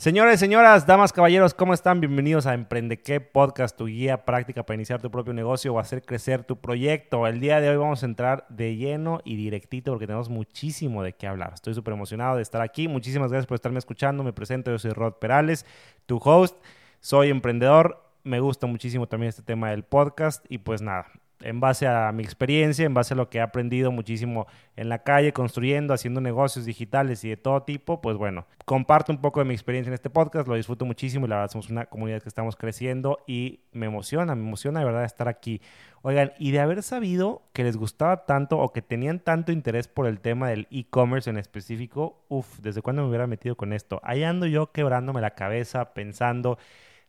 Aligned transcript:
Señores, 0.00 0.40
señoras, 0.40 0.86
damas, 0.86 1.12
caballeros, 1.12 1.52
¿cómo 1.52 1.74
están? 1.74 2.00
Bienvenidos 2.00 2.46
a 2.46 2.54
Emprende 2.54 3.02
qué 3.02 3.20
podcast, 3.20 3.76
tu 3.76 3.84
guía 3.84 4.24
práctica 4.24 4.64
para 4.64 4.76
iniciar 4.76 5.02
tu 5.02 5.10
propio 5.10 5.34
negocio 5.34 5.74
o 5.74 5.78
hacer 5.78 6.02
crecer 6.02 6.42
tu 6.42 6.56
proyecto. 6.58 7.26
El 7.26 7.38
día 7.38 7.60
de 7.60 7.68
hoy 7.68 7.76
vamos 7.76 8.02
a 8.02 8.06
entrar 8.06 8.46
de 8.48 8.76
lleno 8.76 9.20
y 9.26 9.36
directito 9.36 9.92
porque 9.92 10.06
tenemos 10.06 10.30
muchísimo 10.30 11.02
de 11.02 11.12
qué 11.12 11.26
hablar. 11.26 11.52
Estoy 11.52 11.74
súper 11.74 11.92
emocionado 11.92 12.36
de 12.36 12.42
estar 12.42 12.62
aquí. 12.62 12.88
Muchísimas 12.88 13.30
gracias 13.30 13.46
por 13.46 13.56
estarme 13.56 13.78
escuchando. 13.78 14.24
Me 14.24 14.32
presento, 14.32 14.70
yo 14.70 14.78
soy 14.78 14.92
Rod 14.92 15.16
Perales, 15.16 15.66
tu 16.06 16.16
host. 16.16 16.56
Soy 17.00 17.28
emprendedor. 17.28 18.02
Me 18.24 18.40
gusta 18.40 18.66
muchísimo 18.66 19.06
también 19.06 19.28
este 19.28 19.42
tema 19.42 19.68
del 19.68 19.82
podcast 19.82 20.42
y 20.48 20.56
pues 20.56 20.80
nada, 20.80 21.08
en 21.42 21.60
base 21.60 21.86
a 21.86 22.12
mi 22.12 22.22
experiencia, 22.22 22.84
en 22.84 22.94
base 22.94 23.14
a 23.14 23.16
lo 23.16 23.28
que 23.28 23.38
he 23.38 23.40
aprendido 23.40 23.90
muchísimo 23.90 24.46
en 24.76 24.88
la 24.88 25.02
calle, 25.02 25.32
construyendo, 25.32 25.94
haciendo 25.94 26.20
negocios 26.20 26.64
digitales 26.64 27.24
y 27.24 27.30
de 27.30 27.36
todo 27.36 27.62
tipo, 27.62 28.00
pues 28.00 28.16
bueno, 28.16 28.46
comparto 28.64 29.12
un 29.12 29.20
poco 29.20 29.40
de 29.40 29.46
mi 29.46 29.54
experiencia 29.54 29.90
en 29.90 29.94
este 29.94 30.10
podcast, 30.10 30.46
lo 30.48 30.54
disfruto 30.54 30.84
muchísimo 30.84 31.26
y 31.26 31.28
la 31.28 31.36
verdad 31.36 31.50
somos 31.50 31.70
una 31.70 31.86
comunidad 31.86 32.22
que 32.22 32.28
estamos 32.28 32.56
creciendo 32.56 33.18
y 33.26 33.60
me 33.72 33.86
emociona, 33.86 34.34
me 34.34 34.42
emociona 34.42 34.80
de 34.80 34.86
verdad 34.86 35.04
estar 35.04 35.28
aquí. 35.28 35.60
Oigan, 36.02 36.32
y 36.38 36.50
de 36.50 36.60
haber 36.60 36.82
sabido 36.82 37.42
que 37.52 37.62
les 37.62 37.76
gustaba 37.76 38.24
tanto 38.24 38.58
o 38.58 38.72
que 38.72 38.80
tenían 38.80 39.20
tanto 39.20 39.52
interés 39.52 39.86
por 39.86 40.06
el 40.06 40.20
tema 40.20 40.48
del 40.48 40.66
e-commerce 40.70 41.28
en 41.28 41.36
específico, 41.36 42.24
uff, 42.28 42.58
¿desde 42.60 42.80
cuándo 42.80 43.02
me 43.02 43.08
hubiera 43.08 43.26
metido 43.26 43.56
con 43.56 43.72
esto? 43.72 44.00
Ahí 44.02 44.24
ando 44.24 44.46
yo 44.46 44.72
quebrándome 44.72 45.20
la 45.20 45.34
cabeza, 45.34 45.92
pensando 45.92 46.58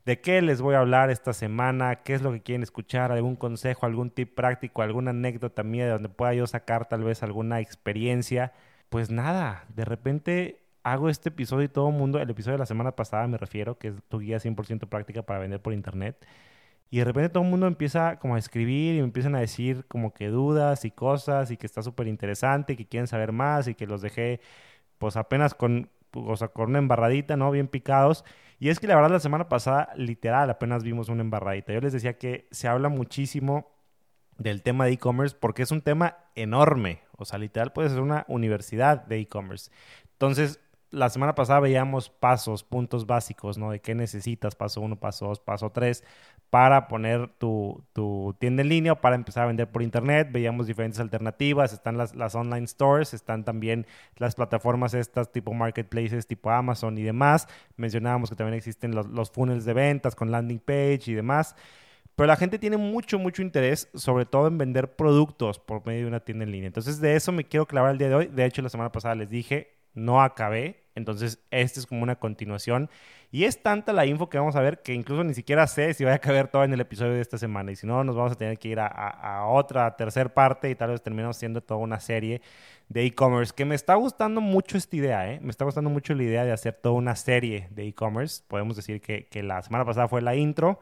de 0.05 0.21
qué 0.21 0.41
les 0.41 0.61
voy 0.61 0.75
a 0.75 0.79
hablar 0.79 1.09
esta 1.09 1.33
semana, 1.33 1.97
qué 2.03 2.13
es 2.13 2.21
lo 2.21 2.31
que 2.31 2.41
quieren 2.41 2.63
escuchar, 2.63 3.11
algún 3.11 3.35
consejo, 3.35 3.85
algún 3.85 4.09
tip 4.09 4.35
práctico, 4.35 4.81
alguna 4.81 5.11
anécdota 5.11 5.63
mía 5.63 5.85
de 5.85 5.91
donde 5.91 6.09
pueda 6.09 6.33
yo 6.33 6.47
sacar 6.47 6.87
tal 6.87 7.03
vez 7.03 7.23
alguna 7.23 7.59
experiencia. 7.59 8.53
Pues 8.89 9.11
nada, 9.11 9.65
de 9.75 9.85
repente 9.85 10.61
hago 10.83 11.09
este 11.09 11.29
episodio 11.29 11.65
y 11.65 11.69
todo 11.69 11.89
el 11.89 11.95
mundo, 11.95 12.19
el 12.19 12.29
episodio 12.29 12.53
de 12.53 12.59
la 12.59 12.65
semana 12.65 12.95
pasada 12.95 13.27
me 13.27 13.37
refiero, 13.37 13.77
que 13.77 13.89
es 13.89 13.95
tu 14.09 14.19
guía 14.19 14.37
100% 14.39 14.87
práctica 14.89 15.21
para 15.23 15.39
vender 15.39 15.61
por 15.61 15.73
internet. 15.73 16.25
Y 16.89 16.97
de 16.99 17.05
repente 17.05 17.29
todo 17.29 17.43
el 17.43 17.49
mundo 17.49 17.67
empieza 17.67 18.17
como 18.19 18.35
a 18.35 18.39
escribir 18.39 18.95
y 18.95 18.97
me 18.99 19.05
empiezan 19.05 19.35
a 19.35 19.39
decir 19.39 19.85
como 19.87 20.13
que 20.13 20.27
dudas 20.27 20.83
y 20.85 20.91
cosas 20.91 21.51
y 21.51 21.57
que 21.57 21.65
está 21.65 21.81
súper 21.83 22.07
interesante 22.07 22.73
y 22.73 22.75
que 22.75 22.85
quieren 22.87 23.07
saber 23.07 23.31
más 23.31 23.67
y 23.67 23.75
que 23.75 23.87
los 23.87 24.01
dejé 24.01 24.41
pues 24.97 25.17
apenas 25.17 25.53
con, 25.55 25.89
o 26.13 26.35
sea, 26.35 26.49
con 26.49 26.69
una 26.69 26.79
embarradita, 26.79 27.37
¿no? 27.37 27.51
Bien 27.51 27.67
picados. 27.67 28.23
Y 28.59 28.69
es 28.69 28.79
que 28.79 28.87
la 28.87 28.95
verdad 28.95 29.11
la 29.11 29.19
semana 29.19 29.49
pasada, 29.49 29.89
literal, 29.95 30.49
apenas 30.49 30.83
vimos 30.83 31.09
una 31.09 31.21
embarradita. 31.21 31.73
Yo 31.73 31.81
les 31.81 31.93
decía 31.93 32.17
que 32.17 32.47
se 32.51 32.67
habla 32.67 32.89
muchísimo 32.89 33.71
del 34.37 34.61
tema 34.61 34.85
de 34.85 34.91
e-commerce 34.91 35.35
porque 35.39 35.63
es 35.63 35.71
un 35.71 35.81
tema 35.81 36.17
enorme. 36.35 37.01
O 37.17 37.25
sea, 37.25 37.39
literal 37.39 37.73
puede 37.73 37.89
ser 37.89 38.01
una 38.01 38.25
universidad 38.27 39.05
de 39.05 39.19
e-commerce. 39.19 39.71
Entonces, 40.13 40.59
la 40.91 41.09
semana 41.09 41.35
pasada 41.35 41.61
veíamos 41.61 42.09
pasos, 42.09 42.63
puntos 42.63 43.05
básicos, 43.05 43.57
¿no? 43.57 43.71
De 43.71 43.79
qué 43.79 43.95
necesitas, 43.95 44.55
paso 44.55 44.81
uno, 44.81 44.97
paso 44.97 45.27
dos, 45.27 45.39
paso 45.39 45.71
tres, 45.71 46.03
para 46.49 46.89
poner 46.89 47.29
tu, 47.37 47.83
tienda 48.39 48.61
en 48.61 48.69
línea 48.69 48.91
o 48.93 49.01
para 49.01 49.15
empezar 49.15 49.43
a 49.43 49.47
vender 49.47 49.71
por 49.71 49.81
internet. 49.81 50.29
Veíamos 50.31 50.67
diferentes 50.67 50.99
alternativas, 50.99 51.71
están 51.71 51.97
las, 51.97 52.13
las 52.13 52.35
online 52.35 52.67
stores, 52.67 53.13
están 53.13 53.45
también 53.45 53.87
las 54.17 54.35
plataformas 54.35 54.93
estas 54.93 55.31
tipo 55.31 55.53
marketplaces, 55.53 56.27
tipo 56.27 56.51
Amazon 56.51 56.97
y 56.97 57.03
demás. 57.03 57.47
Mencionábamos 57.77 58.29
que 58.29 58.35
también 58.35 58.57
existen 58.57 58.93
los, 58.93 59.07
los 59.07 59.31
funnels 59.31 59.63
de 59.63 59.73
ventas 59.73 60.13
con 60.13 60.29
landing 60.29 60.59
page 60.59 61.03
y 61.07 61.13
demás. 61.13 61.55
Pero 62.15 62.27
la 62.27 62.35
gente 62.35 62.59
tiene 62.59 62.77
mucho, 62.77 63.17
mucho 63.17 63.41
interés, 63.41 63.89
sobre 63.93 64.25
todo 64.25 64.47
en 64.47 64.57
vender 64.57 64.95
productos 64.95 65.57
por 65.57 65.85
medio 65.85 66.01
de 66.01 66.07
una 66.07 66.19
tienda 66.19 66.43
en 66.43 66.51
línea. 66.51 66.67
Entonces, 66.67 66.99
de 66.99 67.15
eso 67.15 67.31
me 67.31 67.45
quiero 67.45 67.65
clavar 67.65 67.93
el 67.93 67.97
día 67.97 68.09
de 68.09 68.15
hoy. 68.15 68.27
De 68.27 68.45
hecho, 68.45 68.61
la 68.61 68.69
semana 68.69 68.91
pasada 68.91 69.15
les 69.15 69.29
dije, 69.29 69.77
no 69.93 70.21
acabé. 70.21 70.80
Entonces, 70.95 71.39
este 71.51 71.79
es 71.79 71.85
como 71.85 72.03
una 72.03 72.17
continuación. 72.17 72.89
Y 73.31 73.45
es 73.45 73.63
tanta 73.63 73.93
la 73.93 74.05
info 74.05 74.29
que 74.29 74.37
vamos 74.37 74.55
a 74.55 74.61
ver 74.61 74.81
que 74.81 74.93
incluso 74.93 75.23
ni 75.23 75.33
siquiera 75.33 75.65
sé 75.67 75.93
si 75.93 76.03
va 76.03 76.13
a 76.13 76.19
caber 76.19 76.49
todo 76.49 76.63
en 76.63 76.73
el 76.73 76.81
episodio 76.81 77.13
de 77.13 77.21
esta 77.21 77.37
semana. 77.37 77.71
Y 77.71 77.75
si 77.75 77.87
no, 77.87 78.03
nos 78.03 78.15
vamos 78.15 78.33
a 78.33 78.35
tener 78.35 78.57
que 78.59 78.67
ir 78.67 78.79
a, 78.79 79.45
otra, 79.47 79.95
tercer 79.95 80.33
parte 80.33 80.69
y 80.69 80.75
tal 80.75 80.91
vez 80.91 81.01
terminemos 81.01 81.37
siendo 81.37 81.61
toda 81.61 81.79
una 81.79 81.99
serie 81.99 82.41
de 82.89 83.05
e-commerce. 83.05 83.53
Que 83.55 83.63
me 83.63 83.75
está 83.75 83.95
gustando 83.95 84.41
mucho 84.41 84.77
esta 84.77 84.95
idea, 84.95 85.31
¿eh? 85.31 85.39
Me 85.41 85.51
está 85.51 85.63
gustando 85.63 85.89
mucho 85.89 86.13
la 86.13 86.23
idea 86.23 86.43
de 86.43 86.51
hacer 86.51 86.73
toda 86.73 86.95
una 86.95 87.15
serie 87.15 87.67
de 87.71 87.87
e-commerce. 87.87 88.43
Podemos 88.47 88.75
decir 88.75 89.01
que 89.01 89.43
la 89.43 89.61
semana 89.61 89.85
pasada 89.85 90.07
fue 90.09 90.21
la 90.21 90.35
intro. 90.35 90.79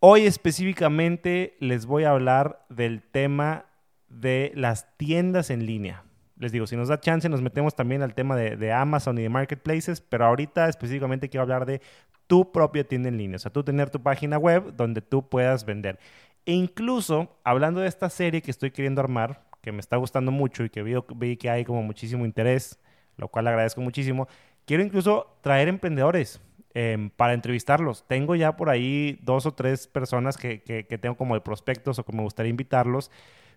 Hoy 0.00 0.26
específicamente 0.26 1.56
les 1.60 1.86
voy 1.86 2.04
a 2.04 2.10
hablar 2.10 2.64
del 2.68 3.02
tema 3.02 3.66
de 4.08 4.50
las 4.56 4.96
tiendas 4.96 5.48
en 5.48 5.64
línea 5.64 6.02
les 6.42 6.50
digo, 6.50 6.66
si 6.66 6.76
nos 6.76 6.88
da 6.88 6.98
chance, 6.98 7.28
nos 7.28 7.40
metemos 7.40 7.74
también 7.76 8.02
al 8.02 8.14
tema 8.14 8.36
de, 8.36 8.72
Amazon 8.72 9.16
y 9.18 9.22
de 9.22 9.28
marketplaces, 9.28 10.00
pero 10.00 10.26
ahorita 10.26 10.68
específicamente 10.68 11.28
quiero 11.28 11.42
hablar 11.42 11.66
de 11.66 11.80
tu 12.26 12.50
propia 12.50 12.84
tienda 12.84 13.08
en 13.08 13.16
línea, 13.16 13.36
o 13.36 13.38
sea, 13.38 13.52
tú 13.52 13.62
tener 13.62 13.90
tu 13.90 14.02
página 14.02 14.38
web 14.38 14.74
donde 14.76 15.00
tú 15.00 15.28
puedas 15.28 15.64
vender. 15.64 16.00
E 16.44 16.52
incluso, 16.52 17.38
hablando 17.44 17.80
de 17.80 17.86
esta 17.86 18.10
serie 18.10 18.42
que 18.42 18.50
estoy 18.50 18.72
queriendo 18.72 19.00
armar, 19.00 19.44
que 19.60 19.70
me 19.70 19.78
está 19.78 19.96
gustando 19.96 20.32
mucho 20.32 20.64
y 20.64 20.70
que 20.70 20.82
vi, 20.82 20.94
vi 21.14 21.36
que 21.36 21.48
hay 21.48 21.64
como 21.64 21.82
muchísimo 21.84 22.24
interés, 22.24 22.80
lo 23.16 23.28
cual 23.28 23.46
agradezco 23.46 23.80
muchísimo, 23.80 24.26
quiero 24.66 24.82
incluso 24.82 25.38
traer 25.42 25.68
emprendedores. 25.68 26.40
Em, 26.74 27.10
para 27.10 27.34
entrevistarlos. 27.34 28.08
Tengo 28.08 28.34
ya 28.34 28.56
por 28.56 28.70
ahí 28.70 29.18
dos 29.20 29.44
o 29.44 29.52
tres 29.52 29.86
personas 29.86 30.38
que, 30.38 30.62
que, 30.62 30.86
que 30.86 30.96
tengo 30.96 31.18
como 31.18 31.34
de 31.34 31.42
prospectos 31.42 31.98
o 31.98 32.04
que 32.06 32.16
me 32.16 32.22
gustaría 32.22 32.48
invitarlos 32.48 33.10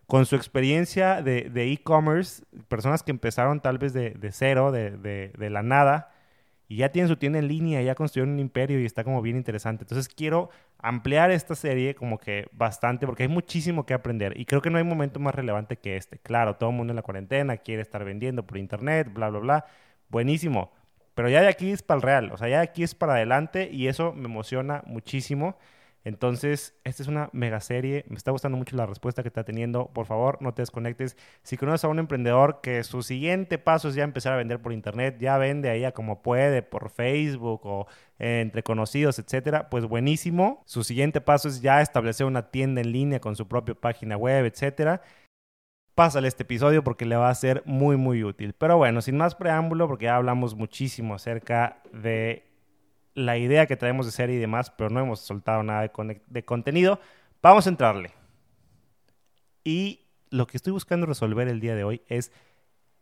con 0.08 0.26
su 0.26 0.36
experiencia 0.36 1.22
de 1.22 1.72
e-commerce, 1.72 2.44
personas 2.68 3.04
que 3.04 3.12
empezaron 3.12 3.60
tal 3.60 3.78
vez 3.78 3.94
de, 3.94 4.16
cero, 4.32 4.72
de, 4.72 5.50
la 5.50 5.64
nada, 5.64 6.12
y 6.68 6.78
ya 6.78 6.90
tienen 6.90 7.10
su 7.10 7.18
tienda 7.18 7.38
en 7.40 7.48
línea, 7.48 7.82
ya 7.84 7.94
construyeron 7.94 8.34
un 8.34 8.40
imperio 8.40 8.80
y 8.80 8.86
está 8.86 9.04
como 9.04 9.22
bien 9.22 9.38
interesante. 9.38 9.84
Entonces 9.84 10.08
quiero 10.08 10.50
ampliar 10.80 11.30
esta 11.30 11.56
serie 11.56 11.94
como 11.94 12.18
que 12.18 12.48
bastante, 12.54 13.06
porque 13.06 13.24
hay 13.24 13.30
muchísimo 13.30 13.86
que 13.86 13.94
aprender 13.94 14.40
y 14.40 14.46
creo 14.46 14.62
que 14.62 14.72
no 14.72 14.80
hay 14.80 14.84
momento 14.84 15.20
más 15.20 15.36
relevante 15.36 15.78
que 15.78 15.96
este. 15.96 16.18
Claro, 16.18 16.56
todo 16.56 16.72
el 16.72 16.76
mundo 16.76 16.92
en 16.92 16.96
la 16.96 17.04
cuarentena 17.04 17.58
quiere 17.58 17.84
estar 17.84 18.04
vendiendo 18.04 18.46
por 18.46 18.58
internet, 18.58 19.10
bla, 19.14 19.30
bla, 19.30 19.40
bla. 19.40 19.66
Buenísimo. 20.10 20.72
Pero 21.14 21.30
ya 21.30 21.42
de 21.42 21.48
aquí 21.48 21.72
es 21.72 21.82
para 21.82 21.98
el 21.98 22.02
real, 22.02 22.32
o 22.34 22.38
sea, 22.38 22.50
ya 22.50 22.58
de 22.58 22.64
aquí 22.64 22.84
es 22.84 22.94
para 22.96 23.14
adelante 23.14 23.70
y 23.72 23.88
eso 23.88 24.14
me 24.14 24.26
emociona 24.26 24.84
muchísimo. 24.86 25.58
Entonces, 26.06 26.80
esta 26.84 27.02
es 27.02 27.10
una 27.10 27.30
mega 27.34 27.60
serie. 27.60 28.06
Me 28.08 28.16
está 28.16 28.30
gustando 28.30 28.58
mucho 28.60 28.78
la 28.78 28.86
respuesta 28.86 29.24
que 29.24 29.28
está 29.28 29.44
teniendo. 29.44 29.88
Por 29.88 30.06
favor, 30.06 30.38
no 30.40 30.54
te 30.54 30.62
desconectes. 30.62 31.18
Si 31.42 31.58
conoces 31.58 31.84
a 31.84 31.88
un 31.88 31.98
emprendedor 31.98 32.62
que 32.62 32.84
su 32.84 33.02
siguiente 33.02 33.58
paso 33.58 33.90
es 33.90 33.96
ya 33.96 34.04
empezar 34.04 34.34
a 34.34 34.38
vender 34.38 34.62
por 34.62 34.72
internet, 34.72 35.18
ya 35.20 35.40
vende 35.40 35.70
ahí 35.70 35.92
como 35.94 36.22
puede, 36.22 36.62
por 36.62 36.92
Facebook 36.92 37.62
o 37.66 37.88
entre 38.20 38.62
conocidos, 38.62 39.18
etcétera, 39.18 39.70
pues 39.72 39.86
buenísimo. 39.86 40.62
Su 40.66 40.84
siguiente 40.84 41.22
paso 41.22 41.48
es 41.48 41.62
ya 41.62 41.82
establecer 41.82 42.28
una 42.28 42.52
tienda 42.52 42.82
en 42.82 42.92
línea 42.92 43.20
con 43.20 43.36
su 43.36 43.48
propia 43.48 43.74
página 43.74 44.16
web, 44.16 44.46
etcétera. 44.46 45.02
Pásale 45.96 46.28
este 46.28 46.44
episodio 46.44 46.84
porque 46.84 47.06
le 47.06 47.16
va 47.16 47.30
a 47.30 47.36
ser 47.36 47.64
muy, 47.66 47.98
muy 47.98 48.24
útil. 48.24 48.54
Pero 48.54 48.78
bueno, 48.78 49.02
sin 49.02 49.18
más 49.18 49.34
preámbulo, 49.34 49.88
porque 49.88 50.06
ya 50.06 50.18
hablamos 50.18 50.54
muchísimo 50.54 51.16
acerca 51.16 51.82
de 51.94 52.45
la 53.16 53.38
idea 53.38 53.66
que 53.66 53.78
traemos 53.78 54.06
de 54.06 54.12
serie 54.12 54.36
y 54.36 54.40
demás, 54.40 54.70
pero 54.70 54.90
no 54.90 55.00
hemos 55.00 55.22
soltado 55.22 55.64
nada 55.64 55.90
de, 56.28 56.46
contenido. 56.46 57.00
Vamos 57.42 57.66
a 57.66 57.70
entrarle. 57.70 58.12
Y 59.64 60.02
lo 60.30 60.46
que 60.46 60.58
estoy 60.58 60.74
buscando 60.74 61.06
resolver 61.06 61.48
el 61.48 61.62
día 61.62 61.76
de 61.76 61.86
hoy 61.86 62.02
es 62.08 62.32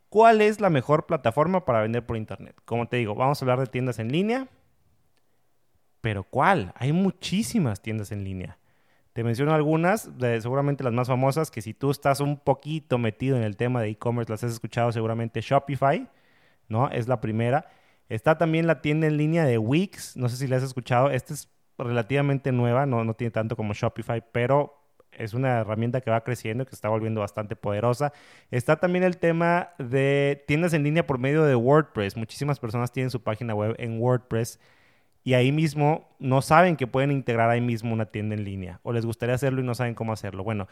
cuál 0.10 0.42
es 0.42 0.62
la 0.62 0.70
mejor 0.70 1.08
plataforma 1.08 1.66
para 1.66 1.82
vender 1.82 2.06
por 2.06 2.16
Internet. 2.16 2.56
Como 2.64 2.88
te 2.88 2.98
digo, 2.98 3.16
vamos 3.16 3.42
a 3.42 3.46
hablar 3.46 3.60
de 3.60 3.66
tiendas 3.66 3.98
en 3.98 4.12
línea, 4.12 4.48
pero 6.00 6.24
¿cuál? 6.24 6.74
Hay 6.76 6.94
muchísimas 6.94 7.82
tiendas 7.82 8.12
en 8.12 8.24
línea. 8.24 8.60
Te 9.14 9.24
menciono 9.24 9.54
algunas, 9.54 10.18
de, 10.18 10.42
seguramente 10.42 10.84
las 10.84 10.94
más 10.94 11.08
famosas, 11.08 11.50
que 11.50 11.62
si 11.62 11.74
tú 11.74 11.92
estás 11.92 12.20
un 12.20 12.38
poquito 12.38 12.98
metido 12.98 13.38
en 13.38 13.44
el 13.44 13.58
tema 13.58 13.82
de 13.82 13.90
e-commerce, 13.90 14.32
las 14.32 14.44
has 14.44 14.52
escuchado 14.52 14.92
seguramente 14.92 15.42
Shopify, 15.42 16.08
¿no? 16.68 16.90
Es 16.90 17.08
la 17.08 17.22
primera. 17.22 17.68
Está 18.14 18.38
también 18.38 18.68
la 18.68 18.80
tienda 18.80 19.08
en 19.08 19.18
línea 19.18 19.44
de 19.44 19.58
Wix, 19.58 20.16
no 20.16 20.30
sé 20.30 20.38
si 20.38 20.46
la 20.46 20.58
has 20.58 20.64
escuchado, 20.64 21.10
esta 21.10 21.34
es 21.34 21.50
relativamente 21.80 22.52
nueva, 22.52 22.86
no, 22.86 23.04
no 23.04 23.16
tiene 23.16 23.32
tanto 23.32 23.56
como 23.56 23.74
Shopify, 23.74 24.24
pero 24.32 24.80
es 25.18 25.34
una 25.34 25.62
herramienta 25.62 26.00
que 26.00 26.12
va 26.12 26.24
creciendo, 26.24 26.64
que 26.64 26.70
se 26.70 26.76
está 26.76 26.90
volviendo 26.90 27.22
bastante 27.22 27.56
poderosa. 27.56 28.14
Está 28.52 28.76
también 28.76 29.04
el 29.04 29.18
tema 29.18 29.70
de 29.80 30.44
tiendas 30.46 30.76
en 30.76 30.84
línea 30.84 31.08
por 31.08 31.18
medio 31.18 31.44
de 31.44 31.56
WordPress. 31.56 32.16
Muchísimas 32.16 32.60
personas 32.60 32.92
tienen 32.92 33.10
su 33.10 33.24
página 33.24 33.56
web 33.56 33.76
en 33.80 34.00
WordPress 34.00 34.60
y 35.24 35.34
ahí 35.34 35.52
mismo 35.52 36.16
no 36.20 36.44
saben 36.44 36.76
que 36.76 36.86
pueden 36.86 37.12
integrar 37.12 37.50
ahí 37.50 37.62
mismo 37.62 37.94
una 37.94 38.06
tienda 38.06 38.36
en 38.36 38.44
línea 38.44 38.80
o 38.84 38.94
les 38.94 39.08
gustaría 39.08 39.34
hacerlo 39.34 39.62
y 39.62 39.66
no 39.66 39.74
saben 39.74 39.96
cómo 39.96 40.14
hacerlo. 40.14 40.44
Bueno, 40.44 40.68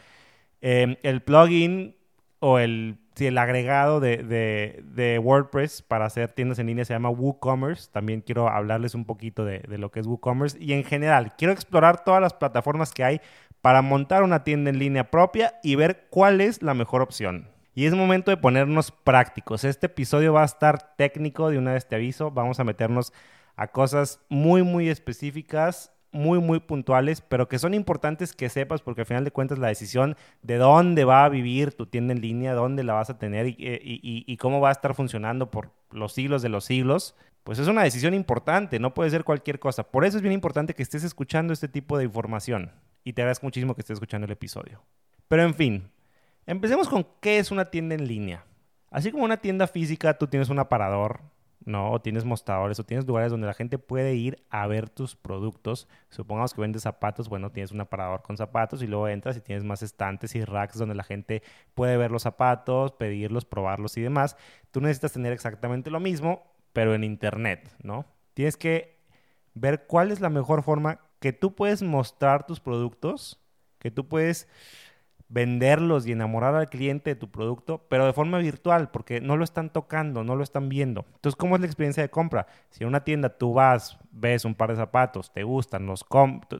em, 0.60 0.94
el 1.02 1.22
plugin 1.22 1.96
o 2.44 2.58
el, 2.58 2.98
el 3.18 3.38
agregado 3.38 4.00
de, 4.00 5.20
WordPress 5.22 5.82
para 5.82 6.06
hacer 6.06 6.32
tiendas 6.32 6.58
en 6.58 6.66
línea 6.66 6.84
se 6.84 6.92
llama 6.92 7.08
WooCommerce. 7.08 7.88
También 7.92 8.20
quiero 8.20 8.48
hablarles 8.48 8.96
un 8.96 9.04
poquito 9.04 9.44
de, 9.44 9.60
de, 9.60 9.78
lo 9.78 9.92
que 9.92 10.00
es 10.00 10.08
WooCommerce. 10.08 10.58
Y 10.60 10.72
en 10.72 10.82
general, 10.82 11.34
quiero 11.38 11.52
explorar 11.52 12.02
todas 12.02 12.20
las 12.20 12.34
plataformas 12.34 12.92
que 12.92 13.04
hay 13.04 13.20
para 13.60 13.80
montar 13.80 14.24
una 14.24 14.42
tienda 14.42 14.70
en 14.70 14.80
línea 14.80 15.08
propia 15.08 15.54
y 15.62 15.76
ver 15.76 16.08
cuál 16.10 16.40
es 16.40 16.62
la 16.62 16.74
mejor 16.74 17.00
opción. 17.00 17.48
Y 17.76 17.86
es 17.86 17.94
momento 17.94 18.32
de 18.32 18.36
ponernos 18.36 18.90
prácticos. 18.90 19.62
Este 19.62 19.86
episodio 19.86 20.32
va 20.32 20.42
a 20.42 20.46
estar 20.46 20.96
técnico, 20.96 21.48
de 21.48 21.58
una 21.58 21.74
vez 21.74 21.86
te 21.86 21.94
aviso. 21.94 22.32
Vamos 22.32 22.58
a 22.58 22.64
meternos 22.64 23.12
a 23.54 23.68
cosas 23.68 24.20
muy, 24.28 24.64
muy 24.64 24.88
específicas, 24.88 25.92
muy, 26.12 26.40
muy 26.40 26.60
puntuales, 26.60 27.20
pero 27.20 27.48
que 27.48 27.58
son 27.58 27.74
importantes 27.74 28.34
que 28.34 28.48
sepas 28.48 28.82
porque 28.82 29.00
al 29.00 29.06
final 29.06 29.24
de 29.24 29.30
cuentas 29.30 29.58
la 29.58 29.68
decisión 29.68 30.16
de 30.42 30.56
dónde 30.56 31.04
va 31.04 31.24
a 31.24 31.28
vivir 31.28 31.72
tu 31.72 31.86
tienda 31.86 32.12
en 32.12 32.20
línea, 32.20 32.54
dónde 32.54 32.84
la 32.84 32.92
vas 32.92 33.10
a 33.10 33.18
tener 33.18 33.46
y, 33.48 33.56
y 33.58 34.36
cómo 34.36 34.60
va 34.60 34.68
a 34.68 34.72
estar 34.72 34.94
funcionando 34.94 35.50
por 35.50 35.70
los 35.90 36.12
siglos 36.12 36.42
de 36.42 36.48
los 36.48 36.64
siglos, 36.64 37.14
pues 37.44 37.58
es 37.58 37.66
una 37.66 37.82
decisión 37.82 38.14
importante, 38.14 38.78
no 38.78 38.94
puede 38.94 39.10
ser 39.10 39.24
cualquier 39.24 39.58
cosa. 39.58 39.82
Por 39.82 40.04
eso 40.04 40.16
es 40.16 40.22
bien 40.22 40.32
importante 40.32 40.74
que 40.74 40.82
estés 40.82 41.02
escuchando 41.02 41.52
este 41.52 41.68
tipo 41.68 41.98
de 41.98 42.04
información 42.04 42.70
y 43.04 43.12
te 43.12 43.22
agradezco 43.22 43.46
muchísimo 43.46 43.74
que 43.74 43.80
estés 43.80 43.96
escuchando 43.96 44.26
el 44.26 44.32
episodio. 44.32 44.82
Pero 45.28 45.42
en 45.42 45.54
fin, 45.54 45.90
empecemos 46.46 46.88
con 46.88 47.06
qué 47.20 47.38
es 47.38 47.50
una 47.50 47.70
tienda 47.70 47.94
en 47.94 48.06
línea. 48.06 48.44
Así 48.90 49.10
como 49.10 49.24
una 49.24 49.38
tienda 49.38 49.66
física, 49.66 50.18
tú 50.18 50.26
tienes 50.26 50.50
un 50.50 50.58
aparador, 50.58 51.20
¿no? 51.64 51.92
O 51.92 52.00
tienes 52.00 52.24
mostradores 52.24 52.78
o 52.78 52.84
tienes 52.84 53.06
lugares 53.06 53.30
donde 53.30 53.46
la 53.46 53.54
gente 53.54 53.78
puede 53.78 54.14
ir 54.14 54.42
a 54.50 54.66
ver 54.66 54.88
tus 54.88 55.16
productos. 55.16 55.88
Supongamos 56.10 56.54
que 56.54 56.60
vendes 56.60 56.82
zapatos, 56.82 57.28
bueno, 57.28 57.50
tienes 57.50 57.72
un 57.72 57.80
aparador 57.80 58.22
con 58.22 58.36
zapatos 58.36 58.82
y 58.82 58.86
luego 58.86 59.08
entras 59.08 59.36
y 59.36 59.40
tienes 59.40 59.64
más 59.64 59.82
estantes 59.82 60.34
y 60.34 60.44
racks 60.44 60.78
donde 60.78 60.94
la 60.94 61.04
gente 61.04 61.42
puede 61.74 61.96
ver 61.96 62.10
los 62.10 62.22
zapatos, 62.22 62.92
pedirlos, 62.92 63.44
probarlos 63.44 63.96
y 63.96 64.02
demás. 64.02 64.36
Tú 64.70 64.80
necesitas 64.80 65.12
tener 65.12 65.32
exactamente 65.32 65.90
lo 65.90 66.00
mismo, 66.00 66.52
pero 66.72 66.94
en 66.94 67.04
internet, 67.04 67.74
¿no? 67.82 68.06
Tienes 68.34 68.56
que 68.56 68.98
ver 69.54 69.86
cuál 69.86 70.10
es 70.10 70.20
la 70.20 70.30
mejor 70.30 70.62
forma 70.62 71.00
que 71.20 71.32
tú 71.32 71.54
puedes 71.54 71.82
mostrar 71.82 72.46
tus 72.46 72.60
productos, 72.60 73.40
que 73.78 73.90
tú 73.90 74.08
puedes 74.08 74.48
venderlos 75.32 76.06
y 76.06 76.12
enamorar 76.12 76.54
al 76.54 76.68
cliente 76.68 77.10
de 77.10 77.16
tu 77.16 77.30
producto, 77.30 77.86
pero 77.88 78.04
de 78.04 78.12
forma 78.12 78.36
virtual, 78.36 78.90
porque 78.90 79.22
no 79.22 79.38
lo 79.38 79.44
están 79.44 79.70
tocando, 79.70 80.24
no 80.24 80.36
lo 80.36 80.42
están 80.42 80.68
viendo. 80.68 81.06
Entonces, 81.14 81.36
¿cómo 81.36 81.54
es 81.54 81.62
la 81.62 81.66
experiencia 81.66 82.02
de 82.02 82.10
compra? 82.10 82.46
Si 82.68 82.84
en 82.84 82.88
una 82.88 83.02
tienda 83.02 83.30
tú 83.30 83.54
vas, 83.54 83.98
ves 84.10 84.44
un 84.44 84.54
par 84.54 84.70
de 84.70 84.76
zapatos, 84.76 85.32
te 85.32 85.42
gustan, 85.42 85.86
los 85.86 86.04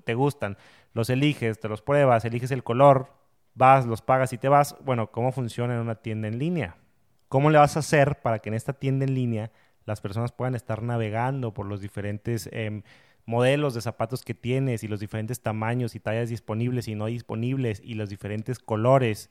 te 0.04 0.14
gustan, 0.14 0.56
los 0.94 1.10
eliges, 1.10 1.60
te 1.60 1.68
los 1.68 1.82
pruebas, 1.82 2.24
eliges 2.24 2.50
el 2.50 2.64
color, 2.64 3.12
vas, 3.54 3.84
los 3.84 4.00
pagas 4.00 4.32
y 4.32 4.38
te 4.38 4.48
vas, 4.48 4.74
bueno, 4.82 5.10
¿cómo 5.10 5.32
funciona 5.32 5.74
en 5.74 5.80
una 5.80 5.96
tienda 5.96 6.28
en 6.28 6.38
línea? 6.38 6.76
¿Cómo 7.28 7.50
le 7.50 7.58
vas 7.58 7.76
a 7.76 7.80
hacer 7.80 8.22
para 8.22 8.38
que 8.38 8.48
en 8.48 8.54
esta 8.54 8.72
tienda 8.72 9.04
en 9.04 9.14
línea 9.14 9.50
las 9.84 10.00
personas 10.00 10.32
puedan 10.32 10.54
estar 10.54 10.82
navegando 10.82 11.52
por 11.52 11.66
los 11.66 11.82
diferentes 11.82 12.48
em, 12.52 12.82
modelos 13.24 13.74
de 13.74 13.80
zapatos 13.80 14.22
que 14.22 14.34
tienes 14.34 14.82
y 14.82 14.88
los 14.88 15.00
diferentes 15.00 15.40
tamaños 15.40 15.94
y 15.94 16.00
tallas 16.00 16.28
disponibles 16.28 16.88
y 16.88 16.94
no 16.94 17.06
disponibles 17.06 17.80
y 17.84 17.94
los 17.94 18.08
diferentes 18.08 18.58
colores. 18.58 19.30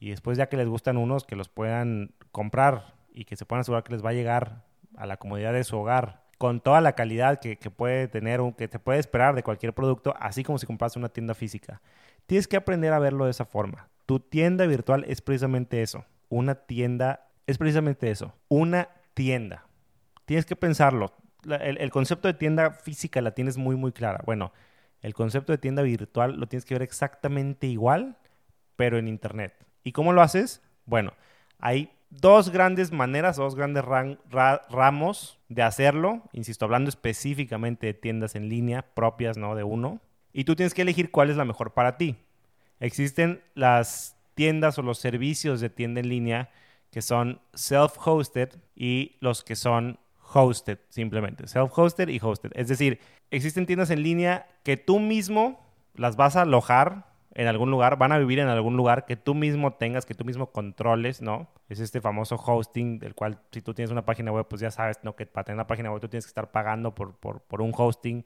Y 0.00 0.10
después 0.10 0.38
ya 0.38 0.48
que 0.48 0.56
les 0.56 0.68
gustan 0.68 0.96
unos, 0.96 1.24
que 1.24 1.36
los 1.36 1.48
puedan 1.48 2.14
comprar 2.32 2.94
y 3.12 3.24
que 3.24 3.36
se 3.36 3.44
puedan 3.44 3.60
asegurar 3.60 3.84
que 3.84 3.92
les 3.92 4.04
va 4.04 4.10
a 4.10 4.14
llegar 4.14 4.64
a 4.96 5.06
la 5.06 5.16
comodidad 5.16 5.52
de 5.52 5.64
su 5.64 5.76
hogar 5.76 6.28
con 6.38 6.60
toda 6.60 6.80
la 6.80 6.92
calidad 6.92 7.40
que, 7.40 7.56
puede 7.70 8.06
tener, 8.06 8.40
que 8.56 8.68
te 8.68 8.78
puede 8.78 9.00
esperar 9.00 9.34
de 9.34 9.42
cualquier 9.42 9.74
producto, 9.74 10.14
así 10.20 10.44
como 10.44 10.58
si 10.58 10.66
compras 10.66 10.96
una 10.96 11.08
tienda 11.08 11.34
física. 11.34 11.82
Tienes 12.26 12.46
que 12.46 12.56
aprender 12.56 12.92
a 12.92 13.00
verlo 13.00 13.24
de 13.24 13.32
esa 13.32 13.44
forma. 13.44 13.88
Tu 14.06 14.20
tienda 14.20 14.64
virtual 14.66 15.04
es 15.08 15.20
precisamente 15.20 15.82
eso. 15.82 16.04
Una 16.28 16.54
tienda 16.54 17.28
es 17.48 17.58
precisamente 17.58 18.10
eso. 18.10 18.34
Una 18.48 18.88
tienda. 19.14 19.66
Tienes 20.26 20.46
que 20.46 20.54
pensarlo 20.54 21.12
el, 21.56 21.90
concepto 21.90 22.28
de 22.28 22.34
tienda 22.34 22.72
física 22.72 23.20
la 23.20 23.32
tienes 23.32 23.56
muy, 23.56 23.76
muy 23.76 23.92
clara. 23.92 24.20
Bueno, 24.24 24.52
el 25.02 25.14
concepto 25.14 25.52
de 25.52 25.58
tienda 25.58 25.82
virtual 25.82 26.36
lo 26.38 26.46
tienes 26.46 26.64
que 26.64 26.74
ver 26.74 26.82
exactamente 26.82 27.66
igual, 27.66 28.16
pero 28.76 28.98
en 28.98 29.08
Internet. 29.08 29.54
¿Y 29.84 29.92
cómo 29.92 30.12
lo 30.12 30.22
haces? 30.22 30.62
Bueno, 30.84 31.12
hay 31.58 31.90
dos 32.10 32.50
grandes 32.50 32.92
maneras, 32.92 33.36
dos 33.36 33.54
grandes 33.54 33.84
ramos 33.84 35.38
de 35.48 35.62
hacerlo. 35.62 36.22
Insisto, 36.32 36.64
hablando 36.64 36.88
específicamente 36.88 37.86
de 37.86 37.94
tiendas 37.94 38.34
en 38.34 38.48
línea 38.48 38.82
propias, 38.94 39.36
¿no? 39.36 39.54
De 39.54 39.64
uno. 39.64 40.00
Y 40.32 40.44
tú 40.44 40.56
tienes 40.56 40.74
que 40.74 40.82
elegir 40.82 41.10
cuál 41.10 41.30
es 41.30 41.36
la 41.36 41.44
mejor 41.44 41.72
para 41.72 41.96
ti. 41.96 42.16
Existen 42.80 43.42
las 43.54 44.16
tiendas 44.34 44.78
o 44.78 44.82
los 44.82 44.98
servicios 44.98 45.60
de 45.60 45.70
tienda 45.70 46.00
en 46.00 46.08
línea 46.08 46.50
que 46.90 47.02
son 47.02 47.40
self-hosted 47.52 48.50
y 48.74 49.16
los 49.20 49.44
que 49.44 49.56
son 49.56 49.98
hosted, 50.32 50.78
simplemente. 50.88 51.46
Self-hosted 51.46 52.08
y 52.08 52.20
hosted. 52.22 52.50
Es 52.54 52.68
decir, 52.68 53.00
existen 53.30 53.66
tiendas 53.66 53.90
en 53.90 54.02
línea 54.02 54.46
que 54.62 54.76
tú 54.76 54.98
mismo 54.98 55.60
las 55.94 56.16
vas 56.16 56.36
a 56.36 56.42
alojar 56.42 57.06
en 57.34 57.46
algún 57.46 57.70
lugar, 57.70 57.98
van 57.98 58.10
a 58.10 58.18
vivir 58.18 58.40
en 58.40 58.48
algún 58.48 58.76
lugar 58.76 59.06
que 59.06 59.16
tú 59.16 59.34
mismo 59.34 59.74
tengas, 59.74 60.06
que 60.06 60.14
tú 60.14 60.24
mismo 60.24 60.50
controles, 60.50 61.22
¿no? 61.22 61.48
Es 61.68 61.78
este 61.78 62.00
famoso 62.00 62.34
hosting, 62.34 62.98
del 62.98 63.14
cual 63.14 63.38
si 63.52 63.62
tú 63.62 63.74
tienes 63.74 63.92
una 63.92 64.04
página 64.04 64.32
web, 64.32 64.46
pues 64.48 64.60
ya 64.60 64.72
sabes, 64.72 64.98
¿no? 65.02 65.14
Que 65.14 65.26
para 65.26 65.44
tener 65.44 65.56
una 65.56 65.66
página 65.66 65.92
web 65.92 66.00
tú 66.00 66.08
tienes 66.08 66.24
que 66.24 66.30
estar 66.30 66.50
pagando 66.50 66.94
por, 66.94 67.14
por, 67.16 67.40
por 67.42 67.62
un 67.62 67.72
hosting 67.76 68.24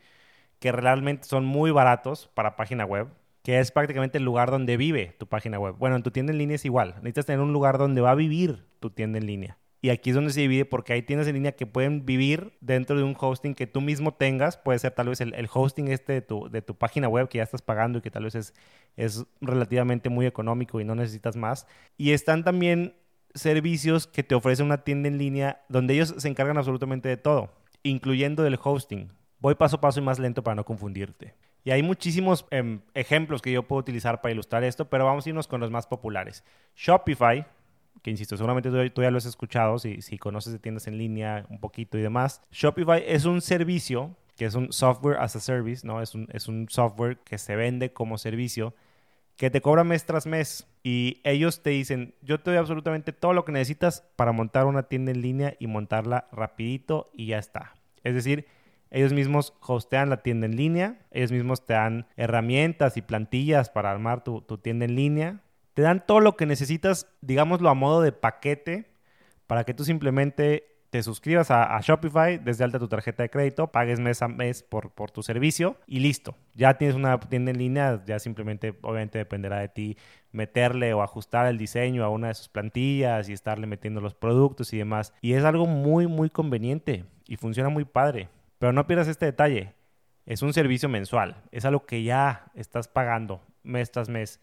que 0.61 0.73
realmente 0.73 1.25
son 1.27 1.45
muy 1.45 1.71
baratos 1.73 2.31
para 2.33 2.57
página 2.57 2.87
web, 2.87 3.09
que 3.43 3.59
es 3.59 3.71
prácticamente 3.73 4.19
el 4.19 4.25
lugar 4.25 4.51
donde 4.51 4.77
vive 4.77 5.15
tu 5.19 5.27
página 5.27 5.59
web. 5.59 5.75
Bueno, 5.77 5.97
en 5.97 6.03
tu 6.03 6.11
tienda 6.11 6.33
en 6.33 6.39
línea 6.39 6.55
es 6.55 6.65
igual. 6.65 6.95
Necesitas 6.97 7.27
tener 7.27 7.41
un 7.41 7.53
lugar 7.53 7.79
donde 7.79 8.01
va 8.01 8.13
a 8.13 8.15
vivir 8.15 8.65
tu 8.81 8.91
tienda 8.91 9.19
en 9.19 9.27
línea. 9.27 9.59
Y 9.85 9.91
aquí 9.91 10.11
es 10.11 10.17
donde 10.17 10.33
se 10.33 10.41
divide 10.41 10.65
porque 10.65 10.93
hay 10.93 11.03
tiendas 11.03 11.27
en 11.27 11.35
línea 11.35 11.53
que 11.53 11.67
pueden 11.67 12.07
vivir 12.07 12.53
dentro 12.61 12.97
de 12.97 13.03
un 13.03 13.17
hosting 13.19 13.57
que 13.57 13.67
tú 13.67 13.81
mismo 13.81 14.15
tengas. 14.15 14.57
Puede 14.57 14.79
ser 14.79 14.93
tal 14.93 15.09
vez 15.09 15.21
el, 15.21 15.49
hosting 15.53 15.89
este 15.89 16.13
de 16.13 16.23
tu, 16.23 16.49
de 16.49 16.63
tu, 16.63 16.77
página 16.77 17.09
web 17.09 17.29
que 17.29 17.39
ya 17.39 17.45
estás 17.45 17.63
pagando 17.63 17.99
y 17.99 18.01
que 18.01 18.11
tal 18.13 18.23
vez 18.23 18.37
es, 18.37 18.55
es 18.97 19.27
relativamente 19.41 20.09
muy 20.09 20.27
económico 20.27 20.81
y 20.81 20.85
no 20.85 20.95
necesitas 20.95 21.35
más. 21.35 21.67
Y 21.99 22.13
están 22.13 22.45
también 22.45 22.95
servicios 23.35 24.07
que 24.07 24.23
te 24.23 24.37
ofrece 24.37 24.63
una 24.63 24.85
tienda 24.85 25.09
en 25.09 25.19
línea 25.19 25.65
donde 25.69 25.95
ellos 25.95 26.15
se 26.17 26.29
encargan 26.29 26.59
absolutamente 26.59 27.09
de 27.09 27.17
todo, 27.17 27.53
incluyendo 27.83 28.45
del 28.45 28.61
hosting. 28.63 29.11
Voy 29.41 29.57
paso 29.57 29.77
a 29.77 29.81
paso 29.81 29.99
y 29.99 30.05
más 30.05 30.21
lento 30.21 30.45
para 30.45 30.55
no 30.55 30.65
confundirte. 30.65 31.35
Y 31.65 31.73
hay 31.73 31.83
muchísimos 31.83 32.47
em, 32.51 32.83
ejemplos 32.95 33.43
que 33.43 33.51
yo 33.51 33.65
puedo 33.65 33.81
utilizar 33.81 34.21
para 34.21 34.31
ilustrar 34.31 34.63
esto, 34.63 34.89
pero 34.89 35.07
vamos 35.07 35.27
a 35.27 35.29
irnos 35.29 35.49
con 35.49 35.61
los 35.61 35.73
más 35.73 35.89
populares. 35.89 36.45
Shopify 36.77 37.47
que 38.03 38.11
insisto, 38.11 38.37
seguramente 38.37 38.71
tú, 38.71 39.03
ya 39.03 39.11
lo 39.11 39.19
has 39.19 39.27
escuchado, 39.27 39.79
si, 39.79 40.03
si 40.03 40.19
conoces 40.19 40.53
de 40.53 40.59
tiendas 40.59 40.87
en 40.87 40.99
línea 40.99 41.47
un 41.51 41.61
poquito 41.61 41.99
y 41.99 42.03
demás. 42.03 42.43
Shopify 42.51 43.03
es 43.07 43.25
un 43.25 43.41
servicio 43.41 44.17
que 44.37 44.47
es 44.47 44.55
un 44.55 44.73
software 44.73 45.19
as 45.19 45.37
a 45.37 45.41
service, 45.41 45.87
¿no? 45.87 46.01
Es 46.01 46.15
un, 46.15 46.27
es 46.33 46.49
un 46.49 46.67
software 46.69 47.19
que 47.19 47.39
se 47.39 47.55
vende 47.55 47.93
como 47.93 48.19
servicio 48.19 48.75
que 49.37 49.51
te 49.51 49.61
cobra 49.61 49.85
mes 49.85 50.05
tras 50.05 50.27
mes 50.27 50.67
y 50.83 51.21
ellos 51.25 51.63
te 51.63 51.71
dicen, 51.71 52.15
yo 52.23 52.41
te 52.41 52.51
doy 52.51 52.59
absolutamente 52.59 53.13
todo 53.13 53.33
lo 53.33 53.45
que 53.45 53.53
necesitas 53.53 54.05
para 54.17 54.33
montar 54.33 54.67
una 54.67 54.85
tienda 54.85 55.11
en 55.11 55.23
línea 55.23 55.55
y 55.59 55.67
montarla 55.67 56.29
rapidito 56.33 57.11
y 57.13 57.27
ya 57.27 57.39
está. 57.39 57.75
Es 58.05 58.15
decir, 58.15 58.47
ellos 58.91 59.13
mismos 59.13 59.55
hostean 59.61 60.11
la 60.11 60.23
tienda 60.23 60.47
en 60.47 60.57
línea, 60.57 60.99
ellos 61.11 61.33
mismos 61.33 61.65
te 61.65 61.73
dan 61.73 62.07
herramientas 62.17 62.97
y 62.97 63.03
plantillas 63.03 63.71
para 63.71 63.91
armar 63.91 64.23
tu, 64.23 64.43
tu 64.43 64.59
tienda 64.59 64.85
en 64.85 64.97
línea, 64.97 65.41
te 65.75 65.83
dan 65.83 66.05
todo 66.07 66.21
lo 66.21 66.37
que 66.37 66.47
necesitas, 66.47 67.09
digámoslo 67.21 67.69
a 67.69 67.75
modo 67.75 68.03
de 68.03 68.13
paquete, 68.13 68.91
para 69.47 69.65
que 69.65 69.75
tú 69.75 69.85
simplemente 69.85 70.73
te 70.93 71.03
suscribas 71.03 71.51
a, 71.51 71.81
Shopify, 71.81 72.37
desde 72.37 72.65
alta 72.65 72.79
tu 72.79 72.87
tarjeta 72.87 73.23
de 73.23 73.31
crédito, 73.31 73.73
pagues 73.73 73.99
mes 73.99 74.21
a 74.21 74.29
mes 74.29 74.63
por, 74.63 74.91
por 74.91 75.11
tu 75.11 75.23
servicio 75.23 75.79
y 75.87 76.01
listo. 76.01 76.37
Ya 76.53 76.75
tienes 76.75 76.95
una 76.95 77.19
tienda 77.19 77.51
en 77.51 77.57
línea, 77.57 78.03
ya 78.05 78.19
simplemente 78.19 78.79
obviamente 78.83 79.17
dependerá 79.17 79.61
de 79.61 79.71
ti 79.71 79.97
meterle 80.33 80.93
o 80.93 81.03
ajustar 81.03 81.47
el 81.47 81.57
diseño 81.57 82.05
a 82.05 82.11
una 82.11 82.29
de 82.29 82.35
sus 82.35 82.51
plantillas 82.51 83.31
y 83.31 83.33
estarle 83.33 83.67
metiendo 83.67 84.03
los 84.03 84.15
productos 84.15 84.75
y 84.75 84.79
demás. 84.79 85.15
Y 85.23 85.33
es 85.33 85.45
algo 85.45 85.65
muy, 85.65 86.07
muy 86.09 86.29
conveniente 86.29 87.07
y 87.27 87.37
funciona 87.37 87.71
muy 87.71 87.87
padre. 87.87 88.29
Pero 88.59 88.75
no 88.75 88.87
pierdas 88.87 89.09
este 89.09 89.25
detalle. 89.25 89.73
Es 90.27 90.43
un 90.43 90.53
servicio 90.53 90.91
mensual, 90.91 91.43
es 91.53 91.65
algo 91.65 91.87
que 91.87 92.03
ya 92.03 92.51
estás 92.55 92.87
pagando 92.87 93.41
mes 93.63 93.91
tras 93.91 94.11
mes 94.11 94.41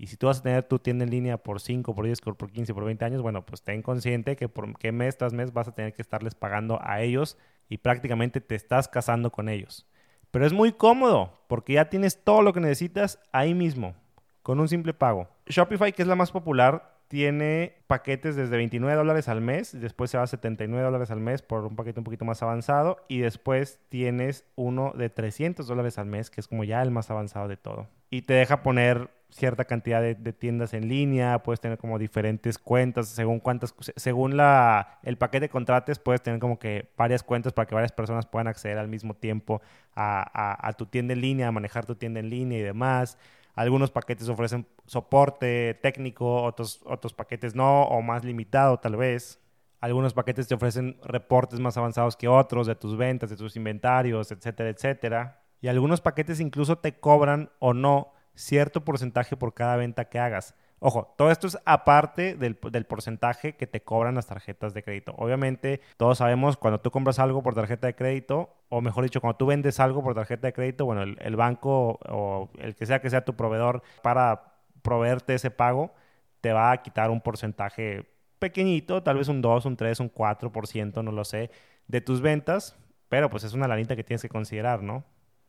y 0.00 0.06
si 0.06 0.16
tú 0.16 0.28
vas 0.28 0.38
a 0.38 0.42
tener 0.42 0.62
tu 0.62 0.78
tienda 0.78 1.04
en 1.04 1.10
línea 1.10 1.36
por 1.36 1.60
5, 1.60 1.94
por 1.94 2.06
10, 2.06 2.22
por 2.22 2.50
15, 2.50 2.72
por 2.72 2.84
20 2.86 3.04
años, 3.04 3.20
bueno, 3.20 3.44
pues 3.44 3.60
ten 3.60 3.82
consciente 3.82 4.34
que 4.34 4.48
por 4.48 4.78
qué 4.78 4.92
mes 4.92 5.18
tras 5.18 5.34
mes 5.34 5.52
vas 5.52 5.68
a 5.68 5.74
tener 5.74 5.92
que 5.92 6.00
estarles 6.00 6.34
pagando 6.34 6.80
a 6.82 7.02
ellos 7.02 7.36
y 7.68 7.76
prácticamente 7.76 8.40
te 8.40 8.54
estás 8.54 8.88
casando 8.88 9.30
con 9.30 9.50
ellos. 9.50 9.86
Pero 10.30 10.46
es 10.46 10.54
muy 10.54 10.72
cómodo 10.72 11.38
porque 11.48 11.74
ya 11.74 11.90
tienes 11.90 12.24
todo 12.24 12.40
lo 12.40 12.54
que 12.54 12.60
necesitas 12.60 13.20
ahí 13.30 13.52
mismo, 13.52 13.94
con 14.42 14.58
un 14.58 14.68
simple 14.68 14.94
pago. 14.94 15.28
Shopify, 15.44 15.92
que 15.92 16.00
es 16.00 16.08
la 16.08 16.16
más 16.16 16.32
popular, 16.32 16.96
tiene 17.08 17.74
paquetes 17.86 18.36
desde 18.36 18.56
29 18.56 18.96
dólares 18.96 19.28
al 19.28 19.42
mes, 19.42 19.78
después 19.78 20.10
se 20.10 20.16
va 20.16 20.22
a 20.22 20.28
79 20.28 20.82
dólares 20.82 21.10
al 21.10 21.20
mes 21.20 21.42
por 21.42 21.66
un 21.66 21.76
paquete 21.76 22.00
un 22.00 22.04
poquito 22.04 22.24
más 22.24 22.42
avanzado 22.42 23.04
y 23.06 23.18
después 23.18 23.80
tienes 23.90 24.46
uno 24.56 24.94
de 24.96 25.10
300 25.10 25.66
dólares 25.66 25.98
al 25.98 26.06
mes, 26.06 26.30
que 26.30 26.40
es 26.40 26.48
como 26.48 26.64
ya 26.64 26.80
el 26.80 26.90
más 26.90 27.10
avanzado 27.10 27.48
de 27.48 27.58
todo. 27.58 27.86
Y 28.08 28.22
te 28.22 28.32
deja 28.32 28.62
poner 28.62 29.19
cierta 29.30 29.64
cantidad 29.64 30.02
de, 30.02 30.32
tiendas 30.32 30.74
en 30.74 30.88
línea, 30.88 31.42
puedes 31.42 31.60
tener 31.60 31.78
como 31.78 31.98
diferentes 31.98 32.58
cuentas, 32.58 33.08
según 33.08 33.40
cuántas, 33.40 33.74
según 33.96 34.36
la, 34.36 34.98
el 35.02 35.16
paquete 35.16 35.46
de 35.46 35.48
contrates, 35.48 35.98
puedes 35.98 36.22
tener 36.22 36.40
como 36.40 36.58
que 36.58 36.90
varias 36.96 37.22
cuentas 37.22 37.52
para 37.52 37.66
que 37.66 37.74
varias 37.74 37.92
personas 37.92 38.26
puedan 38.26 38.48
acceder 38.48 38.78
al 38.78 38.88
mismo 38.88 39.14
tiempo 39.14 39.62
a, 39.94 40.68
a, 40.68 40.72
tu 40.74 40.86
tienda 40.86 41.14
en 41.14 41.20
línea, 41.20 41.48
a 41.48 41.52
manejar 41.52 41.86
tu 41.86 41.94
tienda 41.94 42.20
en 42.20 42.30
línea 42.30 42.58
y 42.58 42.62
demás. 42.62 43.18
Algunos 43.54 43.90
paquetes 43.90 44.28
ofrecen 44.28 44.66
soporte 44.86 45.74
técnico, 45.82 46.42
otros, 46.42 46.80
otros 46.84 47.12
paquetes 47.12 47.54
no, 47.54 47.82
o 47.82 48.02
más 48.02 48.24
limitado 48.24 48.78
tal 48.78 48.96
vez. 48.96 49.40
Algunos 49.80 50.12
paquetes 50.12 50.46
te 50.46 50.54
ofrecen 50.54 50.98
reportes 51.02 51.58
más 51.58 51.76
avanzados 51.76 52.16
que 52.16 52.28
otros 52.28 52.66
de 52.66 52.74
tus 52.74 52.96
ventas, 52.96 53.30
de 53.30 53.36
tus 53.36 53.56
inventarios, 53.56 54.30
etcétera, 54.30 54.68
etcétera. 54.68 55.42
Y 55.60 55.68
algunos 55.68 56.00
paquetes 56.00 56.40
incluso 56.40 56.78
te 56.78 56.98
cobran 56.98 57.50
o 57.58 57.74
no 57.74 58.12
cierto 58.40 58.84
porcentaje 58.84 59.36
por 59.36 59.54
cada 59.54 59.76
venta 59.76 60.06
que 60.06 60.18
hagas. 60.18 60.54
Ojo, 60.82 61.12
todo 61.18 61.30
esto 61.30 61.46
es 61.46 61.58
aparte 61.66 62.34
del, 62.36 62.56
porcentaje 62.56 63.54
que 63.54 63.66
te 63.66 63.82
cobran 63.82 64.14
las 64.14 64.26
tarjetas 64.26 64.72
de 64.72 64.82
crédito. 64.82 65.14
Obviamente, 65.18 65.82
todos 65.98 66.18
sabemos 66.18 66.56
cuando 66.56 66.80
tú 66.80 66.90
compras 66.90 67.18
algo 67.18 67.42
por 67.42 67.54
tarjeta 67.54 67.86
de 67.86 67.94
crédito, 67.94 68.56
o 68.70 68.80
mejor 68.80 69.04
dicho, 69.04 69.20
cuando 69.20 69.36
tú 69.36 69.44
vendes 69.44 69.78
algo 69.78 70.02
por 70.02 70.14
tarjeta 70.14 70.46
de 70.46 70.54
crédito, 70.54 70.86
bueno, 70.86 71.02
el, 71.02 71.36
banco 71.36 71.98
o 72.08 72.48
el 72.58 72.74
que 72.74 72.86
sea 72.86 73.02
que 73.02 73.10
sea 73.10 73.26
tu 73.26 73.36
proveedor 73.36 73.82
para 74.02 74.54
proveerte 74.80 75.34
ese 75.34 75.50
pago, 75.50 75.92
te 76.40 76.54
va 76.54 76.72
a 76.72 76.82
quitar 76.82 77.10
un 77.10 77.20
porcentaje 77.20 78.06
pequeñito, 78.38 79.02
tal 79.02 79.18
vez 79.18 79.28
un 79.28 79.42
2, 79.42 79.66
un 79.66 79.76
3, 79.76 80.00
un 80.00 80.10
4%, 80.10 81.04
no 81.04 81.12
lo 81.12 81.24
sé, 81.26 81.50
de 81.88 82.00
tus 82.00 82.22
ventas, 82.22 82.78
pero 83.10 83.28
pues 83.28 83.44
es 83.44 83.52
una 83.52 83.68
lanita 83.68 83.96
que 83.96 84.04
tienes 84.04 84.22
que 84.22 84.30
considerar, 84.30 84.82
¿no? 84.82 85.04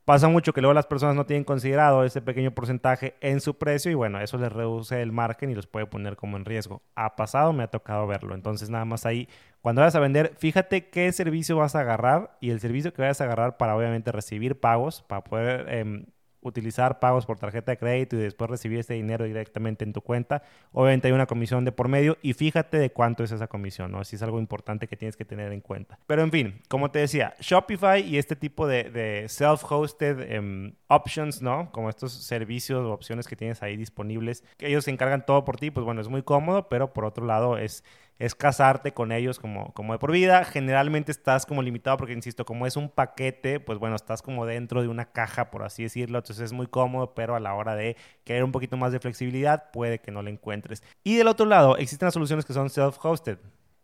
Pasa 0.06 0.28
mucho 0.28 0.52
que 0.52 0.62
luego 0.62 0.74
las 0.74 0.88
personas 0.88 1.16
no 1.16 1.26
tienen 1.26 1.44
considerado 1.44 2.04
ese 2.04 2.22
pequeño 2.22 2.52
porcentaje 2.52 3.16
en 3.22 3.40
su 3.40 3.58
precio 3.58 3.92
y 3.92 3.94
bueno, 3.94 4.20
eso 4.20 4.38
les 4.38 4.52
reduce 4.52 5.02
el 5.02 5.12
margen 5.12 5.52
y 5.52 5.56
los 5.56 5.68
puede 5.68 5.86
poner 5.86 6.16
como 6.16 6.38
en 6.38 6.46
riesgo. 6.46 6.82
Ha 6.96 7.16
pasado, 7.16 7.54
me 7.54 7.64
ha 7.64 7.68
tocado 7.68 8.08
verlo. 8.08 8.34
Entonces 8.34 8.70
nada 8.72 8.84
más 8.86 9.06
ahí, 9.06 9.30
cuando 9.62 9.82
vayas 9.82 9.96
a 9.96 10.00
vender, 10.00 10.34
fíjate 10.38 10.90
qué 10.90 11.12
servicio 11.12 11.58
vas 11.58 11.76
a 11.76 11.82
agarrar 11.82 12.36
y 12.42 12.50
el 12.50 12.60
servicio 12.60 12.94
que 12.94 13.04
vayas 13.04 13.22
a 13.22 13.26
agarrar 13.26 13.58
para 13.58 13.76
obviamente 13.76 14.12
recibir 14.12 14.60
pagos, 14.60 15.04
para 15.04 15.24
poder... 15.24 15.70
Em, 15.70 16.06
utilizar 16.42 17.00
pagos 17.00 17.26
por 17.26 17.38
tarjeta 17.40 17.72
de 17.72 17.78
crédito 17.78 18.16
y 18.16 18.20
después 18.20 18.50
recibir 18.50 18.80
ese 18.80 18.94
dinero 18.94 19.26
directamente 19.26 19.84
en 19.84 19.94
tu 19.94 20.02
cuenta. 20.02 20.44
Obviamente 20.72 21.08
hay 21.08 21.14
una 21.14 21.28
comisión 21.28 21.66
de 21.66 21.72
por 21.72 21.88
medio 21.88 22.18
y 22.22 22.34
fíjate 22.34 22.78
de 22.78 22.92
cuánto 22.92 23.24
es 23.24 23.32
esa 23.32 23.48
comisión, 23.48 23.92
¿no? 23.92 24.04
Si 24.04 24.16
es 24.16 24.24
algo 24.24 24.40
importante 24.40 24.88
que 24.88 24.98
tienes 24.98 25.16
que 25.16 25.26
tener 25.26 25.52
en 25.52 25.62
cuenta. 25.62 26.00
Pero 26.08 26.24
en 26.24 26.32
fin, 26.32 26.62
como 26.68 26.92
te 26.92 27.00
decía, 27.00 27.36
Shopify 27.40 28.02
y 28.02 28.18
este 28.18 28.36
tipo 28.36 28.68
de, 28.68 29.26
self-hosted 29.28 30.32
em, 30.32 30.74
options, 30.88 31.42
¿no? 31.42 31.72
Como 31.72 31.90
estos 31.90 32.12
servicios 32.14 32.84
o 32.84 32.92
opciones 32.92 33.28
que 33.28 33.36
tienes 33.36 33.62
ahí 33.64 33.78
disponibles, 33.78 34.44
que 34.58 34.68
ellos 34.68 34.86
se 34.86 34.92
encargan 34.92 35.26
todo 35.26 35.46
por 35.46 35.58
ti, 35.58 35.72
pues 35.72 35.86
bueno, 35.86 36.02
es 36.02 36.08
muy 36.08 36.24
cómodo, 36.24 36.70
pero 36.70 36.94
por 36.94 37.06
otro 37.06 37.26
lado 37.26 37.58
es 37.58 37.84
es 38.22 38.36
casarte 38.36 38.94
con 38.94 39.12
ellos 39.12 39.40
como, 39.40 39.74
como 39.74 39.94
de 39.94 40.00
por 40.00 40.12
vida. 40.12 40.46
Generalmente 40.46 41.12
estás 41.12 41.48
como 41.48 41.64
limitado 41.64 41.98
porque, 41.98 42.14
insisto, 42.14 42.46
como 42.46 42.68
es 42.68 42.78
un 42.78 42.88
paquete, 42.88 43.60
pues 43.60 43.80
bueno, 43.80 43.96
estás 43.96 44.22
como 44.22 44.46
dentro 44.46 44.84
de 44.84 44.88
una 44.90 45.12
caja, 45.12 45.50
por 45.50 45.64
así 45.64 45.82
decirlo. 45.82 46.20
Entonces 46.20 46.46
es 46.46 46.54
muy 46.54 46.68
cómodo, 46.68 47.16
pero 47.16 47.36
a 47.36 47.40
la 47.40 47.56
hora 47.56 47.76
de 47.76 47.98
querer 48.24 48.44
un 48.44 48.52
poquito 48.52 48.78
más 48.78 48.92
de 48.92 49.00
flexibilidad, 49.00 49.72
puede 49.72 50.00
que 50.02 50.12
no 50.12 50.22
la 50.22 50.30
encuentres. 50.30 50.84
Y 51.04 51.16
del 51.16 51.28
otro 51.28 51.48
lado, 51.48 51.78
existen 51.78 52.06
las 52.06 52.14
soluciones 52.14 52.46
que 52.46 52.54
son 52.54 52.70
self-hosted. 52.70 53.40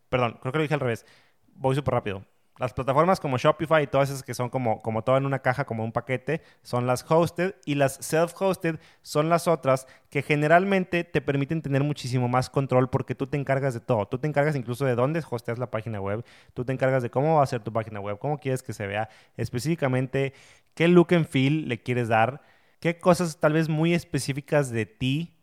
Perdón, 0.08 0.38
creo 0.40 0.52
que 0.52 0.58
lo 0.58 0.62
dije 0.62 0.74
al 0.74 0.80
revés. 0.80 1.04
Voy 1.56 1.74
súper 1.74 1.94
rápido. 1.94 2.22
Las 2.58 2.72
plataformas 2.72 3.20
como 3.20 3.38
Shopify 3.38 3.84
y 3.84 3.86
todas 3.86 4.10
esas 4.10 4.24
que 4.24 4.34
son 4.34 4.50
como, 4.50 4.82
como 4.82 5.02
todo 5.02 5.16
en 5.16 5.26
una 5.26 5.38
caja, 5.38 5.64
como 5.64 5.84
un 5.84 5.92
paquete, 5.92 6.42
son 6.62 6.86
las 6.86 7.08
hosted 7.08 7.54
y 7.64 7.76
las 7.76 8.00
self-hosted 8.00 8.80
son 9.02 9.28
las 9.28 9.46
otras 9.46 9.86
que 10.10 10.22
generalmente 10.22 11.04
te 11.04 11.20
permiten 11.20 11.62
tener 11.62 11.84
muchísimo 11.84 12.28
más 12.28 12.50
control 12.50 12.90
porque 12.90 13.14
tú 13.14 13.28
te 13.28 13.36
encargas 13.36 13.74
de 13.74 13.80
todo. 13.80 14.06
Tú 14.06 14.18
te 14.18 14.26
encargas 14.26 14.56
incluso 14.56 14.84
de 14.84 14.96
dónde 14.96 15.22
hosteas 15.30 15.58
la 15.58 15.70
página 15.70 16.00
web, 16.00 16.24
tú 16.52 16.64
te 16.64 16.72
encargas 16.72 17.02
de 17.02 17.10
cómo 17.10 17.36
va 17.36 17.44
a 17.44 17.46
ser 17.46 17.60
tu 17.60 17.72
página 17.72 18.00
web, 18.00 18.18
cómo 18.18 18.38
quieres 18.38 18.62
que 18.62 18.72
se 18.72 18.86
vea, 18.86 19.08
específicamente 19.36 20.32
qué 20.74 20.88
look 20.88 21.14
and 21.14 21.26
feel 21.26 21.68
le 21.68 21.80
quieres 21.80 22.08
dar, 22.08 22.42
qué 22.80 22.98
cosas 22.98 23.38
tal 23.38 23.52
vez 23.52 23.68
muy 23.68 23.94
específicas 23.94 24.70
de 24.70 24.86
ti 24.86 25.36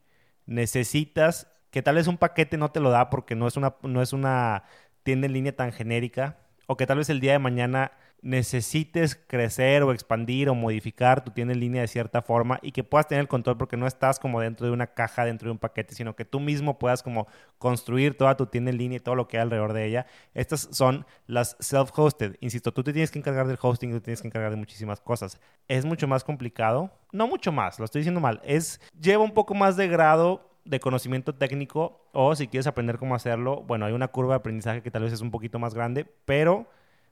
necesitas, 0.45 1.47
que 1.71 1.81
tal 1.81 1.95
vez 1.95 2.07
un 2.07 2.17
paquete 2.17 2.57
no 2.57 2.71
te 2.71 2.79
lo 2.81 2.89
da 2.89 3.09
porque 3.09 3.35
no 3.35 3.47
es 3.47 3.55
una, 3.57 3.75
no 3.83 4.01
es 4.01 4.11
una 4.13 4.63
tienda 5.03 5.27
en 5.27 5.33
línea 5.33 5.55
tan 5.55 5.71
genérica 5.71 6.44
o 6.67 6.77
que 6.77 6.85
tal 6.85 6.97
vez 6.97 7.09
el 7.09 7.19
día 7.19 7.33
de 7.33 7.39
mañana 7.39 7.91
necesites 8.25 9.15
crecer 9.15 9.83
o 9.83 9.91
expandir 9.91 10.49
o 10.49 10.55
modificar 10.55 11.23
tu 11.23 11.29
tienda 11.29 11.53
en 11.53 11.59
línea 11.59 11.81
de 11.81 11.87
cierta 11.87 12.23
forma 12.23 12.59
y 12.63 12.71
que 12.71 12.83
puedas 12.83 13.07
tener 13.07 13.21
el 13.21 13.27
control 13.27 13.55
porque 13.55 13.77
no 13.77 13.85
estás 13.85 14.19
como 14.19 14.41
dentro 14.41 14.65
de 14.65 14.73
una 14.73 14.87
caja, 14.87 15.25
dentro 15.25 15.47
de 15.47 15.51
un 15.51 15.59
paquete, 15.59 15.93
sino 15.93 16.15
que 16.15 16.25
tú 16.25 16.39
mismo 16.39 16.79
puedas 16.79 17.03
como 17.03 17.27
construir 17.59 18.17
toda 18.17 18.35
tu 18.35 18.47
tienda 18.47 18.71
en 18.71 18.79
línea 18.79 18.97
y 18.97 18.99
todo 18.99 19.13
lo 19.13 19.27
que 19.27 19.37
hay 19.37 19.43
alrededor 19.43 19.73
de 19.73 19.85
ella. 19.85 20.07
Estas 20.33 20.67
son 20.71 21.05
las 21.27 21.55
self-hosted. 21.59 22.37
Insisto, 22.39 22.73
tú 22.73 22.83
te 22.83 22.93
tienes 22.93 23.11
que 23.11 23.19
encargar 23.19 23.47
del 23.47 23.59
hosting, 23.61 23.91
tú 23.91 24.01
tienes 24.01 24.23
que 24.23 24.27
encargar 24.27 24.49
de 24.49 24.57
muchísimas 24.57 24.99
cosas. 24.99 25.39
Es 25.67 25.85
mucho 25.85 26.07
más 26.07 26.23
complicado, 26.23 26.91
no 27.11 27.27
mucho 27.27 27.51
más, 27.51 27.77
lo 27.77 27.85
estoy 27.85 27.99
diciendo 27.99 28.21
mal, 28.21 28.41
es 28.43 28.81
lleva 28.99 29.23
un 29.23 29.33
poco 29.33 29.53
más 29.53 29.77
de 29.77 29.87
grado 29.87 30.49
de 30.65 30.79
conocimiento 30.79 31.35
técnico 31.35 32.09
o 32.11 32.35
si 32.35 32.47
quieres 32.47 32.67
aprender 32.67 32.97
cómo 32.97 33.15
hacerlo, 33.15 33.63
bueno, 33.63 33.85
hay 33.85 33.93
una 33.93 34.09
curva 34.09 34.33
de 34.33 34.39
aprendizaje 34.39 34.81
que 34.81 34.91
tal 34.91 35.03
vez 35.03 35.13
es 35.13 35.21
un 35.21 35.31
poquito 35.31 35.59
más 35.59 35.73
grande, 35.73 36.05
pero 36.25 36.67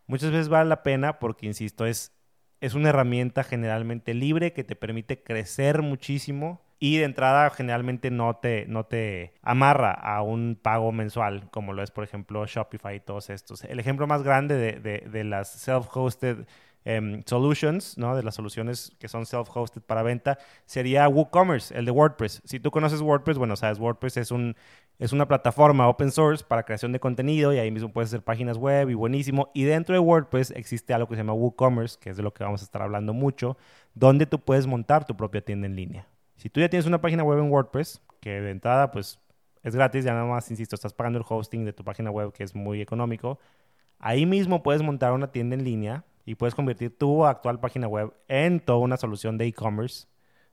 muchas 0.07 0.31
veces 0.31 0.49
vale 0.49 0.69
la 0.69 0.83
pena 0.83 1.19
porque, 1.19 1.45
insisto, 1.45 1.85
es, 1.85 2.11
es 2.61 2.73
una 2.73 2.89
herramienta 2.89 3.43
generalmente 3.43 4.13
libre 4.13 4.53
que 4.53 4.63
te 4.63 4.75
permite 4.75 5.23
crecer 5.23 5.81
muchísimo 5.81 6.61
y 6.79 6.97
de 6.97 7.05
entrada 7.05 7.49
generalmente 7.51 8.11
no 8.11 8.35
te, 8.35 8.65
no 8.67 8.85
te 8.85 9.35
amarra 9.41 9.91
a 9.91 10.21
un 10.21 10.59
pago 10.61 10.91
mensual 10.91 11.49
como 11.49 11.71
lo 11.71 11.81
es, 11.81 11.91
por 11.91 12.03
ejemplo, 12.03 12.45
Shopify 12.45 12.97
y 12.97 12.99
todos 12.99 13.29
estos. 13.29 13.63
El 13.63 13.79
ejemplo 13.79 14.07
más 14.07 14.23
grande 14.23 14.55
de, 14.55 14.79
de, 14.79 15.07
de 15.09 15.23
las 15.23 15.65
self-hosted 15.67 16.45
Em, 16.85 17.23
solutions, 17.25 17.97
¿no? 17.97 18.13
De 18.13 18.23
las 18.23 18.35
soluciones 18.35 18.91
que 18.99 19.07
son 19.07 19.23
self-hosted 19.25 19.81
para 19.81 20.03
venta, 20.03 20.37
sería 20.65 21.07
WooCommerce, 21.07 21.77
el 21.77 21.85
de 21.85 21.91
WordPress. 21.91 22.41
Si 22.43 22.59
tú 22.59 22.71
conoces 22.71 22.99
WordPress, 22.99 23.37
bueno, 23.37 23.55
sabes, 23.55 23.79
WordPress 23.79 24.17
es, 24.17 24.31
un, 24.31 24.57
es 24.99 25.13
una 25.13 25.25
plataforma 25.25 25.87
open 25.87 26.11
source 26.11 26.43
para 26.43 26.63
creación 26.63 26.91
de 26.91 26.99
contenido 26.99 27.53
y 27.53 27.57
ahí 27.59 27.71
mismo 27.71 27.93
puedes 27.93 28.09
hacer 28.09 28.21
páginas 28.21 28.57
web 28.57 28.89
y 28.89 28.95
buenísimo. 28.95 29.49
Y 29.53 29.63
dentro 29.63 29.95
de 29.95 29.99
WordPress 29.99 30.51
existe 30.51 30.93
algo 30.93 31.07
que 31.07 31.15
se 31.15 31.21
llama 31.21 31.33
WooCommerce, 31.33 31.97
que 31.97 32.09
es 32.09 32.17
de 32.17 32.23
lo 32.23 32.33
que 32.33 32.43
vamos 32.43 32.61
a 32.61 32.65
estar 32.65 32.81
hablando 32.81 33.13
mucho, 33.13 33.55
donde 33.93 34.25
tú 34.25 34.39
puedes 34.39 34.67
montar 34.67 35.05
tu 35.05 35.15
propia 35.15 35.39
tienda 35.39 35.67
en 35.67 35.77
línea. 35.77 36.07
Si 36.35 36.49
tú 36.49 36.59
ya 36.59 36.67
tienes 36.67 36.85
una 36.85 36.99
página 36.99 37.23
web 37.23 37.39
en 37.39 37.49
WordPress, 37.49 38.01
que 38.19 38.41
de 38.41 38.51
entrada, 38.51 38.91
pues 38.91 39.21
es 39.61 39.73
gratis, 39.73 40.03
ya 40.03 40.11
nada 40.11 40.25
más, 40.25 40.51
insisto, 40.51 40.75
estás 40.75 40.93
pagando 40.93 41.17
el 41.19 41.25
hosting 41.25 41.63
de 41.63 41.71
tu 41.71 41.85
página 41.85 42.11
web, 42.11 42.33
que 42.33 42.43
es 42.43 42.53
muy 42.53 42.81
económico. 42.81 43.39
Ahí 43.99 44.25
mismo 44.25 44.63
puedes 44.63 44.81
montar 44.81 45.13
una 45.13 45.31
tienda 45.31 45.55
en 45.55 45.63
línea 45.63 46.03
y 46.25 46.35
puedes 46.35 46.55
convertir 46.55 46.97
tu 46.97 47.25
actual 47.25 47.59
página 47.59 47.87
web 47.87 48.13
en 48.27 48.59
toda 48.59 48.79
una 48.79 48.97
solución 48.97 49.37
de 49.37 49.45
e-commerce 49.47 50.07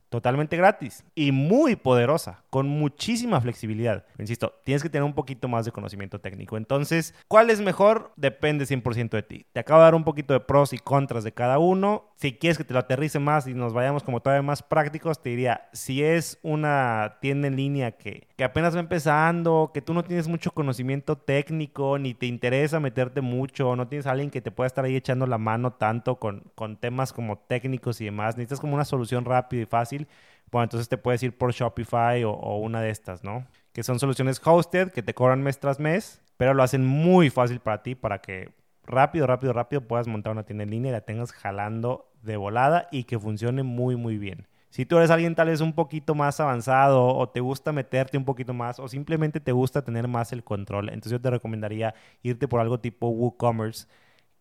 totalmente 0.08 0.56
gratis 0.56 1.04
y 1.14 1.32
muy 1.32 1.76
poderosa, 1.76 2.42
con 2.50 2.68
muchísima 2.68 3.40
flexibilidad. 3.40 4.04
Insisto, 4.18 4.60
tienes 4.64 4.82
que 4.82 4.90
tener 4.90 5.04
un 5.04 5.14
poquito 5.14 5.48
más 5.48 5.64
de 5.64 5.72
conocimiento 5.72 6.20
técnico. 6.20 6.56
Entonces, 6.56 7.14
¿cuál 7.28 7.48
es 7.48 7.60
mejor? 7.60 8.12
Depende 8.16 8.66
100% 8.66 9.10
de 9.10 9.22
ti. 9.22 9.46
Te 9.52 9.60
acabo 9.60 9.80
de 9.80 9.84
dar 9.84 9.94
un 9.94 10.04
poquito 10.04 10.34
de 10.34 10.40
pros 10.40 10.72
y 10.72 10.78
contras 10.78 11.24
de 11.24 11.32
cada 11.32 11.58
uno. 11.58 12.10
Si 12.16 12.32
quieres 12.34 12.58
que 12.58 12.64
te 12.64 12.74
lo 12.74 12.80
aterrice 12.80 13.18
más 13.18 13.46
y 13.46 13.54
nos 13.54 13.72
vayamos 13.72 14.02
como 14.02 14.20
todavía 14.20 14.42
más 14.42 14.62
prácticos, 14.62 15.22
te 15.22 15.30
diría, 15.30 15.68
si 15.72 16.02
es 16.02 16.38
una 16.42 17.18
tienda 17.20 17.48
en 17.48 17.56
línea 17.56 17.92
que, 17.92 18.26
que 18.36 18.44
apenas 18.44 18.74
va 18.74 18.80
empezando, 18.80 19.70
que 19.72 19.80
tú 19.80 19.94
no 19.94 20.02
tienes 20.02 20.28
mucho 20.28 20.50
conocimiento 20.50 21.16
técnico, 21.16 21.98
ni 21.98 22.14
te 22.14 22.26
interesa 22.26 22.80
meterte 22.80 23.20
mucho, 23.20 23.76
no 23.76 23.88
tienes 23.88 24.06
a 24.06 24.10
alguien 24.10 24.30
que 24.30 24.42
te 24.42 24.50
pueda 24.50 24.66
estar 24.66 24.84
ahí 24.84 24.96
echando 24.96 25.26
la 25.26 25.38
mano 25.38 25.72
tanto 25.72 26.16
con, 26.16 26.44
con 26.54 26.76
temas 26.76 27.12
como 27.12 27.38
técnicos 27.38 28.00
y 28.00 28.06
demás, 28.06 28.36
necesitas 28.36 28.60
como 28.60 28.74
una 28.74 28.84
solución 28.84 29.24
rápida 29.24 29.62
y 29.62 29.66
fácil 29.66 30.08
bueno, 30.50 30.64
entonces 30.64 30.88
te 30.88 30.98
puedes 30.98 31.22
ir 31.22 31.36
por 31.36 31.52
Shopify 31.52 32.24
o, 32.24 32.56
una 32.56 32.80
de 32.80 32.90
estas, 32.90 33.22
¿no? 33.22 33.46
Que 33.72 33.82
son 33.82 33.98
soluciones 33.98 34.40
hosted 34.44 34.92
que 34.92 35.02
te 35.02 35.14
cobran 35.14 35.42
mes 35.42 35.58
tras 35.58 35.78
mes, 35.78 36.22
pero 36.36 36.54
lo 36.54 36.62
hacen 36.62 36.84
muy 36.84 37.30
fácil 37.30 37.60
para 37.60 37.82
ti 37.82 37.94
para 37.94 38.20
que 38.20 38.52
rápido, 38.84 39.26
rápido, 39.26 39.52
rápido 39.52 39.86
puedas 39.86 40.08
montar 40.08 40.32
una 40.32 40.44
tienda 40.44 40.64
en 40.64 40.70
línea 40.70 40.90
y 40.90 40.92
la 40.92 41.02
tengas 41.02 41.32
jalando 41.32 42.10
de 42.22 42.36
volada 42.36 42.88
y 42.90 43.04
que 43.04 43.18
funcione 43.18 43.62
muy, 43.62 43.96
muy 43.96 44.18
bien. 44.18 44.46
Si 44.70 44.86
tú 44.86 44.98
eres 44.98 45.10
alguien 45.10 45.34
tal 45.34 45.48
vez 45.48 45.60
un 45.60 45.72
poquito 45.72 46.14
más 46.14 46.38
avanzado 46.38 47.04
o 47.06 47.28
te 47.28 47.40
gusta 47.40 47.72
meterte 47.72 48.16
un 48.16 48.24
poquito 48.24 48.54
más 48.54 48.78
o 48.78 48.86
simplemente 48.86 49.40
te 49.40 49.50
gusta 49.50 49.82
tener 49.82 50.06
más 50.06 50.32
el 50.32 50.44
control, 50.44 50.88
entonces 50.90 51.12
yo 51.12 51.20
te 51.20 51.30
recomendaría 51.30 51.94
irte 52.22 52.46
por 52.46 52.60
algo 52.60 52.78
tipo 52.78 53.08
WooCommerce 53.08 53.88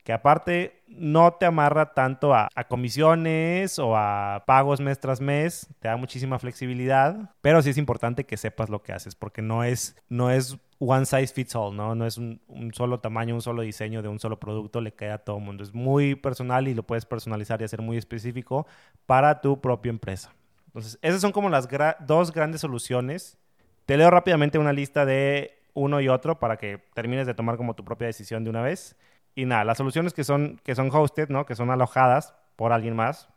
que 0.09 0.13
aparte 0.13 0.81
no 0.87 1.33
te 1.33 1.45
amarra 1.45 1.93
tanto 1.93 2.33
a, 2.33 2.49
comisiones 2.67 3.77
o 3.77 3.95
a 3.95 4.43
pagos 4.47 4.81
mes 4.81 4.99
tras 4.99 5.21
mes, 5.21 5.67
te 5.77 5.87
da 5.87 5.97
muchísima 5.97 6.39
flexibilidad, 6.39 7.35
pero 7.41 7.61
sí 7.61 7.69
es 7.69 7.77
importante 7.77 8.25
que 8.25 8.35
sepas 8.35 8.71
lo 8.71 8.81
que 8.81 8.91
haces, 8.91 9.13
porque 9.13 9.43
no 9.43 9.63
es, 9.63 9.95
no 10.09 10.31
es 10.31 10.57
one 10.79 11.05
size 11.05 11.27
fits 11.27 11.55
all, 11.55 11.75
¿no? 11.75 11.93
No 11.93 12.07
es 12.07 12.17
un, 12.17 12.41
solo 12.73 12.99
tamaño, 13.01 13.35
un 13.35 13.43
solo 13.43 13.61
diseño 13.61 14.01
de 14.01 14.07
un 14.07 14.17
solo 14.17 14.39
producto, 14.39 14.81
le 14.81 14.95
queda 14.95 15.13
a 15.13 15.17
todo 15.19 15.37
el 15.37 15.43
mundo. 15.43 15.63
Es 15.63 15.75
muy 15.75 16.15
personal 16.15 16.67
y 16.67 16.73
lo 16.73 16.81
puedes 16.81 17.05
personalizar 17.05 17.61
y 17.61 17.65
hacer 17.65 17.83
muy 17.83 17.95
específico 17.95 18.65
para 19.05 19.41
tu 19.41 19.61
propia 19.61 19.91
empresa. 19.91 20.33
Entonces, 20.69 20.97
esas 21.03 21.21
son 21.21 21.31
como 21.31 21.49
las 21.51 21.67
dos 21.99 22.33
grandes 22.33 22.61
soluciones. 22.61 23.37
Te 23.85 23.95
leo 23.95 24.09
rápidamente 24.09 24.57
una 24.57 24.73
lista 24.73 25.05
de 25.05 25.59
uno 25.75 26.01
y 26.01 26.07
otro 26.07 26.39
para 26.39 26.57
que 26.57 26.79
termines 26.95 27.27
de 27.27 27.35
tomar 27.35 27.57
como 27.57 27.75
tu 27.75 27.85
propia 27.85 28.07
decisión 28.07 28.43
de 28.43 28.49
una 28.49 28.63
vez. 28.63 28.95
Y 29.35 29.45
nada, 29.45 29.63
las 29.63 29.77
soluciones 29.77 30.13
que 30.13 30.23
son, 30.23 30.59
que 30.63 30.75
son 30.75 30.89
hosted, 30.93 31.29
¿no? 31.29 31.45
Que 31.45 31.55
son 31.55 31.71
alojadas 31.71 32.33
por 32.55 32.73
alguien 32.73 32.95
más, 32.95 33.29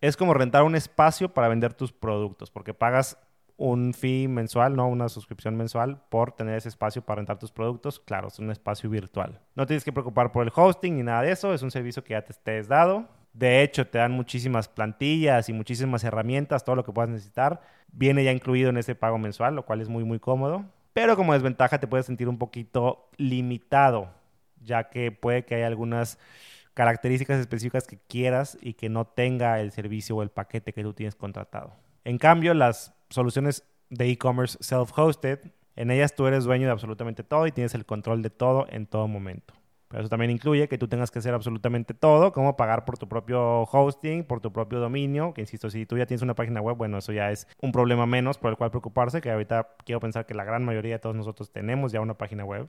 es 0.00 0.16
como 0.16 0.34
rentar 0.34 0.62
un 0.62 0.74
espacio 0.74 1.28
para 1.32 1.48
vender 1.48 1.74
tus 1.74 1.92
productos, 1.92 2.50
porque 2.50 2.74
pagas 2.74 3.18
un 3.56 3.94
fee 3.94 4.26
mensual, 4.26 4.74
no 4.74 4.88
una 4.88 5.08
suscripción 5.08 5.56
mensual 5.56 6.00
por 6.08 6.32
tener 6.32 6.56
ese 6.56 6.68
espacio 6.68 7.02
para 7.02 7.18
rentar 7.18 7.38
tus 7.38 7.52
productos. 7.52 8.00
Claro, 8.00 8.28
es 8.28 8.38
un 8.38 8.50
espacio 8.50 8.90
virtual. 8.90 9.38
No 9.54 9.66
tienes 9.66 9.84
que 9.84 9.92
preocupar 9.92 10.32
por 10.32 10.44
el 10.44 10.52
hosting 10.54 10.96
ni 10.96 11.02
nada 11.02 11.22
de 11.22 11.30
eso, 11.30 11.54
es 11.54 11.62
un 11.62 11.70
servicio 11.70 12.02
que 12.02 12.14
ya 12.14 12.22
te 12.22 12.32
estés 12.32 12.66
dado. 12.66 13.06
De 13.32 13.62
hecho, 13.62 13.86
te 13.86 13.98
dan 13.98 14.12
muchísimas 14.12 14.68
plantillas 14.68 15.48
y 15.48 15.52
muchísimas 15.52 16.04
herramientas, 16.04 16.64
todo 16.64 16.76
lo 16.76 16.84
que 16.84 16.92
puedas 16.92 17.10
necesitar. 17.10 17.60
Viene 17.92 18.24
ya 18.24 18.32
incluido 18.32 18.70
en 18.70 18.76
ese 18.76 18.94
pago 18.94 19.18
mensual, 19.18 19.54
lo 19.54 19.64
cual 19.64 19.80
es 19.80 19.88
muy, 19.88 20.04
muy 20.04 20.18
cómodo. 20.18 20.64
Pero 20.92 21.16
como 21.16 21.32
desventaja 21.32 21.78
te 21.78 21.86
puedes 21.86 22.06
sentir 22.06 22.28
un 22.28 22.38
poquito 22.38 23.08
limitado, 23.16 24.10
ya 24.64 24.90
que 24.90 25.12
puede 25.12 25.44
que 25.44 25.56
haya 25.56 25.66
algunas 25.66 26.18
características 26.74 27.38
específicas 27.38 27.86
que 27.86 27.98
quieras 27.98 28.56
y 28.60 28.74
que 28.74 28.88
no 28.88 29.06
tenga 29.06 29.60
el 29.60 29.72
servicio 29.72 30.16
o 30.16 30.22
el 30.22 30.30
paquete 30.30 30.72
que 30.72 30.82
tú 30.82 30.94
tienes 30.94 31.14
contratado. 31.14 31.72
En 32.04 32.18
cambio, 32.18 32.54
las 32.54 32.94
soluciones 33.10 33.64
de 33.90 34.08
e-commerce 34.08 34.58
self-hosted, 34.60 35.52
en 35.76 35.90
ellas 35.90 36.14
tú 36.14 36.26
eres 36.26 36.44
dueño 36.44 36.66
de 36.66 36.72
absolutamente 36.72 37.22
todo 37.22 37.46
y 37.46 37.52
tienes 37.52 37.74
el 37.74 37.84
control 37.84 38.22
de 38.22 38.30
todo 38.30 38.66
en 38.70 38.86
todo 38.86 39.06
momento. 39.06 39.54
Pero 39.88 40.00
eso 40.00 40.08
también 40.08 40.30
incluye 40.30 40.68
que 40.68 40.78
tú 40.78 40.88
tengas 40.88 41.10
que 41.10 41.18
hacer 41.18 41.34
absolutamente 41.34 41.92
todo, 41.92 42.32
como 42.32 42.56
pagar 42.56 42.86
por 42.86 42.96
tu 42.96 43.06
propio 43.06 43.64
hosting, 43.64 44.24
por 44.24 44.40
tu 44.40 44.50
propio 44.50 44.80
dominio, 44.80 45.34
que 45.34 45.42
insisto, 45.42 45.68
si 45.68 45.84
tú 45.84 45.98
ya 45.98 46.06
tienes 46.06 46.22
una 46.22 46.34
página 46.34 46.62
web, 46.62 46.78
bueno, 46.78 46.96
eso 46.96 47.12
ya 47.12 47.30
es 47.30 47.46
un 47.60 47.72
problema 47.72 48.06
menos 48.06 48.38
por 48.38 48.50
el 48.50 48.56
cual 48.56 48.70
preocuparse, 48.70 49.20
que 49.20 49.30
ahorita 49.30 49.68
quiero 49.84 50.00
pensar 50.00 50.24
que 50.24 50.32
la 50.32 50.44
gran 50.44 50.64
mayoría 50.64 50.94
de 50.94 50.98
todos 50.98 51.14
nosotros 51.14 51.52
tenemos 51.52 51.92
ya 51.92 52.00
una 52.00 52.14
página 52.14 52.42
web. 52.42 52.68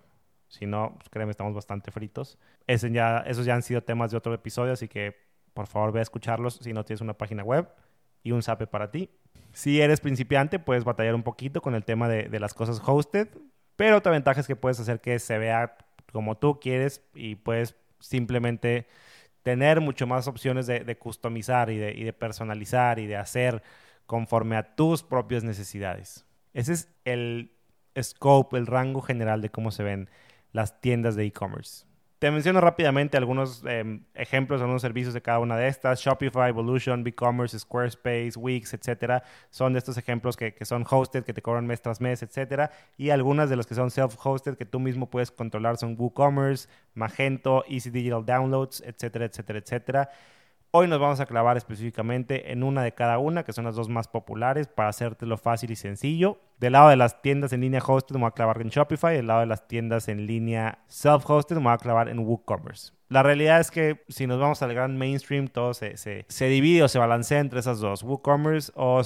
Si 0.54 0.68
no, 0.68 0.94
pues 0.98 1.10
créeme, 1.10 1.32
estamos 1.32 1.56
bastante 1.56 1.90
fritos. 1.90 2.38
ya, 2.68 3.24
esos 3.26 3.46
ya 3.46 3.56
han 3.56 3.64
sido 3.64 3.82
temas 3.82 4.12
de 4.12 4.18
otro 4.18 4.34
episodio, 4.36 4.74
así 4.74 4.88
que 4.88 5.18
por 5.56 5.66
favor 5.66 5.92
ve 5.92 6.00
a 6.00 6.04
escucharlos 6.04 6.60
si 6.62 6.74
no 6.74 6.86
tienes 6.86 7.02
una 7.02 7.16
página 7.16 7.44
web 7.44 7.68
y 8.22 8.32
un 8.34 8.44
SAPE 8.44 8.68
para 8.68 8.92
ti. 8.92 9.10
Si 9.52 9.82
eres 9.82 10.00
principiante, 10.00 10.60
puedes 10.60 10.84
batallar 10.84 11.16
un 11.16 11.24
poquito 11.24 11.60
con 11.62 11.74
el 11.74 11.84
tema 11.84 12.08
de, 12.08 12.30
de 12.30 12.40
las 12.40 12.54
cosas 12.54 12.80
hosted, 12.86 13.30
pero 13.76 13.98
otra 13.98 14.12
ventaja 14.12 14.42
es 14.42 14.48
que 14.48 14.56
puedes 14.56 14.80
hacer 14.80 15.02
que 15.02 15.18
se 15.18 15.40
vea 15.40 15.76
como 16.12 16.38
tú 16.38 16.60
quieres 16.60 17.02
y 17.16 17.36
puedes 17.36 17.76
simplemente 18.00 18.86
tener 19.42 19.82
mucho 19.82 20.06
más 20.06 20.28
opciones 20.28 20.68
de, 20.68 20.98
customizar 20.98 21.72
y 21.72 21.78
de, 21.78 21.94
y 21.94 22.04
de, 22.04 22.14
personalizar 22.14 23.00
y 23.00 23.08
de 23.08 23.18
hacer 23.18 23.64
conforme 24.06 24.56
a 24.56 24.76
tus 24.76 25.02
propias 25.02 25.44
necesidades. 25.44 26.26
Ese 26.54 26.74
es 26.74 26.90
el 27.06 27.52
scope, 28.00 28.58
el 28.58 28.68
rango 28.68 29.02
general 29.02 29.42
de 29.42 29.50
cómo 29.50 29.72
se 29.72 29.84
ven 29.84 30.10
las 30.54 30.80
tiendas 30.80 31.16
de 31.16 31.26
e-commerce. 31.26 31.86
Te 32.24 32.32
menciono 32.32 32.62
rápidamente 32.62 33.18
algunos 33.18 33.66
em, 33.66 34.06
ejemplos, 34.14 34.62
algunos 34.62 34.82
servicios 34.82 35.14
de 35.14 35.22
cada 35.22 35.40
una 35.40 35.58
de 35.58 35.68
estas. 35.68 36.00
Shopify, 36.00 36.48
Evolution, 36.48 37.04
BigCommerce, 37.04 37.60
Squarespace, 37.60 38.32
Wix, 38.38 38.74
etcétera. 38.74 39.24
Son 39.50 39.74
de 39.74 39.80
estos 39.80 39.98
ejemplos 39.98 40.38
que, 40.38 40.54
que, 40.54 40.64
son 40.64 40.86
hosted, 40.90 41.26
que 41.26 41.34
te 41.34 41.42
cobran 41.42 41.68
mes 41.68 41.82
tras 41.82 42.00
mes, 42.00 42.24
etcétera. 42.24 42.72
Y 42.96 43.10
algunas 43.10 43.50
de 43.50 43.58
los 43.58 43.68
que 43.68 43.76
son 43.76 43.90
self-hosted, 43.90 44.56
que 44.56 44.64
tú 44.64 44.80
mismo 44.80 45.10
puedes 45.10 45.32
controlar, 45.32 45.76
son 45.76 45.98
WooCommerce, 46.00 46.70
Magento, 46.94 47.66
Easy 47.68 47.90
Digital 47.90 48.26
Downloads, 48.26 48.80
etcétera, 48.86 49.26
etcétera, 49.26 49.60
etcétera. 49.60 50.10
Hoy 50.76 50.88
nos 50.88 51.00
vamos 51.00 51.20
a 51.20 51.28
clavar 51.28 51.56
específicamente 51.56 52.52
en 52.52 52.64
una 52.64 52.82
de 52.82 52.94
cada 52.94 53.20
una, 53.20 53.44
que 53.44 53.54
son 53.54 53.66
las 53.66 53.76
dos 53.76 53.90
más 53.90 54.08
populares, 54.08 54.66
para 54.66 54.90
hacértelo 54.90 55.38
fácil 55.38 55.70
y 55.70 55.76
sencillo. 55.76 56.40
Del 56.60 56.74
lado 56.74 56.90
de 56.90 56.96
las 56.96 57.22
tiendas 57.22 57.54
en 57.54 57.62
línea 57.62 57.80
hosted, 57.86 58.16
me 58.16 58.22
voy 58.22 58.30
a 58.30 58.32
clavar 58.32 58.60
en 58.60 58.70
Shopify. 58.70 59.16
Del 59.16 59.28
lado 59.28 59.42
de 59.42 59.46
las 59.46 59.68
tiendas 59.68 60.08
en 60.08 60.26
línea 60.26 60.80
self-hosted, 60.90 61.58
me 61.58 61.66
voy 61.66 61.74
a 61.74 61.78
clavar 61.78 62.10
en 62.10 62.18
WooCommerce. 62.18 62.92
La 63.10 63.22
realidad 63.22 63.60
es 63.60 63.70
que 63.70 64.04
si 64.08 64.26
nos 64.26 64.40
vamos 64.40 64.64
al 64.64 64.74
gran 64.74 64.98
mainstream, 64.98 65.48
todo 65.48 65.76
se, 65.76 65.96
se, 65.96 66.46
divide 66.48 66.82
o 66.82 66.88
se 66.88 66.98
balancea 66.98 67.38
entre 67.38 67.60
esas 67.60 67.80
dos. 67.80 68.02
WooCommerce 68.02 68.72
o, 68.74 69.00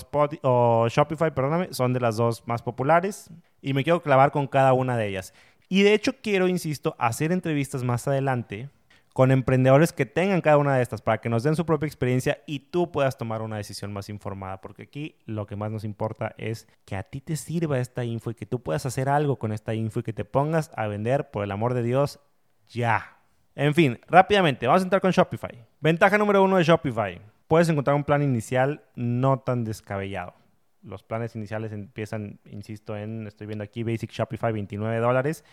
o 0.44 0.88
Shopify, 0.88 1.36
perdóname, 1.36 1.74
son 1.74 1.92
de 1.92 2.00
las 2.00 2.16
dos 2.16 2.48
más 2.48 2.62
populares. 2.62 3.30
Y 3.62 3.74
me 3.74 3.84
quiero 3.84 4.02
clavar 4.02 4.32
con 4.32 4.48
cada 4.48 4.72
una 4.72 4.96
de 4.96 5.08
ellas. 5.08 5.34
Y 5.68 5.84
de 5.84 5.94
hecho 5.94 6.14
quiero, 6.22 6.48
insisto, 6.48 6.96
hacer 6.98 7.34
entrevistas 7.34 7.84
más 7.84 8.08
adelante 8.08 8.70
con 9.18 9.32
emprendedores 9.32 9.94
que 9.94 10.06
tengan 10.06 10.42
cada 10.42 10.60
una 10.60 10.76
de 10.76 10.84
estas 10.84 11.02
para 11.02 11.18
que 11.18 11.28
nos 11.28 11.42
den 11.42 11.56
su 11.56 11.66
propia 11.66 11.88
experiencia 11.88 12.44
y 12.46 12.60
tú 12.60 12.92
puedas 12.92 13.18
tomar 13.18 13.42
una 13.42 13.58
decisión 13.58 13.92
más 13.92 14.10
informada, 14.10 14.62
porque 14.62 14.84
aquí 14.84 15.16
lo 15.26 15.48
que 15.48 15.56
más 15.56 15.72
nos 15.72 15.84
importa 15.86 16.36
es 16.38 16.68
que 16.86 16.96
a 16.96 17.02
ti 17.02 17.20
te 17.20 17.36
sirva 17.36 17.80
esta 17.80 18.04
info 18.06 18.30
y 18.30 18.36
que 18.36 18.46
tú 18.46 18.62
puedas 18.62 18.86
hacer 18.86 19.10
algo 19.10 19.38
con 19.38 19.54
esta 19.54 19.74
info 19.74 20.02
y 20.02 20.04
que 20.04 20.14
te 20.14 20.24
pongas 20.24 20.70
a 20.76 20.86
vender, 20.86 21.32
por 21.32 21.44
el 21.44 21.50
amor 21.50 21.74
de 21.74 21.82
Dios, 21.82 22.20
ya. 22.70 23.18
En 23.56 23.74
fin, 23.74 24.00
rápidamente, 24.08 24.68
vamos 24.68 24.84
a 24.84 24.86
entrar 24.86 25.02
con 25.02 25.10
Shopify. 25.10 25.66
Ventaja 25.80 26.20
número 26.20 26.44
uno 26.44 26.58
de 26.58 26.64
Shopify. 26.64 27.20
Puedes 27.48 27.70
encontrar 27.70 27.96
un 27.96 28.04
plan 28.04 28.22
inicial 28.22 28.84
no 28.94 29.40
tan 29.40 29.64
descabellado. 29.64 30.36
Los 30.84 31.02
planes 31.02 31.36
iniciales 31.36 31.72
empiezan, 31.72 32.40
insisto, 32.46 32.96
en, 32.96 33.26
estoy 33.26 33.48
viendo 33.48 33.64
aquí, 33.64 33.82
Basic 33.82 34.12
Shopify, 34.12 34.54
29 34.54 35.00
dólares 35.00 35.44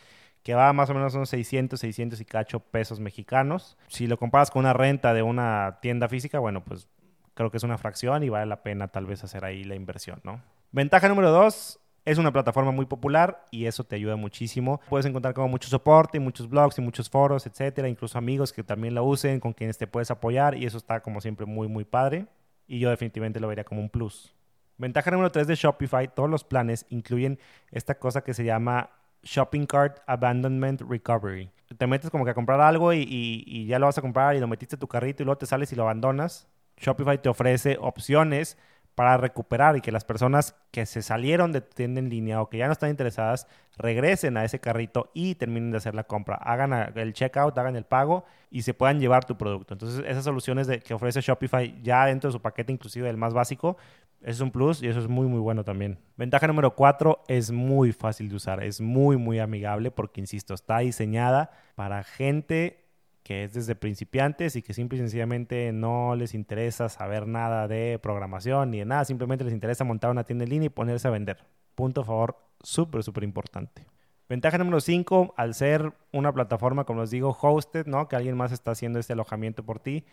que 0.44 0.54
va 0.54 0.72
más 0.74 0.90
o 0.90 0.94
menos 0.94 1.14
a 1.14 1.16
unos 1.16 1.30
600, 1.30 1.80
600 1.80 2.20
y 2.20 2.24
cacho 2.26 2.60
pesos 2.60 3.00
mexicanos. 3.00 3.76
Si 3.88 4.06
lo 4.06 4.18
comparas 4.18 4.50
con 4.50 4.60
una 4.60 4.74
renta 4.74 5.14
de 5.14 5.22
una 5.22 5.78
tienda 5.80 6.06
física, 6.06 6.38
bueno, 6.38 6.62
pues 6.62 6.86
creo 7.32 7.50
que 7.50 7.56
es 7.56 7.62
una 7.62 7.78
fracción 7.78 8.22
y 8.22 8.28
vale 8.28 8.46
la 8.46 8.62
pena 8.62 8.88
tal 8.88 9.06
vez 9.06 9.24
hacer 9.24 9.44
ahí 9.44 9.64
la 9.64 9.74
inversión, 9.74 10.20
¿no? 10.22 10.42
Ventaja 10.70 11.08
número 11.08 11.30
dos, 11.30 11.80
es 12.04 12.18
una 12.18 12.30
plataforma 12.30 12.72
muy 12.72 12.84
popular 12.84 13.46
y 13.50 13.64
eso 13.64 13.84
te 13.84 13.96
ayuda 13.96 14.16
muchísimo. 14.16 14.82
Puedes 14.90 15.06
encontrar 15.06 15.32
como 15.32 15.48
mucho 15.48 15.68
soporte, 15.68 16.20
muchos 16.20 16.50
blogs 16.50 16.76
y 16.76 16.82
muchos 16.82 17.08
foros, 17.08 17.46
etcétera, 17.46 17.88
incluso 17.88 18.18
amigos 18.18 18.52
que 18.52 18.62
también 18.62 18.94
la 18.94 19.00
usen, 19.00 19.40
con 19.40 19.54
quienes 19.54 19.78
te 19.78 19.86
puedes 19.86 20.10
apoyar 20.10 20.54
y 20.56 20.66
eso 20.66 20.76
está 20.76 21.00
como 21.00 21.22
siempre 21.22 21.46
muy, 21.46 21.68
muy 21.68 21.86
padre. 21.86 22.26
Y 22.66 22.80
yo 22.80 22.90
definitivamente 22.90 23.40
lo 23.40 23.48
vería 23.48 23.64
como 23.64 23.80
un 23.80 23.88
plus. 23.88 24.34
Ventaja 24.76 25.10
número 25.10 25.32
tres 25.32 25.46
de 25.46 25.54
Shopify, 25.54 26.08
todos 26.14 26.28
los 26.28 26.44
planes 26.44 26.84
incluyen 26.90 27.38
esta 27.70 27.98
cosa 27.98 28.22
que 28.22 28.34
se 28.34 28.44
llama 28.44 28.90
Shopping 29.24 29.66
Cart 29.66 29.98
Abandonment 30.06 30.82
Recovery. 30.82 31.50
Te 31.76 31.86
metes 31.86 32.10
como 32.10 32.24
que 32.24 32.30
a 32.30 32.34
comprar 32.34 32.60
algo 32.60 32.92
y, 32.92 33.66
ya 33.66 33.78
lo 33.78 33.86
vas 33.86 33.98
a 33.98 34.02
comprar 34.02 34.36
y 34.36 34.40
lo 34.40 34.46
metiste 34.46 34.76
a 34.76 34.78
tu 34.78 34.86
carrito 34.86 35.22
y 35.22 35.26
luego 35.26 35.38
te 35.38 35.46
sales 35.46 35.72
y 35.72 35.76
lo 35.76 35.82
abandonas. 35.82 36.48
Shopify 36.76 37.20
te 37.20 37.28
ofrece 37.28 37.78
opciones 37.80 38.58
para 38.94 39.16
recuperar 39.16 39.76
y 39.76 39.80
que 39.80 39.90
las 39.90 40.04
personas 40.04 40.54
que 40.70 40.86
se 40.86 41.02
salieron 41.02 41.52
de 41.52 41.60
tienda 41.60 42.00
en 42.00 42.08
línea 42.08 42.40
o 42.40 42.48
que 42.48 42.58
ya 42.58 42.66
no 42.66 42.72
están 42.72 42.90
interesadas 42.90 43.48
regresen 43.76 44.36
a 44.36 44.44
ese 44.44 44.60
carrito 44.60 45.10
y 45.14 45.34
terminen 45.34 45.72
de 45.72 45.78
hacer 45.78 45.94
la 45.94 46.04
compra. 46.04 46.36
Hagan 46.36 46.92
el 46.96 47.12
checkout, 47.12 47.58
hagan 47.58 47.74
el 47.76 47.84
pago 47.84 48.24
y 48.50 48.62
se 48.62 48.72
puedan 48.72 49.00
llevar 49.00 49.24
tu 49.24 49.36
producto. 49.36 49.74
Entonces, 49.74 50.04
esas 50.06 50.24
soluciones 50.24 50.66
de, 50.68 50.78
que 50.78 50.94
ofrece 50.94 51.20
Shopify 51.20 51.80
ya 51.82 52.06
dentro 52.06 52.28
de 52.28 52.32
su 52.32 52.40
paquete, 52.40 52.72
inclusive 52.72 53.10
el 53.10 53.16
más 53.16 53.34
básico, 53.34 53.76
es 54.22 54.40
un 54.40 54.50
plus 54.50 54.82
y 54.82 54.88
eso 54.88 55.00
es 55.00 55.08
muy, 55.08 55.26
muy 55.26 55.40
bueno 55.40 55.64
también. 55.64 55.98
Ventaja 56.16 56.46
número 56.46 56.74
cuatro, 56.74 57.24
es 57.26 57.50
muy 57.50 57.92
fácil 57.92 58.28
de 58.28 58.36
usar, 58.36 58.62
es 58.62 58.80
muy, 58.80 59.16
muy 59.16 59.40
amigable 59.40 59.90
porque, 59.90 60.20
insisto, 60.20 60.54
está 60.54 60.78
diseñada 60.78 61.50
para 61.74 62.04
gente 62.04 62.83
que 63.24 63.44
es 63.44 63.54
desde 63.54 63.74
principiantes 63.74 64.54
y 64.54 64.62
que 64.62 64.74
simple 64.74 64.98
y 64.98 65.00
sencillamente 65.00 65.72
no 65.72 66.14
les 66.14 66.34
interesa 66.34 66.90
saber 66.90 67.26
nada 67.26 67.66
de 67.66 67.98
programación 68.00 68.70
ni 68.70 68.78
de 68.80 68.84
nada, 68.84 69.04
simplemente 69.06 69.44
les 69.44 69.54
interesa 69.54 69.82
montar 69.82 70.10
una 70.10 70.24
tienda 70.24 70.44
en 70.44 70.50
línea 70.50 70.66
y 70.66 70.68
ponerse 70.70 71.08
a 71.08 71.10
vender. 71.10 71.42
Punto 71.74 72.02
a 72.02 72.04
favor, 72.04 72.36
súper, 72.62 73.02
súper 73.02 73.24
importante. 73.24 73.86
Ventaja 74.28 74.58
número 74.58 74.78
5, 74.78 75.34
al 75.36 75.54
ser 75.54 75.94
una 76.12 76.32
plataforma, 76.32 76.84
como 76.84 77.00
les 77.00 77.10
digo, 77.10 77.36
hosted, 77.40 77.86
¿no? 77.86 78.08
Que 78.08 78.16
alguien 78.16 78.36
más 78.36 78.52
está 78.52 78.72
haciendo 78.72 78.98
este 78.98 79.14
alojamiento 79.14 79.64
por 79.64 79.80
ti, 79.80 80.04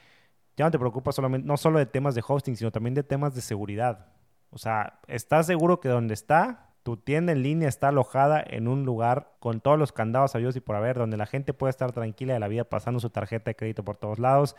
ya 0.55 0.65
no 0.65 0.71
te 0.71 0.79
preocupas 0.79 1.13
solamente, 1.15 1.45
no 1.45 1.57
solo 1.57 1.79
de 1.79 1.85
temas 1.85 2.15
de 2.15 2.23
hosting, 2.25 2.55
sino 2.55 2.71
también 2.71 2.93
de 2.93 3.03
temas 3.03 3.35
de 3.35 3.41
seguridad. 3.41 4.07
O 4.51 4.57
sea, 4.57 4.99
estás 5.07 5.47
seguro 5.47 5.81
que 5.81 5.89
donde 5.89 6.13
está, 6.13 6.70
tu 6.83 6.97
tienda 6.97 7.31
en 7.31 7.43
línea 7.43 7.69
está 7.69 7.89
alojada 7.89 8.43
en 8.45 8.67
un 8.67 8.85
lugar 8.85 9.33
con 9.39 9.61
todos 9.61 9.77
los 9.77 9.91
candados 9.91 10.35
abiertos 10.35 10.55
y 10.55 10.61
por 10.61 10.75
haber, 10.75 10.97
donde 10.97 11.17
la 11.17 11.25
gente 11.25 11.53
puede 11.53 11.69
estar 11.69 11.91
tranquila 11.91 12.33
de 12.33 12.39
la 12.39 12.47
vida 12.47 12.63
pasando 12.63 12.99
su 12.99 13.09
tarjeta 13.09 13.51
de 13.51 13.55
crédito 13.55 13.83
por 13.83 13.97
todos 13.97 14.19
lados. 14.19 14.55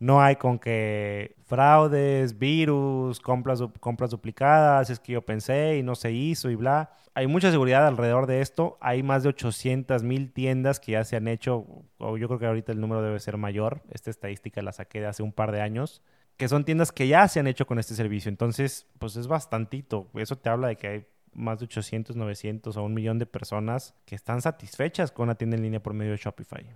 No 0.00 0.22
hay 0.22 0.36
con 0.36 0.60
que 0.60 1.34
fraudes, 1.46 2.38
virus, 2.38 3.18
compras, 3.18 3.60
compras 3.80 4.10
duplicadas, 4.10 4.90
es 4.90 5.00
que 5.00 5.12
yo 5.14 5.22
pensé 5.22 5.76
y 5.78 5.82
no 5.82 5.96
se 5.96 6.12
hizo 6.12 6.50
y 6.50 6.54
bla. 6.54 6.90
Hay 7.14 7.26
mucha 7.26 7.50
seguridad 7.50 7.84
alrededor 7.84 8.26
de 8.26 8.40
esto. 8.40 8.78
Hay 8.80 9.02
más 9.02 9.24
de 9.24 9.30
800 9.30 10.04
mil 10.04 10.32
tiendas 10.32 10.78
que 10.78 10.92
ya 10.92 11.02
se 11.02 11.16
han 11.16 11.26
hecho, 11.26 11.66
o 11.98 12.16
yo 12.16 12.28
creo 12.28 12.38
que 12.38 12.46
ahorita 12.46 12.70
el 12.70 12.80
número 12.80 13.02
debe 13.02 13.18
ser 13.18 13.38
mayor. 13.38 13.82
Esta 13.90 14.10
estadística 14.10 14.62
la 14.62 14.70
saqué 14.70 15.00
de 15.00 15.06
hace 15.06 15.24
un 15.24 15.32
par 15.32 15.50
de 15.50 15.62
años. 15.62 16.00
Que 16.36 16.46
son 16.46 16.64
tiendas 16.64 16.92
que 16.92 17.08
ya 17.08 17.26
se 17.26 17.40
han 17.40 17.48
hecho 17.48 17.66
con 17.66 17.80
este 17.80 17.94
servicio. 17.96 18.28
Entonces, 18.28 18.86
pues 19.00 19.16
es 19.16 19.26
bastantito. 19.26 20.06
Eso 20.14 20.36
te 20.36 20.48
habla 20.48 20.68
de 20.68 20.76
que 20.76 20.86
hay 20.86 21.06
más 21.32 21.58
de 21.58 21.64
800, 21.66 22.16
900 22.16 22.76
o 22.76 22.82
un 22.82 22.94
millón 22.94 23.18
de 23.18 23.26
personas 23.26 23.94
que 24.04 24.14
están 24.14 24.42
satisfechas 24.42 25.12
con 25.12 25.24
una 25.24 25.34
tienda 25.34 25.56
en 25.56 25.62
línea 25.62 25.82
por 25.82 25.94
medio 25.94 26.12
de 26.12 26.18
Shopify. 26.18 26.66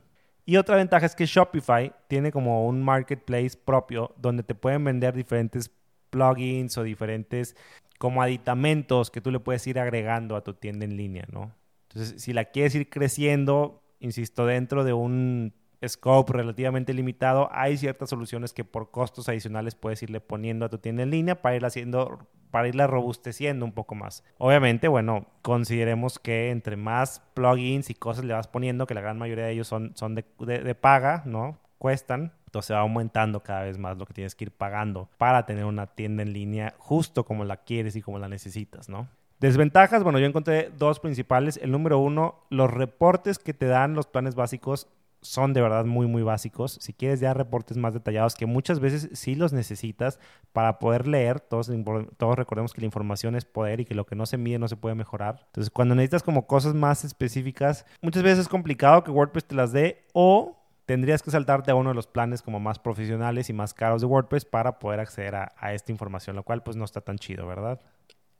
Y 0.45 0.57
otra 0.57 0.77
ventaja 0.77 1.07
es 1.07 1.15
que 1.15 1.27
Shopify 1.27 1.93
tiene 2.09 2.33
como 2.33 2.67
un 2.67 2.83
marketplace 2.83 3.57
propio 3.65 4.15
donde 4.17 4.43
te 4.43 4.55
pueden 4.55 4.85
vender 4.85 5.15
diferentes 5.15 5.71
plugins 6.11 6.77
o 6.79 6.83
diferentes 6.83 7.57
como 7.99 8.23
aditamentos 8.23 9.11
que 9.11 9.21
tú 9.21 9.31
le 9.31 9.39
puedes 9.39 9.67
ir 9.67 9.79
agregando 9.79 10.35
a 10.35 10.43
tu 10.43 10.55
tienda 10.55 10.85
en 10.85 10.97
línea, 10.97 11.25
¿no? 11.31 11.55
Entonces, 11.89 12.21
si 12.21 12.33
la 12.33 12.47
quieres 12.47 12.75
ir 12.75 12.91
creciendo, 12.91 13.83
insisto, 14.01 14.47
dentro 14.47 14.83
de 14.83 14.93
un 14.93 15.55
scope 15.87 16.33
relativamente 16.33 16.95
limitado, 16.95 17.49
hay 17.53 17.77
ciertas 17.77 18.11
soluciones 18.11 18.53
que 18.53 18.65
por 18.65 18.91
costos 18.91 19.29
adicionales 19.29 19.75
puedes 19.75 20.03
irle 20.03 20.21
poniendo 20.21 20.65
a 20.67 20.69
tu 20.69 20.79
tienda 20.79 21.03
en 21.03 21.11
línea 21.11 21.41
para 21.41 21.57
ir 21.57 21.65
haciendo 21.65 22.27
para 22.51 22.69
irla 22.69 22.87
robusteciendo 22.87 23.65
un 23.65 23.73
poco 23.73 23.95
más. 23.95 24.25
Obviamente, 24.37 24.87
bueno, 24.87 25.27
consideremos 25.41 26.19
que 26.19 26.51
entre 26.51 26.77
más 26.77 27.23
plugins 27.33 27.89
y 27.89 27.95
cosas 27.95 28.27
le 28.27 28.35
vas 28.35 28.47
poniendo, 28.47 28.87
que 28.87 28.93
la 28.93 29.01
gran 29.01 29.19
mayoría 29.19 29.47
de 29.47 29.53
ellos 29.53 29.67
son, 29.67 29.93
son 29.97 30.15
de, 30.15 30.25
de 30.39 30.75
paga, 30.75 31.23
¿no? 31.25 31.59
Cuestan, 31.79 32.33
entonces 32.45 32.77
va 32.77 32.81
aumentando 32.81 33.43
cada 33.43 33.63
vez 33.63 33.79
más 33.79 33.97
lo 33.97 34.05
que 34.05 34.13
tienes 34.13 34.35
que 34.35 34.45
ir 34.45 34.51
pagando 34.51 35.09
para 35.17 35.47
tener 35.47 35.65
una 35.65 35.87
tienda 35.87 36.23
en 36.23 36.35
línea 36.35 36.75
justo 36.77 37.25
como 37.25 37.47
la 37.47 37.57
quieres 37.57 37.97
y 37.97 38.03
como 38.03 38.19
la 38.19 38.29
necesitas, 38.29 38.91
¿no? 38.91 39.09
Desventajas, 39.41 40.05
bueno, 40.05 40.21
yo 40.21 40.27
encontré 40.27 40.71
dos 40.79 41.01
principales. 41.01 41.57
El 41.57 41.73
número 41.73 41.99
uno, 41.99 42.45
los 42.51 42.71
reportes 42.71 43.41
que 43.41 43.55
te 43.55 43.67
dan 43.67 43.95
los 43.95 44.07
planes 44.07 44.37
básicos 44.37 44.87
son 45.23 45.55
de 45.55 45.63
verdad 45.63 45.85
muy, 45.85 46.07
muy 46.07 46.23
básicos. 46.23 46.79
Si 46.81 46.93
quieres 46.93 47.21
ya 47.21 47.33
reportes 47.33 47.77
más 47.77 47.95
detallados, 47.95 48.35
que 48.35 48.47
muchas 48.47 48.81
veces 48.81 49.09
sí 49.13 49.35
los 49.35 49.53
necesitas 49.53 50.19
para 50.53 50.79
poder 50.79 51.07
leer, 51.07 51.41
todos, 51.41 51.71
todos 52.19 52.37
recordemos 52.37 52.75
que 52.75 52.81
la 52.81 52.87
información 52.87 53.37
es 53.37 53.45
poder 53.45 53.81
y 53.81 53.85
que 53.85 53.95
lo 53.95 54.05
que 54.05 54.17
no 54.17 54.27
se 54.27 54.37
mide 54.37 54.59
no 54.59 54.69
se 54.69 54.77
puede 54.77 54.95
mejorar. 54.95 55.45
Entonces, 55.47 55.71
cuando 55.71 55.95
necesitas 55.95 56.23
como 56.23 56.47
cosas 56.47 56.75
más 56.75 57.05
específicas, 57.05 57.87
muchas 58.03 58.23
veces 58.23 58.41
es 58.41 58.49
complicado 58.49 59.05
que 59.05 59.11
WordPress 59.11 59.47
te 59.47 59.55
las 59.55 59.73
dé 59.73 60.05
o 60.13 60.59
tendrías 60.87 61.23
que 61.23 61.31
saltarte 61.31 61.71
a 61.71 61.77
uno 61.77 61.91
de 61.91 61.95
los 61.95 62.09
planes 62.09 62.43
como 62.43 62.59
más 62.59 62.81
profesionales 62.81 63.49
y 63.49 63.53
más 63.53 63.73
caros 63.73 64.03
de 64.03 64.09
WordPress 64.09 64.45
para 64.45 64.79
poder 64.81 65.01
acceder 65.01 65.37
a, 65.37 65.73
esta 65.73 65.93
información, 65.93 66.35
lo 66.35 66.43
cual 66.43 66.63
pues 66.63 66.77
no 66.77 66.85
está 66.85 67.01
tan 67.01 67.17
chido, 67.17 67.47
¿verdad? 67.47 67.81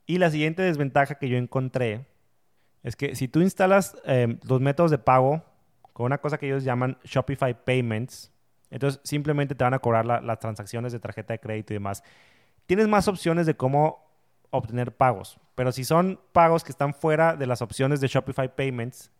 Y 0.05 0.19
la 0.19 0.31
siguiente 0.31 0.63
desventaja 0.63 1.15
que 1.15 1.29
yo 1.29 1.39
encontré 1.39 2.07
es 2.83 2.97
que 2.97 3.15
si 3.15 3.29
tú 3.29 3.41
instalas 3.41 3.97
eh, 4.05 4.39
los 4.43 4.61
métodos 4.61 4.91
de 4.91 4.99
pago 4.99 5.45
con 5.93 6.07
una 6.07 6.19
cosa 6.19 6.39
que 6.39 6.47
ellos 6.47 6.65
llaman 6.65 6.99
Shopify 7.05 7.65
Payments, 7.65 8.33
entonces 8.71 9.01
simplemente 9.05 9.55
te 9.55 9.65
van 9.65 9.75
a 9.75 9.79
cobrar 9.79 10.07
las 10.07 10.39
transacciones 10.39 10.93
de 10.93 10.99
tarjeta 11.01 11.35
de 11.35 11.41
crédito 11.41 11.73
y 11.73 11.77
demás. 11.77 12.03
Tienes 12.67 12.89
más 12.89 13.07
opciones 13.09 13.47
de 13.47 13.55
cómo 13.55 14.11
obtener 14.51 14.97
pagos, 14.97 15.39
pero 15.55 15.73
si 15.73 15.85
son 15.85 16.21
pagos 16.33 16.65
que 16.65 16.73
están 16.73 16.95
fuera 16.95 17.37
de 17.37 17.47
las 17.47 17.61
opciones 17.63 18.01
de 18.01 18.09
Shopify 18.09 18.55
Payments, 18.55 19.11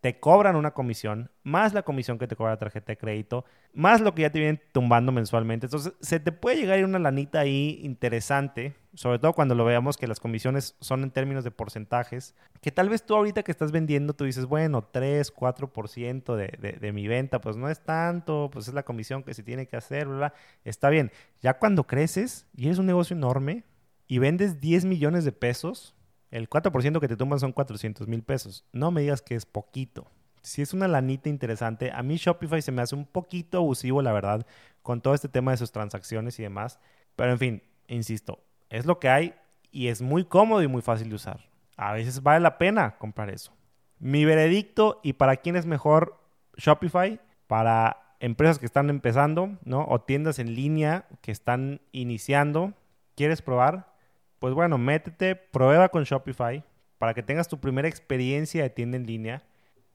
te 0.00 0.20
cobran 0.20 0.56
una 0.56 0.72
comisión, 0.72 1.30
más 1.42 1.72
la 1.72 1.82
comisión 1.82 2.18
que 2.18 2.28
te 2.28 2.36
cobra 2.36 2.52
la 2.52 2.58
tarjeta 2.58 2.92
de 2.92 2.98
crédito, 2.98 3.44
más 3.72 4.00
lo 4.00 4.14
que 4.14 4.22
ya 4.22 4.30
te 4.30 4.38
vienen 4.38 4.60
tumbando 4.72 5.10
mensualmente. 5.10 5.66
Entonces, 5.66 5.94
se 6.00 6.20
te 6.20 6.32
puede 6.32 6.56
llegar 6.56 6.76
a 6.76 6.78
ir 6.78 6.84
una 6.84 6.98
lanita 6.98 7.40
ahí 7.40 7.80
interesante, 7.82 8.74
sobre 8.94 9.18
todo 9.18 9.32
cuando 9.32 9.54
lo 9.54 9.64
veamos 9.64 9.96
que 9.96 10.06
las 10.06 10.20
comisiones 10.20 10.76
son 10.80 11.02
en 11.02 11.10
términos 11.10 11.44
de 11.44 11.50
porcentajes, 11.50 12.34
que 12.60 12.70
tal 12.70 12.88
vez 12.88 13.04
tú 13.04 13.16
ahorita 13.16 13.42
que 13.42 13.50
estás 13.50 13.72
vendiendo, 13.72 14.14
tú 14.14 14.24
dices, 14.24 14.44
bueno, 14.46 14.88
3, 14.92 15.34
4% 15.34 16.36
de, 16.36 16.52
de, 16.58 16.72
de 16.72 16.92
mi 16.92 17.08
venta, 17.08 17.40
pues 17.40 17.56
no 17.56 17.68
es 17.68 17.80
tanto, 17.80 18.50
pues 18.52 18.68
es 18.68 18.74
la 18.74 18.84
comisión 18.84 19.22
que 19.22 19.34
se 19.34 19.42
tiene 19.42 19.66
que 19.66 19.76
hacer, 19.76 20.06
bla, 20.06 20.16
bla. 20.16 20.34
Está 20.64 20.88
bien. 20.88 21.10
Ya 21.40 21.58
cuando 21.58 21.84
creces 21.84 22.46
y 22.54 22.66
eres 22.66 22.78
un 22.78 22.86
negocio 22.86 23.16
enorme 23.16 23.64
y 24.06 24.18
vendes 24.18 24.60
10 24.60 24.84
millones 24.84 25.24
de 25.24 25.32
pesos, 25.32 25.95
el 26.30 26.48
4% 26.48 27.00
que 27.00 27.08
te 27.08 27.16
toman 27.16 27.40
son 27.40 27.52
400 27.52 28.08
mil 28.08 28.22
pesos. 28.22 28.64
No 28.72 28.90
me 28.90 29.00
digas 29.02 29.22
que 29.22 29.34
es 29.34 29.46
poquito. 29.46 30.10
Si 30.42 30.62
es 30.62 30.72
una 30.72 30.88
lanita 30.88 31.28
interesante, 31.28 31.90
a 31.92 32.02
mí 32.02 32.16
Shopify 32.16 32.62
se 32.62 32.72
me 32.72 32.82
hace 32.82 32.94
un 32.94 33.04
poquito 33.04 33.58
abusivo, 33.58 34.02
la 34.02 34.12
verdad, 34.12 34.46
con 34.82 35.00
todo 35.00 35.14
este 35.14 35.28
tema 35.28 35.50
de 35.50 35.56
sus 35.56 35.72
transacciones 35.72 36.38
y 36.38 36.42
demás. 36.42 36.78
Pero 37.16 37.32
en 37.32 37.38
fin, 37.38 37.62
insisto, 37.88 38.38
es 38.70 38.86
lo 38.86 39.00
que 39.00 39.08
hay 39.08 39.34
y 39.72 39.88
es 39.88 40.02
muy 40.02 40.24
cómodo 40.24 40.62
y 40.62 40.68
muy 40.68 40.82
fácil 40.82 41.08
de 41.08 41.16
usar. 41.16 41.48
A 41.76 41.92
veces 41.92 42.22
vale 42.22 42.40
la 42.40 42.58
pena 42.58 42.96
comprar 42.98 43.30
eso. 43.30 43.52
Mi 43.98 44.24
veredicto 44.24 45.00
y 45.02 45.14
para 45.14 45.36
quién 45.36 45.56
es 45.56 45.66
mejor 45.66 46.18
Shopify, 46.56 47.20
para 47.46 48.14
empresas 48.20 48.58
que 48.58 48.66
están 48.66 48.90
empezando, 48.90 49.58
¿no? 49.64 49.86
O 49.88 50.00
tiendas 50.00 50.38
en 50.38 50.54
línea 50.54 51.06
que 51.20 51.32
están 51.32 51.80
iniciando. 51.92 52.72
¿Quieres 53.14 53.42
probar? 53.42 53.95
Pues 54.38 54.54
bueno, 54.54 54.78
métete, 54.78 55.34
prueba 55.34 55.88
con 55.88 56.04
Shopify 56.04 56.62
para 56.98 57.14
que 57.14 57.22
tengas 57.22 57.48
tu 57.48 57.58
primera 57.60 57.88
experiencia 57.88 58.62
de 58.62 58.70
tienda 58.70 58.96
en 58.96 59.06
línea. 59.06 59.42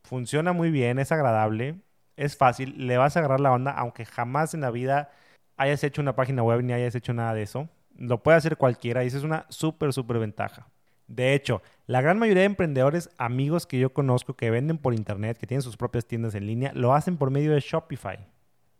Funciona 0.04 0.54
muy 0.54 0.72
bien, 0.72 1.00
es 1.00 1.12
agradable, 1.12 1.76
es 2.16 2.36
fácil, 2.38 2.88
le 2.88 2.98
vas 2.98 3.16
a 3.16 3.20
agarrar 3.20 3.40
la 3.40 3.52
onda, 3.52 3.72
aunque 3.72 4.06
jamás 4.06 4.54
en 4.54 4.62
la 4.62 4.72
vida 4.72 5.12
hayas 5.58 5.84
hecho 5.84 6.02
una 6.02 6.16
página 6.16 6.44
web 6.44 6.64
ni 6.64 6.74
hayas 6.74 6.96
hecho 6.96 7.14
nada 7.14 7.34
de 7.34 7.44
eso. 7.44 7.70
Lo 7.96 8.24
puede 8.24 8.38
hacer 8.38 8.58
cualquiera 8.58 9.04
y 9.04 9.08
eso 9.08 9.18
es 9.18 9.24
una 9.24 9.46
súper, 9.50 9.94
súper 9.94 10.18
ventaja. 10.18 10.68
De 11.08 11.34
hecho, 11.34 11.62
la 11.88 12.02
gran 12.02 12.18
mayoría 12.18 12.42
de 12.42 12.48
emprendedores, 12.48 13.10
amigos 13.18 13.68
que 13.68 13.78
yo 13.78 13.94
conozco 13.94 14.36
que 14.36 14.50
venden 14.50 14.78
por 14.78 14.94
internet, 14.94 15.38
que 15.38 15.46
tienen 15.46 15.62
sus 15.62 15.78
propias 15.78 16.06
tiendas 16.06 16.36
en 16.36 16.48
línea, 16.48 16.72
lo 16.74 16.94
hacen 16.94 17.18
por 17.18 17.32
medio 17.32 17.54
de 17.54 17.60
Shopify, 17.60 18.20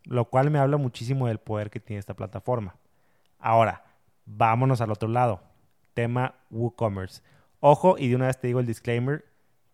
lo 0.04 0.24
cual 0.24 0.50
me 0.50 0.58
habla 0.58 0.78
muchísimo 0.78 1.28
del 1.28 1.38
poder 1.38 1.70
que 1.70 1.78
tiene 1.78 2.00
esta 2.00 2.14
plataforma. 2.14 2.76
Ahora, 3.38 3.84
vámonos 4.24 4.80
al 4.80 4.90
otro 4.90 5.08
lado 5.08 5.51
tema 5.94 6.34
WooCommerce. 6.50 7.22
Ojo, 7.60 7.96
y 7.98 8.08
de 8.08 8.16
una 8.16 8.26
vez 8.26 8.40
te 8.40 8.48
digo 8.48 8.60
el 8.60 8.66
disclaimer, 8.66 9.24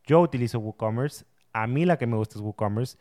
yo 0.04 0.20
utilizo 0.20 0.58
WooCommerce, 0.58 1.24
a 1.52 1.66
mí 1.66 1.84
la 1.84 1.98
que 1.98 2.06
me 2.06 2.16
gusta 2.16 2.36
es 2.36 2.42
WooCommerce. 2.42 2.98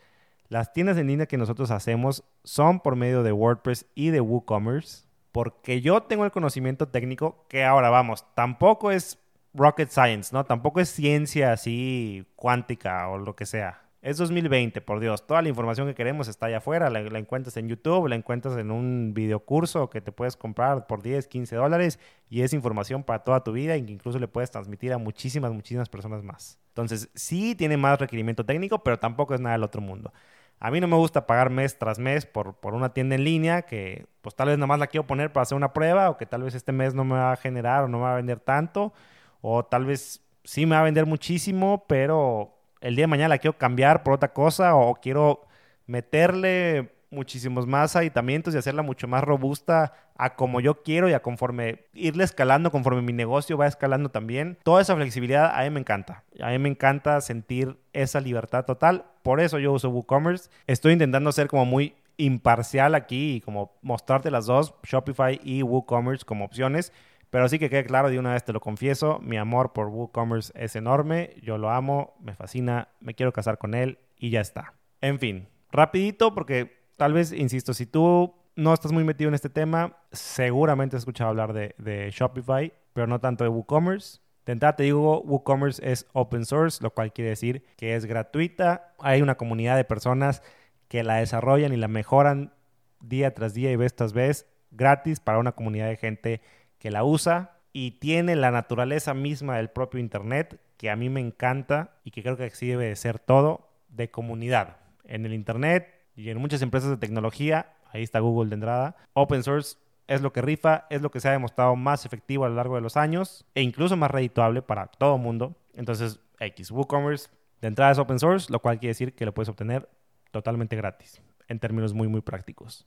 Las 0.48 0.72
tiendas 0.72 0.96
en 0.96 1.08
línea 1.08 1.26
que 1.26 1.36
nosotros 1.36 1.70
hacemos 1.70 2.24
son 2.42 2.80
por 2.80 2.96
medio 2.96 3.22
de 3.22 3.32
WordPress 3.32 3.86
y 3.94 4.10
de 4.10 4.20
WooCommerce, 4.20 5.04
porque 5.32 5.80
yo 5.80 6.02
tengo 6.02 6.24
el 6.24 6.30
conocimiento 6.30 6.88
técnico 6.88 7.44
que 7.48 7.64
ahora 7.64 7.90
vamos, 7.90 8.24
tampoco 8.34 8.90
es 8.90 9.18
rocket 9.54 9.90
science, 9.90 10.30
¿no? 10.32 10.44
Tampoco 10.44 10.80
es 10.80 10.88
ciencia 10.88 11.52
así 11.52 12.26
cuántica 12.36 13.08
o 13.08 13.18
lo 13.18 13.36
que 13.36 13.46
sea. 13.46 13.87
Es 14.00 14.16
2020, 14.16 14.80
por 14.80 15.00
Dios. 15.00 15.26
Toda 15.26 15.42
la 15.42 15.48
información 15.48 15.88
que 15.88 15.94
queremos 15.94 16.28
está 16.28 16.46
allá 16.46 16.58
afuera. 16.58 16.88
La, 16.88 17.00
encuentras 17.18 17.56
en 17.56 17.68
YouTube, 17.68 18.06
la 18.06 18.14
encuentras 18.14 18.56
en 18.56 18.70
un 18.70 19.12
videocurso 19.12 19.90
que 19.90 20.00
te 20.00 20.12
puedes 20.12 20.36
comprar 20.36 20.86
por 20.86 21.02
10, 21.02 21.26
15 21.26 21.56
dólares 21.56 21.98
y 22.30 22.42
es 22.42 22.52
información 22.52 23.02
para 23.02 23.24
toda 23.24 23.42
tu 23.42 23.50
vida 23.50 23.76
y 23.76 23.84
que 23.84 23.92
incluso 23.92 24.20
le 24.20 24.28
puedes 24.28 24.52
transmitir 24.52 24.92
a 24.92 24.98
muchísimas, 24.98 25.52
muchísimas 25.52 25.88
personas 25.88 26.22
más. 26.22 26.60
Entonces, 26.68 27.10
sí 27.14 27.56
tiene 27.56 27.76
más 27.76 27.98
requerimiento 27.98 28.44
técnico, 28.46 28.84
pero 28.84 29.00
tampoco 29.00 29.34
es 29.34 29.40
nada 29.40 29.54
del 29.54 29.64
otro 29.64 29.80
mundo. 29.80 30.12
A 30.60 30.70
mí 30.70 30.80
no 30.80 30.86
me 30.86 30.96
gusta 30.96 31.26
pagar 31.26 31.50
mes 31.50 31.76
tras 31.76 31.98
mes 31.98 32.24
por, 32.24 32.54
por 32.54 32.74
una 32.74 32.92
tienda 32.92 33.16
en 33.16 33.24
línea 33.24 33.62
que 33.62 34.06
pues 34.22 34.34
tal 34.34 34.48
vez 34.48 34.58
nada 34.58 34.66
más 34.68 34.78
la 34.78 34.86
quiero 34.86 35.06
poner 35.06 35.32
para 35.32 35.42
hacer 35.42 35.56
una 35.56 35.72
prueba 35.72 36.10
o 36.10 36.16
que 36.16 36.26
tal 36.26 36.42
vez 36.42 36.54
este 36.54 36.72
mes 36.72 36.94
no 36.94 37.04
me 37.04 37.14
va 37.14 37.32
a 37.32 37.36
generar 37.36 37.84
o 37.84 37.88
no 37.88 37.98
me 37.98 38.04
va 38.04 38.12
a 38.14 38.16
vender 38.16 38.40
tanto 38.40 38.92
o 39.40 39.64
tal 39.64 39.84
vez 39.86 40.20
sí 40.42 40.66
me 40.66 40.74
va 40.74 40.80
a 40.80 40.84
vender 40.84 41.06
muchísimo, 41.06 41.84
pero 41.86 42.57
el 42.80 42.96
día 42.96 43.04
de 43.04 43.08
mañana 43.08 43.28
la 43.28 43.38
quiero 43.38 43.58
cambiar 43.58 44.02
por 44.02 44.14
otra 44.14 44.32
cosa 44.32 44.74
o 44.74 44.94
quiero 44.94 45.46
meterle 45.86 46.92
muchísimos 47.10 47.66
más 47.66 47.96
aditamientos 47.96 48.54
y 48.54 48.58
hacerla 48.58 48.82
mucho 48.82 49.08
más 49.08 49.24
robusta 49.24 49.94
a 50.16 50.34
como 50.34 50.60
yo 50.60 50.82
quiero 50.82 51.08
y 51.08 51.12
a 51.12 51.22
conforme 51.22 51.84
irle 51.94 52.24
escalando, 52.24 52.70
conforme 52.70 53.02
mi 53.02 53.12
negocio 53.12 53.56
va 53.56 53.66
escalando 53.66 54.10
también. 54.10 54.58
Toda 54.62 54.82
esa 54.82 54.94
flexibilidad 54.96 55.52
a 55.54 55.62
mí 55.62 55.70
me 55.70 55.80
encanta. 55.80 56.24
A 56.40 56.50
mí 56.50 56.58
me 56.58 56.68
encanta 56.68 57.20
sentir 57.20 57.78
esa 57.92 58.20
libertad 58.20 58.64
total. 58.64 59.04
Por 59.22 59.40
eso 59.40 59.58
yo 59.58 59.72
uso 59.72 59.90
WooCommerce. 59.90 60.50
Estoy 60.66 60.92
intentando 60.92 61.32
ser 61.32 61.48
como 61.48 61.64
muy 61.64 61.94
imparcial 62.16 62.94
aquí 62.94 63.36
y 63.36 63.40
como 63.40 63.72
mostrarte 63.80 64.30
las 64.30 64.46
dos, 64.46 64.74
Shopify 64.82 65.40
y 65.42 65.62
WooCommerce 65.62 66.24
como 66.24 66.44
opciones. 66.44 66.92
Pero 67.30 67.48
sí 67.48 67.58
que 67.58 67.68
quede 67.68 67.84
claro, 67.84 68.08
de 68.08 68.18
una 68.18 68.32
vez 68.32 68.44
te 68.44 68.52
lo 68.52 68.60
confieso, 68.60 69.18
mi 69.20 69.36
amor 69.36 69.72
por 69.72 69.88
WooCommerce 69.88 70.52
es 70.54 70.76
enorme, 70.76 71.34
yo 71.42 71.58
lo 71.58 71.70
amo, 71.70 72.16
me 72.20 72.34
fascina, 72.34 72.88
me 73.00 73.14
quiero 73.14 73.32
casar 73.32 73.58
con 73.58 73.74
él 73.74 73.98
y 74.16 74.30
ya 74.30 74.40
está. 74.40 74.74
En 75.00 75.18
fin, 75.18 75.48
rapidito 75.70 76.34
porque 76.34 76.78
tal 76.96 77.12
vez, 77.12 77.32
insisto, 77.32 77.74
si 77.74 77.86
tú 77.86 78.34
no 78.56 78.74
estás 78.74 78.92
muy 78.92 79.04
metido 79.04 79.28
en 79.28 79.34
este 79.34 79.50
tema, 79.50 79.96
seguramente 80.10 80.96
has 80.96 81.02
escuchado 81.02 81.30
hablar 81.30 81.52
de, 81.52 82.10
Shopify, 82.12 82.72
pero 82.92 83.06
no 83.06 83.20
tanto 83.20 83.44
de 83.44 83.50
WooCommerce. 83.50 84.20
De 84.46 84.52
entrada 84.52 84.76
te 84.76 84.84
digo, 84.84 85.20
WooCommerce 85.20 85.80
es 85.92 86.06
open 86.14 86.46
source, 86.46 86.82
lo 86.82 86.92
cual 86.92 87.12
quiere 87.12 87.30
decir 87.30 87.62
que 87.76 87.94
es 87.94 88.06
gratuita. 88.06 88.94
Hay 88.98 89.20
una 89.20 89.36
comunidad 89.36 89.76
de 89.76 89.84
personas 89.84 90.42
que 90.88 91.04
la 91.04 91.16
desarrollan 91.16 91.74
y 91.74 91.76
la 91.76 91.88
mejoran 91.88 92.54
día 93.00 93.34
tras 93.34 93.54
día 93.54 93.70
y 93.70 93.76
vez 93.76 93.94
tras 93.94 94.12
vez 94.12 94.46
gratis 94.70 95.20
para 95.20 95.38
una 95.38 95.52
comunidad 95.52 95.88
de 95.88 95.96
gente 95.96 96.40
que 96.78 96.90
la 96.90 97.04
usa 97.04 97.58
y 97.72 97.92
tiene 97.92 98.36
la 98.36 98.50
naturaleza 98.50 99.14
misma 99.14 99.56
del 99.56 99.70
propio 99.70 100.00
Internet, 100.00 100.60
que 100.76 100.90
a 100.90 100.96
mí 100.96 101.08
me 101.08 101.20
encanta 101.20 101.92
y 102.04 102.10
que 102.10 102.22
creo 102.22 102.36
que 102.36 102.44
así 102.44 102.66
debe 102.66 102.86
de 102.86 102.96
ser 102.96 103.18
todo, 103.18 103.68
de 103.88 104.10
comunidad. 104.10 104.76
En 105.04 105.26
el 105.26 105.34
Internet 105.34 105.92
y 106.14 106.30
en 106.30 106.38
muchas 106.38 106.62
empresas 106.62 106.90
de 106.90 106.96
tecnología, 106.96 107.74
ahí 107.92 108.02
está 108.02 108.20
Google 108.20 108.50
de 108.50 108.54
entrada, 108.54 108.96
open 109.12 109.42
source 109.42 109.76
es 110.08 110.22
lo 110.22 110.32
que 110.32 110.42
rifa, 110.42 110.86
es 110.90 111.02
lo 111.02 111.10
que 111.10 111.20
se 111.20 111.28
ha 111.28 111.32
demostrado 111.32 111.76
más 111.76 112.06
efectivo 112.06 112.44
a 112.44 112.48
lo 112.48 112.54
largo 112.54 112.74
de 112.74 112.80
los 112.80 112.96
años 112.96 113.44
e 113.54 113.62
incluso 113.62 113.96
más 113.96 114.10
redituable 114.10 114.62
para 114.62 114.86
todo 114.86 115.16
el 115.16 115.22
mundo. 115.22 115.54
Entonces, 115.74 116.18
X, 116.40 116.70
WooCommerce 116.70 117.28
de 117.60 117.68
entrada 117.68 117.92
es 117.92 117.98
open 117.98 118.18
source, 118.18 118.50
lo 118.50 118.60
cual 118.60 118.78
quiere 118.78 118.90
decir 118.90 119.14
que 119.14 119.26
lo 119.26 119.34
puedes 119.34 119.48
obtener 119.48 119.88
totalmente 120.30 120.76
gratis, 120.76 121.20
en 121.46 121.58
términos 121.58 121.92
muy, 121.92 122.08
muy 122.08 122.22
prácticos. 122.22 122.86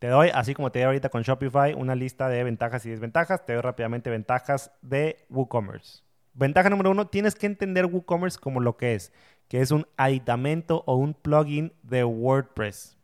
Te 0.00 0.08
doy, 0.08 0.30
así 0.32 0.54
como 0.54 0.72
te 0.72 0.78
doy 0.78 0.86
ahorita 0.86 1.10
con 1.10 1.20
Shopify, 1.20 1.74
una 1.74 1.94
lista 1.94 2.30
de 2.30 2.42
ventajas 2.42 2.86
y 2.86 2.90
desventajas. 2.90 3.44
Te 3.44 3.52
doy 3.52 3.60
rápidamente 3.60 4.08
ventajas 4.08 4.72
de 4.80 5.26
WooCommerce. 5.28 6.02
Ventaja 6.32 6.70
número 6.70 6.90
uno, 6.90 7.08
tienes 7.08 7.34
que 7.34 7.44
entender 7.44 7.84
WooCommerce 7.84 8.38
como 8.38 8.60
lo 8.60 8.78
que 8.78 8.94
es, 8.94 9.12
que 9.46 9.60
es 9.60 9.70
un 9.70 9.86
aditamento 9.98 10.84
o 10.86 10.96
un 10.96 11.12
plugin 11.12 11.74
de 11.82 12.02
WordPress. 12.04 12.96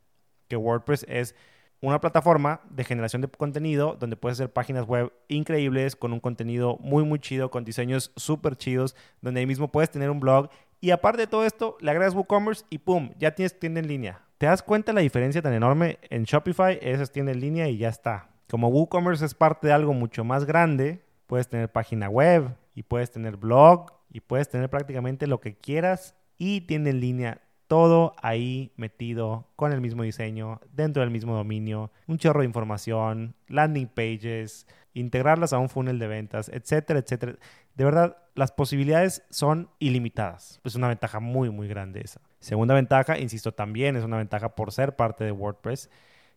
Que 0.47 0.55
WordPress 0.57 1.05
es 1.07 1.35
una 1.81 2.01
plataforma 2.01 2.61
de 2.71 2.83
generación 2.83 3.21
de 3.21 3.27
contenido 3.27 3.95
donde 3.99 4.17
puedes 4.17 4.39
hacer 4.39 4.51
páginas 4.51 4.87
web 4.87 5.13
increíbles 5.27 5.95
con 5.95 6.13
un 6.13 6.19
contenido 6.19 6.77
muy 6.79 7.03
muy 7.03 7.19
chido, 7.19 7.51
con 7.51 7.63
diseños 7.63 8.11
súper 8.15 8.55
chidos, 8.55 8.95
donde 9.21 9.41
ahí 9.41 9.45
mismo 9.45 9.71
puedes 9.71 9.91
tener 9.91 10.09
un 10.09 10.19
blog 10.19 10.49
y 10.81 10.89
aparte 10.89 11.21
de 11.21 11.27
todo 11.27 11.45
esto, 11.45 11.77
le 11.79 11.91
agregas 11.91 12.15
WooCommerce 12.15 12.65
y 12.71 12.79
¡pum! 12.79 13.11
Ya 13.19 13.35
tienes 13.35 13.59
tienda 13.59 13.81
en 13.81 13.87
línea. 13.87 14.26
¿Te 14.37 14.45
das 14.45 14.61
cuenta 14.61 14.93
la 14.93 15.01
diferencia 15.01 15.41
tan 15.41 15.53
enorme? 15.53 15.97
En 16.11 16.23
Shopify 16.23 16.77
esa 16.81 17.01
es 17.01 17.11
tienda 17.11 17.31
en 17.31 17.41
línea 17.41 17.69
y 17.69 17.77
ya 17.77 17.89
está. 17.89 18.29
Como 18.47 18.67
WooCommerce 18.67 19.25
es 19.25 19.33
parte 19.33 19.65
de 19.65 19.73
algo 19.73 19.93
mucho 19.93 20.23
más 20.23 20.45
grande, 20.45 21.03
puedes 21.25 21.47
tener 21.47 21.71
página 21.71 22.07
web 22.07 22.55
y 22.75 22.83
puedes 22.83 23.09
tener 23.09 23.37
blog 23.37 23.91
y 24.11 24.19
puedes 24.19 24.47
tener 24.47 24.69
prácticamente 24.69 25.25
lo 25.25 25.41
que 25.41 25.55
quieras 25.55 26.15
y 26.37 26.61
tienda 26.61 26.91
en 26.91 26.99
línea 26.99 27.41
todo 27.65 28.15
ahí 28.21 28.71
metido 28.77 29.47
con 29.55 29.73
el 29.73 29.81
mismo 29.81 30.03
diseño, 30.03 30.61
dentro 30.71 31.01
del 31.01 31.11
mismo 31.11 31.35
dominio, 31.35 31.91
un 32.05 32.17
chorro 32.19 32.41
de 32.41 32.45
información, 32.45 33.35
landing 33.47 33.87
pages, 33.87 34.67
integrarlas 34.93 35.51
a 35.51 35.57
un 35.57 35.67
funnel 35.67 35.99
de 35.99 36.07
ventas, 36.07 36.49
etcétera, 36.49 36.99
etcétera. 36.99 37.35
De 37.75 37.83
verdad, 37.83 38.17
las 38.35 38.51
posibilidades 38.51 39.23
son 39.31 39.69
ilimitadas. 39.79 40.61
Es 40.63 40.75
una 40.75 40.87
ventaja 40.87 41.19
muy, 41.19 41.49
muy 41.49 41.67
grande 41.67 42.01
esa. 42.03 42.21
Segunda 42.39 42.73
ventaja, 42.73 43.17
insisto, 43.17 43.53
también 43.53 43.95
es 43.95 44.03
una 44.03 44.17
ventaja 44.17 44.55
por 44.55 44.71
ser 44.71 44.95
parte 44.95 45.23
de 45.23 45.31
WordPress. 45.31 45.89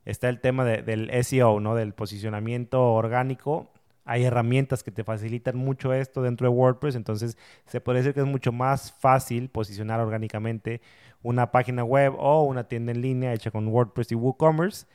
Está 0.04 0.28
el 0.28 0.40
tema 0.40 0.64
del 0.64 1.10
SEO, 1.24 1.60
¿no? 1.60 1.74
Del 1.74 1.92
posicionamiento 1.92 2.92
orgánico 2.94 3.70
hay 4.10 4.24
herramientas 4.24 4.82
que 4.82 4.90
te 4.90 5.04
facilitan 5.04 5.56
mucho 5.56 5.92
esto 5.92 6.20
dentro 6.20 6.50
de 6.50 6.56
WordPress, 6.56 6.96
entonces 6.96 7.38
se 7.66 7.80
puede 7.80 7.98
decir 7.98 8.12
que 8.12 8.18
es 8.18 8.26
mucho 8.26 8.50
más 8.50 8.90
fácil 8.90 9.48
posicionar 9.50 10.00
orgánicamente 10.00 10.80
una 11.22 11.52
página 11.52 11.84
web 11.84 12.14
o 12.18 12.42
una 12.42 12.64
tienda 12.64 12.90
en 12.90 13.02
línea 13.02 13.32
hecha 13.32 13.52
con 13.52 13.68
WordPress 13.68 14.10
y 14.10 14.16
WooCommerce 14.16 14.86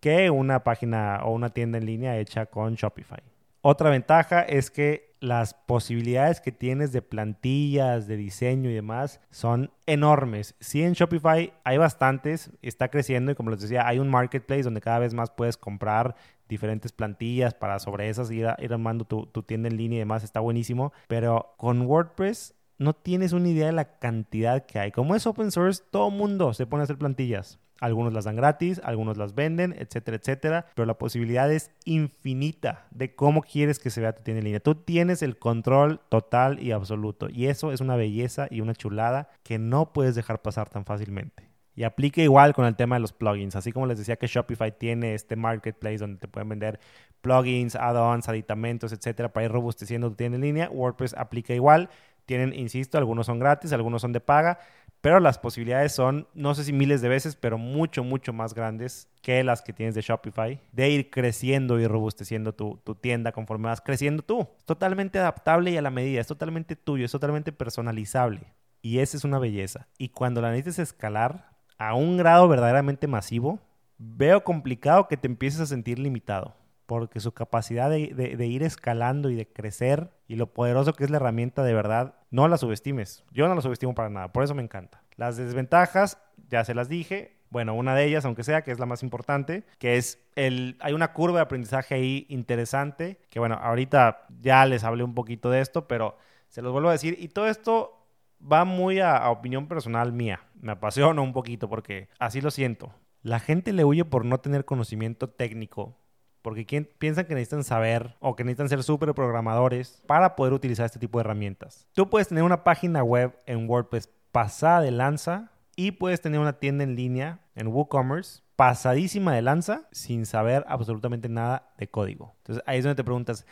que 0.00 0.30
una 0.30 0.64
página 0.64 1.20
o 1.22 1.32
una 1.32 1.50
tienda 1.50 1.76
en 1.76 1.84
línea 1.84 2.18
hecha 2.18 2.46
con 2.46 2.74
Shopify. 2.74 3.22
Otra 3.60 3.90
ventaja 3.90 4.40
es 4.40 4.70
que 4.70 5.11
las 5.22 5.54
posibilidades 5.54 6.40
que 6.40 6.50
tienes 6.50 6.90
de 6.90 7.00
plantillas, 7.00 8.08
de 8.08 8.16
diseño 8.16 8.68
y 8.68 8.74
demás 8.74 9.20
son 9.30 9.70
enormes. 9.86 10.56
Sí, 10.58 10.82
en 10.82 10.94
Shopify 10.94 11.52
hay 11.62 11.78
bastantes, 11.78 12.50
está 12.60 12.88
creciendo 12.88 13.30
y 13.30 13.36
como 13.36 13.50
les 13.50 13.60
decía, 13.60 13.86
hay 13.86 14.00
un 14.00 14.10
marketplace 14.10 14.64
donde 14.64 14.80
cada 14.80 14.98
vez 14.98 15.14
más 15.14 15.30
puedes 15.30 15.56
comprar 15.56 16.16
diferentes 16.48 16.90
plantillas 16.90 17.54
para 17.54 17.78
sobre 17.78 18.08
esas 18.08 18.32
ir, 18.32 18.48
ir 18.58 18.72
armando 18.72 19.04
tu, 19.04 19.26
tu 19.26 19.44
tienda 19.44 19.68
en 19.68 19.76
línea 19.76 19.98
y 19.98 20.00
demás, 20.00 20.24
está 20.24 20.40
buenísimo. 20.40 20.92
Pero 21.06 21.54
con 21.56 21.82
WordPress 21.82 22.56
no 22.78 22.92
tienes 22.92 23.32
una 23.32 23.48
idea 23.48 23.66
de 23.66 23.72
la 23.72 23.98
cantidad 23.98 24.66
que 24.66 24.80
hay. 24.80 24.90
Como 24.90 25.14
es 25.14 25.24
open 25.24 25.52
source, 25.52 25.84
todo 25.88 26.10
mundo 26.10 26.52
se 26.52 26.66
pone 26.66 26.82
a 26.82 26.84
hacer 26.84 26.98
plantillas. 26.98 27.60
Algunos 27.82 28.12
las 28.12 28.26
dan 28.26 28.36
gratis, 28.36 28.80
algunos 28.84 29.16
las 29.16 29.34
venden, 29.34 29.74
etcétera, 29.76 30.16
etcétera. 30.16 30.66
Pero 30.76 30.86
la 30.86 30.98
posibilidad 30.98 31.50
es 31.50 31.72
infinita 31.84 32.86
de 32.92 33.16
cómo 33.16 33.42
quieres 33.42 33.80
que 33.80 33.90
se 33.90 34.00
vea 34.00 34.14
tu 34.14 34.22
tienda 34.22 34.38
en 34.38 34.44
línea. 34.44 34.60
Tú 34.60 34.76
tienes 34.76 35.20
el 35.20 35.36
control 35.36 36.00
total 36.08 36.62
y 36.62 36.70
absoluto. 36.70 37.28
Y 37.28 37.48
eso 37.48 37.72
es 37.72 37.80
una 37.80 37.96
belleza 37.96 38.46
y 38.48 38.60
una 38.60 38.74
chulada 38.74 39.30
que 39.42 39.58
no 39.58 39.92
puedes 39.92 40.14
dejar 40.14 40.42
pasar 40.42 40.68
tan 40.68 40.84
fácilmente. 40.84 41.48
Y 41.74 41.82
aplica 41.82 42.22
igual 42.22 42.54
con 42.54 42.66
el 42.66 42.76
tema 42.76 42.94
de 42.94 43.00
los 43.00 43.12
plugins. 43.12 43.56
Así 43.56 43.72
como 43.72 43.86
les 43.86 43.98
decía 43.98 44.14
que 44.14 44.28
Shopify 44.28 44.78
tiene 44.78 45.14
este 45.14 45.34
marketplace 45.34 45.98
donde 45.98 46.20
te 46.20 46.28
pueden 46.28 46.50
vender 46.50 46.78
plugins, 47.20 47.74
add-ons, 47.74 48.28
aditamentos, 48.28 48.92
etcétera, 48.92 49.32
para 49.32 49.46
ir 49.46 49.50
robusteciendo 49.50 50.08
tu 50.08 50.14
tienda 50.14 50.36
en 50.36 50.42
línea. 50.42 50.70
WordPress 50.70 51.14
aplica 51.18 51.52
igual. 51.52 51.88
Tienen, 52.26 52.54
insisto, 52.54 52.98
algunos 52.98 53.26
son 53.26 53.40
gratis, 53.40 53.72
algunos 53.72 54.02
son 54.02 54.12
de 54.12 54.20
paga, 54.20 54.60
pero 55.02 55.20
las 55.20 55.38
posibilidades 55.38 55.92
son, 55.92 56.26
no 56.32 56.54
sé 56.54 56.64
si 56.64 56.72
miles 56.72 57.02
de 57.02 57.08
veces, 57.08 57.36
pero 57.36 57.58
mucho, 57.58 58.04
mucho 58.04 58.32
más 58.32 58.54
grandes 58.54 59.08
que 59.20 59.44
las 59.44 59.60
que 59.60 59.72
tienes 59.72 59.94
de 59.94 60.00
Shopify, 60.00 60.60
de 60.72 60.90
ir 60.90 61.10
creciendo 61.10 61.78
y 61.78 61.86
robusteciendo 61.86 62.54
tu, 62.54 62.80
tu 62.84 62.94
tienda 62.94 63.32
conforme 63.32 63.66
vas 63.68 63.80
creciendo 63.80 64.22
tú. 64.22 64.48
Es 64.58 64.64
totalmente 64.64 65.18
adaptable 65.18 65.72
y 65.72 65.76
a 65.76 65.82
la 65.82 65.90
medida, 65.90 66.20
es 66.20 66.28
totalmente 66.28 66.76
tuyo, 66.76 67.04
es 67.04 67.12
totalmente 67.12 67.52
personalizable. 67.52 68.54
Y 68.80 69.00
esa 69.00 69.16
es 69.16 69.24
una 69.24 69.38
belleza. 69.38 69.88
Y 69.98 70.08
cuando 70.08 70.40
la 70.40 70.50
necesites 70.50 70.78
escalar, 70.78 71.50
a 71.78 71.94
un 71.94 72.16
grado 72.16 72.46
verdaderamente 72.46 73.08
masivo, 73.08 73.58
veo 73.98 74.44
complicado 74.44 75.08
que 75.08 75.16
te 75.16 75.26
empieces 75.26 75.60
a 75.60 75.66
sentir 75.66 75.98
limitado, 75.98 76.54
porque 76.92 77.20
su 77.20 77.32
capacidad 77.32 77.88
de, 77.88 78.46
ir 78.46 78.62
escalando 78.62 79.30
y 79.30 79.34
de 79.34 79.48
crecer 79.48 80.10
y 80.28 80.36
lo 80.36 80.52
poderoso 80.52 80.92
que 80.92 81.04
es 81.04 81.10
la 81.10 81.16
herramienta 81.16 81.62
de 81.62 81.72
verdad, 81.72 82.16
no 82.30 82.48
la 82.48 82.58
subestimes. 82.58 83.24
Yo 83.30 83.48
no 83.48 83.54
la 83.54 83.62
subestimo 83.62 83.94
para 83.94 84.10
nada, 84.10 84.30
por 84.30 84.44
eso 84.44 84.54
me 84.54 84.62
encanta. 84.62 85.02
Las 85.16 85.38
desventajas, 85.38 86.18
ya 86.50 86.64
se 86.64 86.74
las 86.74 86.90
dije. 86.90 87.38
Bueno, 87.48 87.72
una 87.72 87.94
de 87.94 88.04
ellas, 88.04 88.26
aunque 88.26 88.44
sea, 88.44 88.60
que 88.60 88.72
es 88.72 88.78
la 88.78 88.84
más 88.84 89.02
importante, 89.02 89.64
que 89.78 89.96
es 89.96 90.22
el, 90.36 90.76
hay 90.80 90.92
una 90.92 91.14
curva 91.14 91.38
de 91.38 91.44
aprendizaje 91.44 91.94
ahí 91.94 92.26
interesante, 92.28 93.18
que 93.30 93.38
bueno, 93.38 93.54
ahorita 93.54 94.26
ya 94.40 94.66
les 94.66 94.84
hablé 94.84 95.02
un 95.02 95.14
poquito 95.14 95.48
de 95.48 95.62
esto, 95.62 95.88
pero 95.88 96.18
se 96.48 96.60
los 96.60 96.72
vuelvo 96.72 96.90
a 96.90 96.92
decir, 96.92 97.16
y 97.18 97.28
todo 97.28 97.48
esto 97.48 98.06
va 98.40 98.66
muy 98.66 99.00
a, 99.00 99.30
opinión 99.30 99.66
personal 99.66 100.12
mía. 100.12 100.40
Me 100.60 100.72
apasiona 100.72 101.22
un 101.22 101.32
poquito 101.32 101.70
porque 101.70 102.08
así 102.18 102.42
lo 102.42 102.50
siento. 102.50 102.92
La 103.22 103.38
gente 103.38 103.72
le 103.72 103.84
huye 103.84 104.04
por 104.04 104.24
no 104.24 104.40
tener 104.40 104.64
conocimiento 104.64 105.30
técnico. 105.30 105.96
Porque 106.42 106.64
piensan 106.98 107.26
que 107.26 107.34
necesitan 107.34 107.64
saber 107.64 108.16
o 108.20 108.36
que 108.36 108.44
necesitan 108.44 108.68
ser 108.68 108.82
súper 108.82 109.14
programadores 109.14 110.02
para 110.06 110.36
poder 110.36 110.52
utilizar 110.52 110.86
este 110.86 110.98
tipo 110.98 111.18
de 111.18 111.22
herramientas. 111.22 111.86
Tú 111.92 112.10
puedes 112.10 112.28
tener 112.28 112.44
una 112.44 112.64
página 112.64 113.02
web 113.02 113.36
en 113.46 113.68
WordPress 113.68 114.10
pasada 114.32 114.80
de 114.80 114.90
lanza 114.90 115.52
y 115.76 115.92
puedes 115.92 116.20
tener 116.20 116.40
una 116.40 116.58
tienda 116.58 116.84
en 116.84 116.96
línea 116.96 117.40
en 117.54 117.68
WooCommerce 117.68 118.42
pasadísima 118.56 119.34
de 119.34 119.42
lanza 119.42 119.88
sin 119.92 120.26
saber 120.26 120.64
absolutamente 120.68 121.28
nada 121.28 121.72
de 121.78 121.88
código. 121.88 122.34
Entonces 122.38 122.64
ahí 122.66 122.78
es 122.78 122.84
donde 122.84 122.96
te 122.96 123.04
preguntas, 123.04 123.46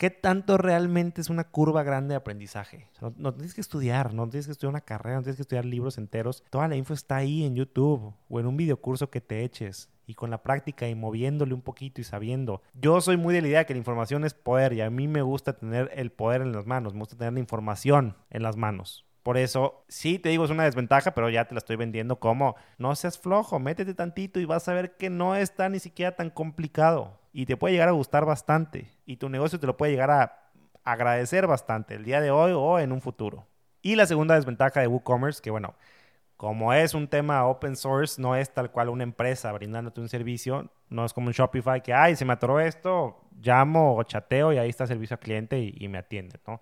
¿Qué 0.00 0.08
tanto 0.08 0.56
realmente 0.56 1.20
es 1.20 1.28
una 1.28 1.44
curva 1.44 1.82
grande 1.82 2.14
de 2.14 2.16
aprendizaje? 2.16 2.88
no, 3.18 3.34
tienes 3.34 3.52
que 3.52 3.60
estudiar, 3.60 4.14
no 4.14 4.26
tienes 4.30 4.46
que 4.46 4.52
estudiar 4.52 4.70
una 4.70 4.80
carrera, 4.80 5.16
no 5.16 5.22
tienes 5.22 5.36
que 5.36 5.42
estudiar 5.42 5.66
libros 5.66 5.98
enteros. 5.98 6.42
Toda 6.48 6.68
la 6.68 6.76
info 6.76 6.94
está 6.94 7.16
ahí 7.16 7.44
en 7.44 7.54
YouTube 7.54 8.14
o 8.30 8.40
en 8.40 8.46
un 8.46 8.56
videocurso 8.56 9.10
que 9.10 9.20
te 9.20 9.44
eches 9.44 9.90
y 10.10 10.14
con 10.14 10.30
la 10.30 10.42
práctica 10.42 10.88
y 10.88 10.94
moviéndole 10.94 11.54
un 11.54 11.62
poquito 11.62 12.00
y 12.00 12.04
sabiendo. 12.04 12.62
Yo 12.74 13.00
soy 13.00 13.16
muy 13.16 13.32
de 13.32 13.42
la 13.42 13.48
idea 13.48 13.64
que 13.64 13.74
la 13.74 13.78
información 13.78 14.24
es 14.24 14.34
poder 14.34 14.72
y 14.72 14.80
a 14.80 14.90
mí 14.90 15.08
me 15.08 15.22
gusta 15.22 15.54
tener 15.54 15.90
el 15.94 16.10
poder 16.10 16.42
en 16.42 16.52
las 16.52 16.66
manos, 16.66 16.92
me 16.92 17.00
gusta 17.00 17.16
tener 17.16 17.32
la 17.32 17.40
información 17.40 18.16
en 18.30 18.42
las 18.42 18.56
manos. 18.56 19.06
Por 19.22 19.36
eso, 19.36 19.84
sí 19.88 20.18
te 20.18 20.30
digo, 20.30 20.44
es 20.44 20.50
una 20.50 20.64
desventaja, 20.64 21.12
pero 21.12 21.28
ya 21.28 21.44
te 21.44 21.54
la 21.54 21.58
estoy 21.58 21.76
vendiendo 21.76 22.18
como 22.18 22.56
no 22.78 22.94
seas 22.96 23.18
flojo, 23.18 23.58
métete 23.58 23.94
tantito 23.94 24.40
y 24.40 24.46
vas 24.46 24.66
a 24.68 24.74
ver 24.74 24.96
que 24.96 25.10
no 25.10 25.36
está 25.36 25.68
ni 25.68 25.78
siquiera 25.78 26.16
tan 26.16 26.30
complicado 26.30 27.20
y 27.32 27.46
te 27.46 27.56
puede 27.56 27.74
llegar 27.74 27.88
a 27.88 27.92
gustar 27.92 28.24
bastante 28.24 28.90
y 29.04 29.16
tu 29.16 29.28
negocio 29.28 29.60
te 29.60 29.66
lo 29.66 29.76
puede 29.76 29.92
llegar 29.92 30.10
a 30.10 30.50
agradecer 30.84 31.46
bastante 31.46 31.94
el 31.94 32.04
día 32.04 32.20
de 32.20 32.30
hoy 32.30 32.52
o 32.54 32.78
en 32.78 32.92
un 32.92 33.00
futuro. 33.00 33.46
Y 33.82 33.94
la 33.94 34.06
segunda 34.06 34.34
desventaja 34.34 34.80
de 34.80 34.86
WooCommerce, 34.86 35.40
que 35.40 35.50
bueno, 35.50 35.74
como 36.40 36.72
es 36.72 36.94
un 36.94 37.06
tema 37.06 37.44
open 37.44 37.76
source, 37.76 38.18
no 38.18 38.34
es 38.34 38.48
tal 38.48 38.70
cual 38.70 38.88
una 38.88 39.02
empresa 39.02 39.52
brindándote 39.52 40.00
un 40.00 40.08
servicio, 40.08 40.70
no 40.88 41.04
es 41.04 41.12
como 41.12 41.26
un 41.26 41.34
Shopify 41.34 41.82
que, 41.82 41.92
ay, 41.92 42.16
se 42.16 42.24
me 42.24 42.32
atoró 42.32 42.60
esto, 42.60 43.20
llamo 43.42 43.94
o 43.94 44.02
chateo 44.04 44.50
y 44.54 44.56
ahí 44.56 44.70
está 44.70 44.86
servicio 44.86 45.16
al 45.16 45.20
cliente 45.20 45.58
y, 45.58 45.74
y 45.78 45.88
me 45.88 45.98
atiende, 45.98 46.40
¿no? 46.46 46.58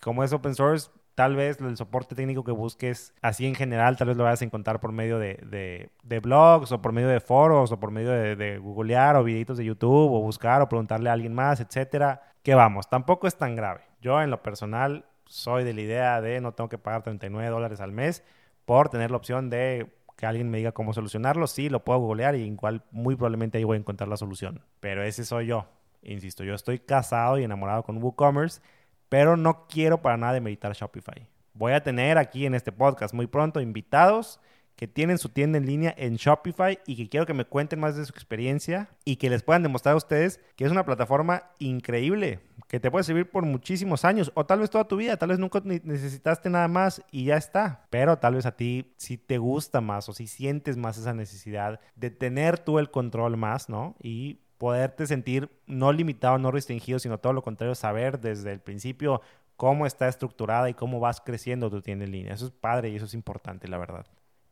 Como 0.00 0.22
es 0.22 0.32
open 0.32 0.54
source, 0.54 0.90
tal 1.16 1.34
vez 1.34 1.60
el 1.60 1.76
soporte 1.76 2.14
técnico 2.14 2.44
que 2.44 2.52
busques 2.52 3.12
así 3.20 3.48
en 3.48 3.56
general, 3.56 3.96
tal 3.96 4.06
vez 4.06 4.16
lo 4.16 4.22
vayas 4.22 4.42
a 4.42 4.44
encontrar 4.44 4.78
por 4.78 4.92
medio 4.92 5.18
de, 5.18 5.90
blogs 6.22 6.70
o 6.70 6.80
por 6.80 6.92
medio 6.92 7.08
de 7.08 7.18
foros 7.18 7.72
o 7.72 7.80
por 7.80 7.90
medio 7.90 8.12
de, 8.12 8.58
googlear 8.58 9.16
o 9.16 9.24
videitos 9.24 9.58
de 9.58 9.64
YouTube 9.64 10.12
o 10.12 10.20
buscar 10.20 10.62
o 10.62 10.68
preguntarle 10.68 11.10
a 11.10 11.14
alguien 11.14 11.34
más, 11.34 11.58
etcétera. 11.58 12.22
Que 12.44 12.54
vamos, 12.54 12.88
tampoco 12.88 13.26
es 13.26 13.36
tan 13.36 13.56
grave. 13.56 13.80
Yo 14.00 14.22
en 14.22 14.30
lo 14.30 14.40
personal 14.40 15.04
soy 15.26 15.64
de 15.64 15.74
la 15.74 15.80
idea 15.80 16.20
de 16.20 16.40
no 16.40 16.52
tengo 16.52 16.68
que 16.68 16.78
pagar 16.78 17.02
39 17.02 17.50
dólares 17.50 17.80
al 17.80 17.90
mes 17.90 18.22
por 18.70 18.88
tener 18.88 19.10
la 19.10 19.16
opción 19.16 19.50
de 19.50 19.90
que 20.16 20.26
alguien 20.26 20.48
me 20.48 20.58
diga 20.58 20.70
cómo 20.70 20.92
solucionarlo. 20.92 21.48
Sí, 21.48 21.68
lo 21.68 21.82
puedo 21.82 21.98
googlear 21.98 22.36
y 22.36 22.42
igual 22.42 22.84
muy 22.92 23.16
probablemente 23.16 23.58
ahí 23.58 23.64
voy 23.64 23.74
a 23.74 23.80
encontrar 23.80 24.08
la 24.08 24.16
solución. 24.16 24.62
Pero 24.78 25.02
ese 25.02 25.24
soy 25.24 25.46
yo. 25.46 25.66
Insisto, 26.02 26.44
yo 26.44 26.54
estoy 26.54 26.78
casado 26.78 27.36
y 27.36 27.42
enamorado 27.42 27.82
con 27.82 28.00
WooCommerce 28.00 28.60
pero 29.08 29.36
no 29.36 29.66
quiero 29.66 30.02
para 30.02 30.16
nada 30.16 30.34
demeritar 30.34 30.72
Shopify. 30.72 31.26
Voy 31.52 31.72
a 31.72 31.82
tener 31.82 32.16
aquí 32.16 32.46
en 32.46 32.54
este 32.54 32.70
podcast 32.70 33.12
muy 33.12 33.26
pronto 33.26 33.60
invitados 33.60 34.38
que 34.80 34.88
tienen 34.88 35.18
su 35.18 35.28
tienda 35.28 35.58
en 35.58 35.66
línea 35.66 35.94
en 35.98 36.16
Shopify 36.16 36.78
y 36.86 36.96
que 36.96 37.10
quiero 37.10 37.26
que 37.26 37.34
me 37.34 37.44
cuenten 37.44 37.78
más 37.78 37.96
de 37.96 38.04
su 38.06 38.12
experiencia 38.12 38.88
y 39.04 39.16
que 39.16 39.28
les 39.28 39.42
puedan 39.42 39.62
demostrar 39.62 39.92
a 39.92 39.98
ustedes 39.98 40.40
que 40.56 40.64
es 40.64 40.70
una 40.70 40.86
plataforma 40.86 41.42
increíble, 41.58 42.40
que 42.66 42.80
te 42.80 42.90
puede 42.90 43.04
servir 43.04 43.30
por 43.30 43.44
muchísimos 43.44 44.06
años 44.06 44.32
o 44.34 44.46
tal 44.46 44.60
vez 44.60 44.70
toda 44.70 44.88
tu 44.88 44.96
vida, 44.96 45.18
tal 45.18 45.28
vez 45.28 45.38
nunca 45.38 45.60
necesitaste 45.62 46.48
nada 46.48 46.66
más 46.66 47.02
y 47.10 47.26
ya 47.26 47.36
está, 47.36 47.88
pero 47.90 48.16
tal 48.16 48.36
vez 48.36 48.46
a 48.46 48.56
ti 48.56 48.94
si 48.96 49.18
te 49.18 49.36
gusta 49.36 49.82
más 49.82 50.08
o 50.08 50.14
si 50.14 50.26
sientes 50.26 50.78
más 50.78 50.96
esa 50.96 51.12
necesidad 51.12 51.78
de 51.94 52.08
tener 52.08 52.58
tú 52.58 52.78
el 52.78 52.90
control 52.90 53.36
más, 53.36 53.68
¿no? 53.68 53.96
Y 54.02 54.38
poderte 54.56 55.06
sentir 55.06 55.50
no 55.66 55.92
limitado, 55.92 56.38
no 56.38 56.50
restringido, 56.50 56.98
sino 56.98 57.18
todo 57.18 57.34
lo 57.34 57.42
contrario, 57.42 57.74
saber 57.74 58.18
desde 58.18 58.50
el 58.50 58.60
principio 58.60 59.20
cómo 59.56 59.84
está 59.84 60.08
estructurada 60.08 60.70
y 60.70 60.74
cómo 60.74 61.00
vas 61.00 61.20
creciendo 61.20 61.68
tu 61.68 61.82
tienda 61.82 62.06
en 62.06 62.12
línea. 62.12 62.32
Eso 62.32 62.46
es 62.46 62.50
padre 62.50 62.88
y 62.88 62.96
eso 62.96 63.04
es 63.04 63.12
importante, 63.12 63.68
la 63.68 63.76
verdad. 63.76 64.06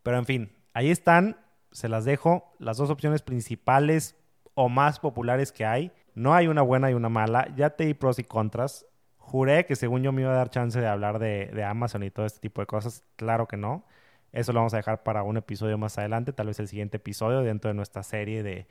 Pero 0.09 0.16
en 0.16 0.25
fin, 0.25 0.53
ahí 0.73 0.90
están, 0.90 1.37
se 1.71 1.87
las 1.87 2.07
dejo, 2.07 2.55
las 2.59 2.79
dos 2.79 2.88
opciones 2.88 3.21
principales 3.21 4.16
o 4.55 4.71
más 4.71 5.01
populares 5.01 5.53
que 5.53 5.66
hay. 5.66 5.92
No 6.14 6.33
hay 6.33 6.47
una 6.47 6.62
buena 6.62 6.90
y 6.90 6.94
una 6.94 7.11
mala, 7.11 7.55
ya 7.55 7.68
te 7.77 7.85
di 7.85 7.92
pros 7.92 8.18
y 8.18 8.25
contras. 8.25 8.87
Juré 9.18 9.66
que 9.66 9.77
según 9.77 10.03
yo 10.03 10.11
me 10.11 10.23
iba 10.23 10.31
a 10.31 10.37
dar 10.37 10.49
chance 10.49 10.81
de 10.81 10.87
hablar 10.87 11.18
de, 11.18 11.62
Amazon 11.62 12.05
y 12.05 12.11
todo 12.11 12.25
este 12.25 12.40
tipo 12.40 12.62
de 12.62 12.66
cosas. 12.66 13.05
Claro 13.16 13.47
que 13.49 13.59
no. 13.59 13.85
Eso 14.33 14.55
lo 14.55 14.61
vamos 14.61 14.73
a 14.73 14.79
dejar 14.79 15.03
para 15.03 15.25
un 15.25 15.37
episodio 15.37 15.77
más 15.77 15.99
adelante, 15.99 16.33
tal 16.33 16.47
vez 16.47 16.59
el 16.59 16.68
siguiente 16.68 16.97
episodio 16.97 17.42
dentro 17.42 17.68
de 17.68 17.75
nuestra 17.75 18.03
serie 18.03 18.42
de 18.42 18.66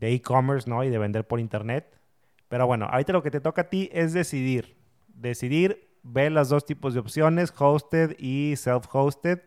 e-commerce, 0.00 0.70
¿no? 0.70 0.84
Y 0.84 0.88
de 0.88 0.96
vender 0.96 1.26
por 1.26 1.38
internet. 1.38 2.00
Pero 2.48 2.66
bueno, 2.66 2.86
ahorita 2.90 3.12
lo 3.12 3.22
que 3.22 3.30
te 3.30 3.42
toca 3.42 3.60
a 3.60 3.68
ti 3.68 3.90
es 3.92 4.14
decidir 4.14 4.78
decidir, 5.18 5.90
ve 6.02 6.30
los 6.30 6.48
dos 6.48 6.64
tipos 6.64 6.94
de 6.94 7.00
opciones, 7.00 7.52
hosted 7.58 8.16
y 8.18 8.54
self-hosted, 8.54 9.42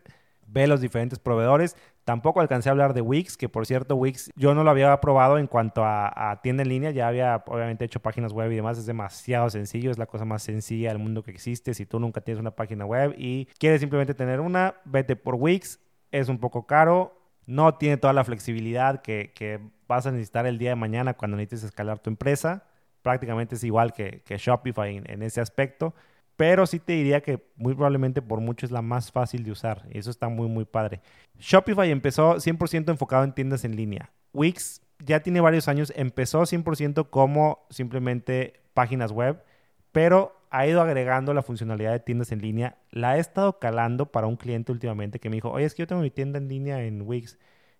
ve 0.52 0.66
los 0.66 0.80
diferentes 0.80 1.18
proveedores. 1.18 1.76
Tampoco 2.04 2.40
alcancé 2.40 2.68
a 2.68 2.72
hablar 2.72 2.94
de 2.94 3.00
Wix, 3.00 3.36
que 3.36 3.48
por 3.48 3.66
cierto, 3.66 3.96
Wix 3.96 4.30
yo 4.34 4.54
no 4.54 4.64
lo 4.64 4.70
había 4.70 5.00
probado 5.00 5.38
en 5.38 5.46
cuanto 5.46 5.82
a, 5.84 6.40
tienda 6.42 6.62
en 6.62 6.68
línea, 6.68 6.90
ya 6.90 7.08
había 7.08 7.42
obviamente 7.46 7.84
hecho 7.84 8.00
páginas 8.00 8.32
web 8.32 8.50
y 8.50 8.56
demás, 8.56 8.78
es 8.78 8.86
demasiado 8.86 9.48
sencillo, 9.50 9.90
es 9.90 9.98
la 9.98 10.06
cosa 10.06 10.24
más 10.24 10.42
sencilla 10.42 10.88
del 10.88 10.98
mundo 10.98 11.22
que 11.22 11.30
existe. 11.30 11.74
Si 11.74 11.86
tú 11.86 12.00
nunca 12.00 12.20
tienes 12.20 12.40
una 12.40 12.50
página 12.50 12.84
web 12.84 13.14
y 13.16 13.46
quieres 13.58 13.80
simplemente 13.80 14.14
tener 14.14 14.40
una, 14.40 14.74
vete 14.84 15.16
por 15.16 15.36
Wix, 15.36 15.80
es 16.10 16.28
un 16.28 16.38
poco 16.38 16.66
caro, 16.66 17.18
no 17.46 17.74
tiene 17.76 17.96
toda 17.96 18.12
la 18.12 18.24
flexibilidad 18.24 19.00
que, 19.02 19.60
vas 19.88 20.06
a 20.06 20.10
necesitar 20.10 20.46
el 20.46 20.56
día 20.56 20.70
de 20.70 20.76
mañana 20.76 21.12
cuando 21.12 21.36
necesites 21.36 21.64
escalar 21.64 21.98
tu 21.98 22.08
empresa 22.08 22.64
prácticamente 23.02 23.56
es 23.56 23.64
igual 23.64 23.92
que, 23.92 24.22
Shopify 24.28 25.02
en, 25.04 25.22
ese 25.22 25.40
aspecto, 25.40 25.94
pero 26.36 26.66
sí 26.66 26.78
te 26.78 26.92
diría 26.92 27.20
que 27.20 27.42
muy 27.56 27.74
probablemente 27.74 28.22
por 28.22 28.40
mucho 28.40 28.66
es 28.66 28.72
la 28.72 28.82
más 28.82 29.12
fácil 29.12 29.44
de 29.44 29.52
usar 29.52 29.86
y 29.90 29.98
eso 29.98 30.10
está 30.10 30.28
muy 30.28 30.48
muy 30.48 30.64
padre. 30.64 31.00
Shopify 31.38 31.90
empezó 31.90 32.36
100% 32.36 32.90
enfocado 32.90 33.24
en 33.24 33.32
tiendas 33.32 33.64
en 33.64 33.76
línea. 33.76 34.10
Wix 34.32 34.82
ya 35.04 35.20
tiene 35.20 35.40
varios 35.40 35.68
años, 35.68 35.92
empezó 35.96 36.42
100% 36.42 37.10
como 37.10 37.66
simplemente 37.70 38.60
páginas 38.74 39.12
web, 39.12 39.42
pero 39.90 40.36
ha 40.50 40.66
ido 40.66 40.82
agregando 40.82 41.32
la 41.34 41.42
funcionalidad 41.42 41.92
de 41.92 42.00
tiendas 42.00 42.30
en 42.30 42.40
línea. 42.40 42.76
La 42.90 43.16
he 43.16 43.20
estado 43.20 43.58
calando 43.58 44.12
para 44.12 44.26
un 44.26 44.36
cliente 44.36 44.70
últimamente 44.70 45.18
que 45.18 45.30
me 45.30 45.36
dijo, 45.36 45.50
oye, 45.50 45.64
es 45.64 45.74
que 45.74 45.82
yo 45.82 45.86
tengo 45.86 46.02
mi 46.02 46.10
tienda 46.10 46.38
en 46.38 46.48
línea 46.48 46.84
en 46.84 47.02
Wix. 47.02 47.38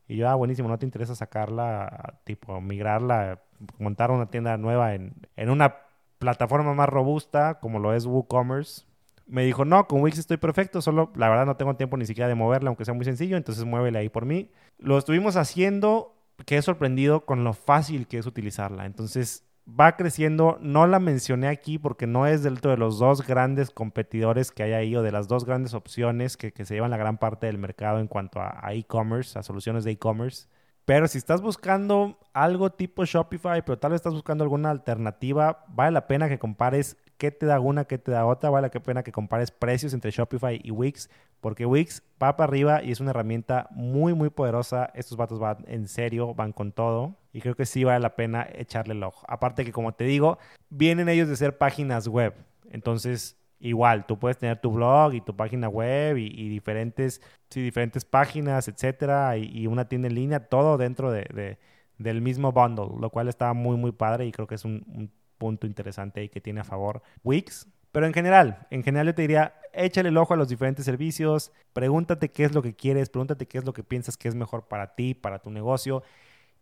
Y 0.09 0.17
yo, 0.17 0.29
ah, 0.29 0.35
buenísimo, 0.35 0.69
¿no 0.69 0.79
te 0.79 0.87
interesa 0.87 1.15
sacarla, 1.15 2.19
tipo, 2.25 2.61
migrarla, 2.61 3.43
montar 3.79 4.11
una 4.11 4.27
tienda 4.31 4.57
nueva 4.57 4.95
en, 4.95 5.15
una 5.37 5.77
plataforma 6.23 6.73
más 6.73 6.89
robusta 6.89 7.59
como 7.61 7.79
lo 7.79 7.93
es 7.93 8.07
WooCommerce? 8.07 8.85
Me 9.27 9.45
dijo, 9.45 9.65
no, 9.65 9.87
con 9.87 10.01
Wix 10.03 10.19
estoy 10.19 10.37
perfecto, 10.37 10.81
solo 10.81 11.11
la 11.17 11.29
verdad 11.29 11.47
no 11.47 11.57
tengo 11.57 11.75
tiempo 11.77 11.97
ni 11.97 12.07
siquiera 12.07 12.29
de 12.29 12.35
moverla, 12.35 12.69
aunque 12.69 12.85
sea 12.85 12.95
muy 12.95 13.05
sencillo, 13.05 13.37
entonces 13.37 13.65
muévele 13.65 13.99
ahí 13.99 14.09
por 14.09 14.25
mí. 14.25 14.51
Lo 14.79 14.99
estuvimos 14.99 15.37
haciendo, 15.37 16.15
quedé 16.47 16.63
sorprendido 16.63 17.25
con 17.25 17.43
lo 17.45 17.53
fácil 17.53 18.07
que 18.07 18.19
es 18.19 18.27
utilizarla. 18.27 18.87
Entonces, 18.87 19.45
va 19.69 19.97
creciendo. 19.97 20.59
No 20.61 20.87
la 20.87 20.99
mencioné 20.99 21.49
aquí 21.49 21.79
porque 21.79 22.07
no 22.07 22.27
es 22.27 22.43
dentro 22.43 22.71
de 22.71 22.77
los 22.77 22.99
dos 22.99 23.27
grandes 23.27 23.71
competidores 23.71 24.51
que 24.51 24.63
hay 24.63 24.73
ahí 24.73 24.97
o 24.97 25.03
de 25.03 25.13
las 25.13 25.29
dos 25.29 25.45
grandes 25.45 25.75
opciones 25.75 26.37
que, 26.37 26.53
se 26.65 26.75
llevan 26.75 26.91
la 26.91 26.97
gran 26.97 27.19
parte 27.19 27.47
del 27.47 27.59
mercado 27.59 28.01
en 28.01 28.09
cuanto 28.09 28.41
a 28.41 28.75
e-commerce, 28.75 29.39
a, 29.39 29.43
soluciones 29.43 29.85
de 29.85 29.93
e-commerce. 29.93 30.47
Pero 30.85 31.07
si 31.07 31.19
estás 31.19 31.41
buscando 31.41 32.19
algo 32.33 32.71
tipo 32.71 33.05
Shopify, 33.05 33.65
pero 33.65 33.79
tal 33.79 33.93
vez 33.93 34.01
estás 34.01 34.15
buscando 34.15 34.43
alguna 34.43 34.71
alternativa, 34.71 35.65
vale 35.69 35.93
la 35.93 36.07
pena 36.09 36.29
que 36.29 36.39
compares 36.39 36.97
qué 37.23 37.31
te 37.31 37.47
da 37.47 37.61
una, 37.61 37.85
qué 37.85 37.99
te 37.99 38.11
da 38.11 38.27
otra. 38.27 38.51
Vale 38.51 38.69
la 38.75 38.83
pena 38.83 39.05
que 39.05 39.13
compares 39.13 39.53
precios 39.53 39.95
entre 39.95 40.11
Shopify 40.11 40.61
y 40.61 40.73
Wix, 40.73 41.09
porque 41.41 41.67
Wix 41.67 42.03
va 42.21 42.37
para 42.37 42.49
arriba 42.49 42.83
y 42.83 42.91
es 42.91 42.99
una 42.99 43.11
herramienta 43.11 43.69
muy, 43.71 44.13
muy 44.13 44.29
poderosa. 44.29 44.91
Estos 44.95 45.17
vatos 45.17 45.39
van 45.39 45.65
en 45.69 45.87
serio, 45.87 46.35
van 46.35 46.53
con 46.53 46.73
todo. 46.73 47.15
Y 47.33 47.41
creo 47.41 47.55
que 47.55 47.65
sí 47.65 47.85
vale 47.85 48.01
la 48.01 48.17
pena 48.17 48.49
echarle 48.53 48.95
el 48.95 49.05
ojo. 49.05 49.25
Aparte 49.29 49.65
que, 49.65 49.71
como 49.71 49.93
te 49.93 50.03
digo, 50.03 50.39
vienen 50.69 51.09
ellos 51.09 51.29
de 51.29 51.37
ser 51.37 51.59
páginas 51.59 52.09
web. 52.09 52.35
Entonces, 52.71 53.37
igual, 53.63 54.07
tú 54.07 54.19
puedes 54.19 54.37
tener 54.39 54.61
tu 54.61 54.71
blog 54.73 55.15
y 55.15 55.21
tu 55.21 55.35
página 55.35 55.69
web 55.69 56.19
y, 56.19 56.49
diferentes, 56.49 57.23
diferentes 57.51 58.05
páginas, 58.05 58.69
etcétera, 58.69 59.37
y, 59.39 59.67
una 59.67 59.89
tienda 59.89 60.09
en 60.09 60.15
línea, 60.15 60.41
todo 60.49 60.77
dentro 60.77 61.11
de, 61.11 61.59
del 61.99 62.21
mismo 62.21 62.53
bundle, 62.53 62.91
lo 63.01 63.11
cual 63.11 63.29
está 63.29 63.53
muy, 63.55 63.77
muy 63.77 63.93
padre 63.93 64.27
y 64.27 64.33
creo 64.33 64.47
que 64.47 64.57
es 64.57 64.65
un 64.65 65.11
punto 65.39 65.67
interesante 65.67 66.23
y 66.23 66.29
que 66.29 66.41
tiene 66.41 66.61
a 66.61 66.65
favor 66.65 67.03
Wix. 67.25 67.67
Pero 67.91 68.07
en 68.07 68.15
general, 68.15 68.67
en 68.71 68.83
general 68.83 69.09
yo 69.09 69.15
te 69.15 69.23
diría, 69.23 69.55
échale 69.73 70.09
el 70.09 70.17
ojo 70.17 70.35
a 70.35 70.37
los 70.37 70.49
diferentes 70.49 70.85
servicios, 70.85 71.53
pregúntate 71.73 72.31
qué 72.31 72.45
es 72.45 72.55
lo 72.55 72.63
que 72.63 72.75
quieres, 72.75 73.11
pregúntate 73.11 73.47
qué 73.47 73.59
es 73.59 73.65
lo 73.65 73.73
que 73.73 73.83
piensas 73.83 74.17
que 74.17 74.29
es 74.29 74.35
mejor 74.35 74.67
para 74.69 74.95
ti, 74.95 75.15
para 75.15 75.41
tu 75.41 75.51
negocio 75.51 76.03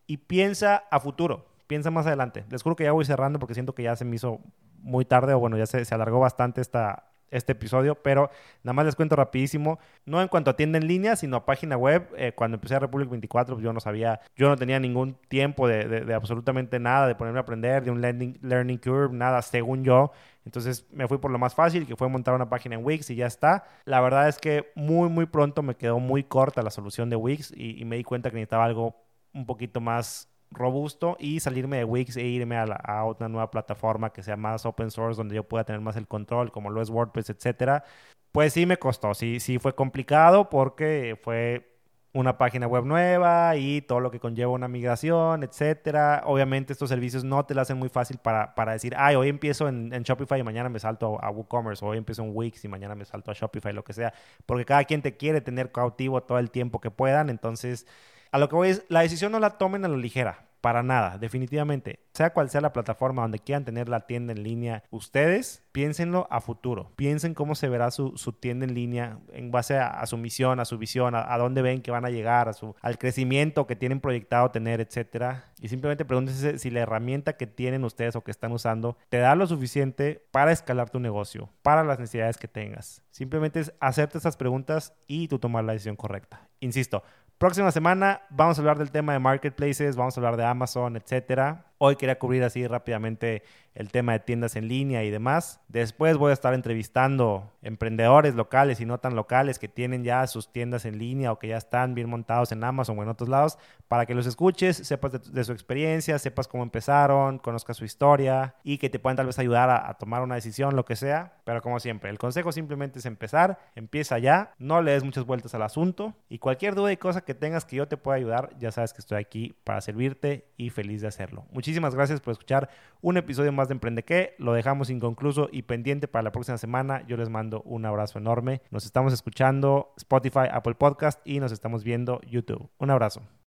y 0.06 0.16
piensa 0.16 0.76
a 0.90 0.98
futuro, 0.98 1.46
piensa 1.68 1.90
más 1.92 2.06
adelante. 2.06 2.44
Les 2.50 2.62
juro 2.62 2.74
que 2.74 2.84
ya 2.84 2.92
voy 2.92 3.04
cerrando 3.04 3.38
porque 3.38 3.54
siento 3.54 3.74
que 3.74 3.84
ya 3.84 3.94
se 3.94 4.04
me 4.04 4.16
hizo 4.16 4.40
muy 4.82 5.04
tarde 5.04 5.34
o 5.34 5.38
bueno, 5.38 5.56
ya 5.56 5.66
se, 5.66 5.84
se 5.84 5.94
alargó 5.94 6.20
bastante 6.20 6.60
esta, 6.60 7.10
este 7.30 7.52
episodio, 7.52 7.94
pero 7.94 8.30
nada 8.62 8.74
más 8.74 8.84
les 8.84 8.96
cuento 8.96 9.16
rapidísimo, 9.16 9.78
no 10.04 10.20
en 10.20 10.28
cuanto 10.28 10.50
a 10.50 10.56
tienda 10.56 10.78
en 10.78 10.86
línea, 10.86 11.16
sino 11.16 11.36
a 11.36 11.46
página 11.46 11.76
web. 11.76 12.08
Eh, 12.16 12.32
cuando 12.32 12.56
empecé 12.56 12.74
a 12.74 12.78
Republic 12.80 13.08
24, 13.08 13.54
pues 13.54 13.64
yo 13.64 13.72
no 13.72 13.80
sabía, 13.80 14.20
yo 14.36 14.48
no 14.48 14.56
tenía 14.56 14.78
ningún 14.80 15.14
tiempo 15.28 15.68
de, 15.68 16.12
absolutamente 16.14 16.78
nada, 16.78 17.06
de 17.06 17.14
ponerme 17.14 17.38
a 17.38 17.42
aprender, 17.42 17.84
de 17.84 17.90
un 17.90 18.00
learning, 18.00 18.38
learning 18.42 18.78
curve, 18.78 19.14
nada, 19.14 19.42
según 19.42 19.84
yo. 19.84 20.12
Entonces 20.44 20.86
me 20.90 21.06
fui 21.06 21.18
por 21.18 21.30
lo 21.30 21.38
más 21.38 21.54
fácil, 21.54 21.86
que 21.86 21.96
fue 21.96 22.08
montar 22.08 22.34
una 22.34 22.48
página 22.48 22.74
en 22.74 22.84
Wix 22.84 23.10
y 23.10 23.16
ya 23.16 23.26
está. 23.26 23.64
La 23.84 24.00
verdad 24.00 24.28
es 24.28 24.38
que 24.38 24.72
muy, 24.74 25.08
muy 25.08 25.26
pronto 25.26 25.62
me 25.62 25.76
quedó 25.76 26.00
muy 26.00 26.24
corta 26.24 26.62
la 26.62 26.70
solución 26.70 27.10
de 27.10 27.16
Wix 27.16 27.52
y 27.54 27.84
me 27.84 27.96
di 27.96 28.04
cuenta 28.04 28.30
que 28.30 28.36
necesitaba 28.36 28.64
algo 28.64 28.96
un 29.32 29.46
poquito 29.46 29.80
más 29.80 30.29
robusto 30.50 31.16
y 31.18 31.40
salirme 31.40 31.78
de 31.78 31.84
Wix 31.84 32.16
e 32.16 32.26
irme 32.26 32.56
a, 32.56 32.64
a, 32.64 33.04
una 33.04 33.28
nueva 33.28 33.50
plataforma 33.50 34.12
que 34.12 34.22
sea 34.22 34.36
más 34.36 34.66
open 34.66 34.90
source, 34.90 35.16
donde 35.16 35.34
yo 35.34 35.44
pueda 35.44 35.64
tener 35.64 35.80
más 35.80 35.96
el 35.96 36.08
control, 36.08 36.52
como 36.52 36.70
lo 36.70 36.82
es 36.82 36.90
WordPress, 36.90 37.30
etcétera. 37.30 37.84
Pues 38.32 38.52
sí 38.52 38.66
me 38.66 38.78
costó, 38.78 39.14
sí, 39.14 39.40
sí 39.40 39.58
fue 39.58 39.74
complicado 39.74 40.50
porque 40.50 41.18
fue 41.20 41.70
una 42.12 42.38
página 42.38 42.66
web 42.66 42.84
nueva 42.84 43.56
y 43.56 43.82
todo 43.82 44.00
lo 44.00 44.10
que 44.10 44.18
conlleva 44.18 44.50
una 44.50 44.68
migración, 44.68 45.44
etcétera. 45.44 46.22
Obviamente 46.26 46.72
estos 46.72 46.88
servicios 46.88 47.22
no 47.22 47.44
te 47.46 47.54
lo 47.54 47.60
hacen 47.60 47.78
muy 47.78 47.88
fácil 47.88 48.18
para, 48.18 48.54
para 48.54 48.72
decir, 48.72 48.94
ay, 48.96 49.14
hoy 49.14 49.28
empiezo 49.28 49.68
en, 49.68 49.90
Shopify 49.90 50.40
y 50.40 50.42
mañana 50.42 50.68
me 50.68 50.80
salto 50.80 51.22
a, 51.22 51.30
WooCommerce, 51.30 51.84
o 51.84 51.88
hoy 51.88 51.98
empiezo 51.98 52.22
en 52.22 52.30
Wix 52.34 52.64
y 52.64 52.68
mañana 52.68 52.94
me 52.94 53.04
salto 53.04 53.30
a 53.30 53.34
Shopify, 53.34 53.72
lo 53.72 53.84
que 53.84 53.92
sea, 53.92 54.12
porque 54.46 54.64
cada 54.64 54.84
quien 54.84 55.02
te 55.02 55.16
quiere 55.16 55.40
tener 55.40 55.70
cautivo 55.70 56.22
todo 56.22 56.38
el 56.38 56.50
tiempo 56.50 56.80
que 56.80 56.90
puedan, 56.90 57.30
entonces 57.30 57.86
a 58.32 58.38
lo 58.38 58.48
que 58.48 58.56
voy 58.56 58.68
es, 58.68 58.84
la 58.88 59.00
decisión 59.00 59.32
no 59.32 59.40
la 59.40 59.58
tomen 59.58 59.84
a 59.84 59.88
la 59.88 59.96
ligera, 59.96 60.50
para 60.60 60.82
nada, 60.82 61.18
definitivamente. 61.18 62.00
Sea 62.12 62.32
cual 62.32 62.50
sea 62.50 62.60
la 62.60 62.72
plataforma 62.72 63.22
donde 63.22 63.38
quieran 63.38 63.64
tener 63.64 63.88
la 63.88 64.00
tienda 64.00 64.32
en 64.32 64.42
línea, 64.42 64.84
ustedes 64.90 65.62
piénsenlo 65.72 66.26
a 66.30 66.40
futuro. 66.40 66.92
Piensen 66.96 67.34
cómo 67.34 67.54
se 67.54 67.68
verá 67.68 67.90
su, 67.90 68.12
tienda 68.40 68.66
en 68.66 68.74
línea 68.74 69.18
en 69.32 69.50
base 69.50 69.78
a, 69.78 70.04
su 70.06 70.16
misión, 70.16 70.60
a 70.60 70.64
su 70.64 70.76
visión, 70.78 71.14
a, 71.14 71.38
dónde 71.38 71.62
ven 71.62 71.82
que 71.82 71.90
van 71.90 72.04
a 72.04 72.10
llegar, 72.10 72.48
a 72.48 72.52
su, 72.52 72.74
al 72.82 72.98
crecimiento 72.98 73.66
que 73.66 73.76
tienen 73.76 74.00
proyectado 74.00 74.50
tener, 74.50 74.80
etcétera. 74.80 75.44
Y 75.60 75.68
simplemente 75.68 76.04
pregúntense 76.04 76.58
si 76.58 76.70
la 76.70 76.80
herramienta 76.80 77.36
que 77.36 77.46
tienen 77.46 77.84
ustedes 77.84 78.16
o 78.16 78.22
que 78.22 78.30
están 78.30 78.52
usando 78.52 78.96
te 79.08 79.18
da 79.18 79.34
lo 79.34 79.46
suficiente 79.46 80.26
para 80.30 80.52
escalar 80.52 80.90
tu 80.90 81.00
negocio, 81.00 81.50
para 81.62 81.84
las 81.84 81.98
necesidades 81.98 82.36
que 82.36 82.48
tengas. 82.48 83.02
Simplemente 83.10 83.60
es 83.60 83.72
hacerte 83.80 84.18
esas 84.18 84.36
preguntas 84.36 84.94
y 85.06 85.28
tú 85.28 85.38
tomar 85.38 85.64
la 85.64 85.72
decisión 85.72 85.96
correcta. 85.96 86.48
Insisto, 86.60 87.02
Próxima 87.40 87.70
semana 87.70 88.20
vamos 88.29 88.59
a 88.59 88.61
hablar 88.61 88.76
del 88.76 88.90
tema 88.90 89.14
de 89.14 89.18
marketplaces, 89.18 89.96
vamos 89.96 90.14
a 90.14 90.20
hablar 90.20 90.37
de 90.37 90.44
Amazon, 90.44 90.94
etcétera. 90.96 91.64
Hoy 91.82 91.96
quería 91.96 92.18
cubrir 92.18 92.44
así 92.44 92.66
rápidamente 92.66 93.42
el 93.74 93.90
tema 93.90 94.12
de 94.12 94.18
tiendas 94.18 94.54
en 94.56 94.68
línea 94.68 95.02
y 95.02 95.10
demás. 95.10 95.60
Después 95.68 96.18
voy 96.18 96.30
a 96.30 96.34
estar 96.34 96.52
entrevistando 96.52 97.52
emprendedores 97.62 98.34
locales 98.34 98.80
y 98.80 98.84
no 98.84 98.98
tan 98.98 99.16
locales 99.16 99.58
que 99.58 99.68
tienen 99.68 100.04
ya 100.04 100.26
sus 100.26 100.52
tiendas 100.52 100.84
en 100.84 100.98
línea 100.98 101.32
o 101.32 101.38
que 101.38 101.48
ya 101.48 101.56
están 101.56 101.94
bien 101.94 102.10
montados 102.10 102.52
en 102.52 102.62
Amazon 102.64 102.98
o 102.98 103.02
en 103.02 103.08
otros 103.08 103.30
lados 103.30 103.58
para 103.88 104.04
que 104.06 104.14
los 104.14 104.26
escuches, 104.26 104.76
sepas 104.76 105.32
de, 105.32 105.44
su 105.44 105.52
experiencia, 105.52 106.18
sepas 106.18 106.48
cómo 106.48 106.62
empezaron, 106.62 107.38
conozcas 107.38 107.78
su 107.78 107.86
historia 107.86 108.56
y 108.62 108.76
que 108.76 108.90
te 108.90 108.98
puedan 108.98 109.16
tal 109.16 109.26
vez 109.26 109.38
ayudar 109.38 109.70
a, 109.70 109.94
tomar 109.94 110.22
una 110.22 110.34
decisión, 110.34 110.76
lo 110.76 110.84
que 110.84 110.96
sea. 110.96 111.38
Pero 111.44 111.62
como 111.62 111.80
siempre, 111.80 112.10
el 112.10 112.18
consejo 112.18 112.52
simplemente 112.52 112.98
es 112.98 113.06
empezar, 113.06 113.58
empieza 113.74 114.18
ya, 114.18 114.54
no 114.58 114.83
le 114.83 114.92
des 114.92 115.02
muchas 115.02 115.24
vueltas 115.24 115.54
al 115.54 115.62
asunto 115.62 116.14
y 116.28 116.38
cualquier 116.38 116.74
duda 116.74 116.92
y 116.92 116.98
cosa 116.98 117.22
que 117.22 117.35
tengas 117.35 117.64
que 117.64 117.76
yo 117.76 117.88
te 117.88 117.96
pueda 117.96 118.16
ayudar, 118.16 118.50
ya 118.58 118.70
sabes 118.70 118.92
que 118.92 119.00
estoy 119.00 119.18
aquí 119.18 119.56
para 119.64 119.81
servirte 119.81 120.46
y 120.56 120.70
feliz 120.70 121.00
de 121.00 121.08
hacerlo. 121.08 121.46
Muchísimas 121.71 121.94
gracias 121.94 122.21
por 122.21 122.33
escuchar 122.33 122.68
un 123.00 123.16
episodio 123.16 123.52
más 123.52 123.68
de 123.68 123.75
Emprende 123.75 124.02
qué. 124.02 124.35
Lo 124.38 124.54
dejamos 124.54 124.90
inconcluso 124.90 125.48
y 125.52 125.62
pendiente 125.62 126.08
para 126.08 126.25
la 126.25 126.33
próxima 126.33 126.58
semana. 126.58 127.06
Yo 127.06 127.16
les 127.16 127.29
mando 127.29 127.62
un 127.62 127.87
abrazo 127.87 128.18
enorme. 128.18 128.60
Nos 128.73 128.85
estamos 128.85 129.12
escuchando 129.12 129.94
Spotify, 129.96 130.48
Apple 130.50 130.75
Podcast 130.75 131.21
y 131.25 131.38
nos 131.38 131.52
estamos 131.52 131.85
viendo 131.85 132.21
YouTube. 132.23 132.68
Un 132.79 132.90
abrazo. 132.90 133.23